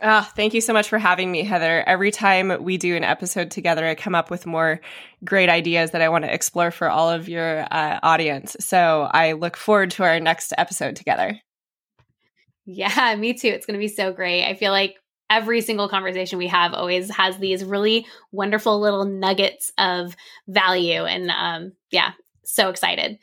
Oh, 0.00 0.22
thank 0.36 0.54
you 0.54 0.60
so 0.60 0.72
much 0.72 0.88
for 0.88 0.98
having 0.98 1.32
me, 1.32 1.42
Heather. 1.42 1.82
Every 1.84 2.12
time 2.12 2.62
we 2.62 2.76
do 2.76 2.94
an 2.94 3.02
episode 3.02 3.50
together, 3.50 3.84
I 3.84 3.96
come 3.96 4.14
up 4.14 4.30
with 4.30 4.46
more 4.46 4.80
great 5.24 5.48
ideas 5.48 5.90
that 5.90 6.02
I 6.02 6.08
want 6.08 6.24
to 6.24 6.32
explore 6.32 6.70
for 6.70 6.88
all 6.88 7.10
of 7.10 7.28
your 7.28 7.66
uh, 7.72 7.98
audience. 8.04 8.56
So 8.60 9.08
I 9.12 9.32
look 9.32 9.56
forward 9.56 9.90
to 9.92 10.04
our 10.04 10.20
next 10.20 10.52
episode 10.56 10.94
together. 10.94 11.40
Yeah, 12.64 13.16
me 13.16 13.34
too. 13.34 13.48
It's 13.48 13.66
going 13.66 13.74
to 13.74 13.84
be 13.84 13.88
so 13.88 14.12
great. 14.12 14.44
I 14.44 14.54
feel 14.54 14.70
like 14.70 14.94
every 15.30 15.60
single 15.60 15.88
conversation 15.88 16.38
we 16.38 16.48
have 16.48 16.74
always 16.74 17.10
has 17.10 17.38
these 17.38 17.64
really 17.64 18.06
wonderful 18.32 18.80
little 18.80 19.04
nuggets 19.04 19.70
of 19.78 20.16
value. 20.46 21.04
And 21.04 21.30
um, 21.30 21.72
yeah, 21.90 22.12
so 22.44 22.70
excited. 22.70 23.18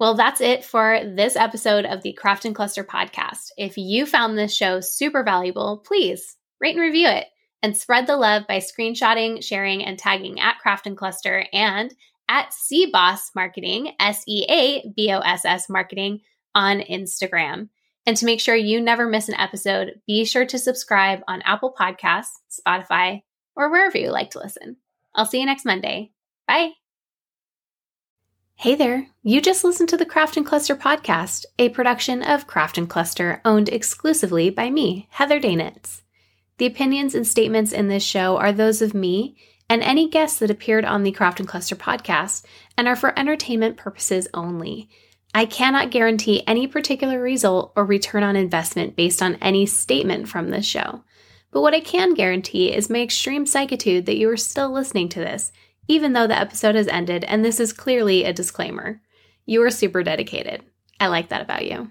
Well, 0.00 0.14
that's 0.14 0.40
it 0.40 0.64
for 0.64 1.00
this 1.04 1.36
episode 1.36 1.84
of 1.84 2.02
the 2.02 2.12
Craft 2.12 2.44
and 2.44 2.54
Cluster 2.54 2.82
podcast. 2.82 3.50
If 3.56 3.76
you 3.76 4.04
found 4.04 4.36
this 4.36 4.54
show 4.54 4.80
super 4.80 5.22
valuable, 5.22 5.82
please 5.86 6.36
rate 6.60 6.74
and 6.74 6.82
review 6.82 7.06
it 7.06 7.26
and 7.62 7.76
spread 7.76 8.08
the 8.08 8.16
love 8.16 8.42
by 8.48 8.58
screenshotting, 8.58 9.44
sharing, 9.44 9.84
and 9.84 9.96
tagging 9.96 10.40
at 10.40 10.58
Craft 10.58 10.88
and 10.88 10.96
Cluster 10.96 11.46
and 11.52 11.94
at 12.28 12.50
SeaBoss 12.50 13.30
Marketing, 13.36 13.92
S 14.00 14.24
E 14.26 14.44
A 14.48 14.92
B 14.96 15.12
O 15.12 15.20
S 15.20 15.44
S 15.44 15.68
Marketing 15.68 16.20
on 16.54 16.80
Instagram. 16.80 17.68
And 18.06 18.16
to 18.16 18.26
make 18.26 18.40
sure 18.40 18.56
you 18.56 18.80
never 18.80 19.06
miss 19.06 19.28
an 19.28 19.36
episode, 19.36 20.00
be 20.06 20.24
sure 20.24 20.44
to 20.46 20.58
subscribe 20.58 21.20
on 21.28 21.42
Apple 21.42 21.74
Podcasts, 21.78 22.40
Spotify, 22.50 23.22
or 23.54 23.70
wherever 23.70 23.96
you 23.96 24.10
like 24.10 24.30
to 24.30 24.40
listen. 24.40 24.76
I'll 25.14 25.26
see 25.26 25.40
you 25.40 25.46
next 25.46 25.64
Monday. 25.64 26.10
Bye. 26.48 26.72
Hey 28.56 28.74
there. 28.74 29.08
You 29.22 29.40
just 29.40 29.64
listened 29.64 29.88
to 29.88 29.96
the 29.96 30.06
Craft 30.06 30.36
and 30.36 30.46
Cluster 30.46 30.76
podcast, 30.76 31.46
a 31.58 31.68
production 31.68 32.22
of 32.22 32.46
Craft 32.46 32.78
and 32.78 32.88
Cluster 32.88 33.40
owned 33.44 33.68
exclusively 33.68 34.50
by 34.50 34.70
me, 34.70 35.08
Heather 35.10 35.40
Daenitz. 35.40 36.02
The 36.58 36.66
opinions 36.66 37.14
and 37.14 37.26
statements 37.26 37.72
in 37.72 37.88
this 37.88 38.04
show 38.04 38.36
are 38.36 38.52
those 38.52 38.80
of 38.82 38.94
me 38.94 39.36
and 39.68 39.82
any 39.82 40.08
guests 40.08 40.38
that 40.38 40.50
appeared 40.50 40.84
on 40.84 41.02
the 41.02 41.12
Craft 41.12 41.40
and 41.40 41.48
Cluster 41.48 41.74
podcast 41.74 42.44
and 42.76 42.86
are 42.86 42.94
for 42.94 43.18
entertainment 43.18 43.76
purposes 43.76 44.28
only. 44.32 44.88
I 45.34 45.46
cannot 45.46 45.90
guarantee 45.90 46.42
any 46.46 46.66
particular 46.66 47.20
result 47.20 47.72
or 47.74 47.84
return 47.84 48.22
on 48.22 48.36
investment 48.36 48.96
based 48.96 49.22
on 49.22 49.36
any 49.36 49.64
statement 49.64 50.28
from 50.28 50.50
this 50.50 50.66
show. 50.66 51.04
But 51.50 51.62
what 51.62 51.74
I 51.74 51.80
can 51.80 52.14
guarantee 52.14 52.72
is 52.72 52.90
my 52.90 53.00
extreme 53.00 53.46
psychitude 53.46 54.06
that 54.06 54.16
you 54.16 54.28
are 54.30 54.36
still 54.36 54.70
listening 54.70 55.08
to 55.10 55.20
this, 55.20 55.52
even 55.88 56.12
though 56.12 56.26
the 56.26 56.38
episode 56.38 56.74
has 56.74 56.88
ended 56.88 57.24
and 57.24 57.44
this 57.44 57.60
is 57.60 57.72
clearly 57.72 58.24
a 58.24 58.32
disclaimer. 58.32 59.00
You 59.46 59.62
are 59.62 59.70
super 59.70 60.02
dedicated. 60.02 60.62
I 61.00 61.08
like 61.08 61.30
that 61.30 61.42
about 61.42 61.66
you. 61.66 61.90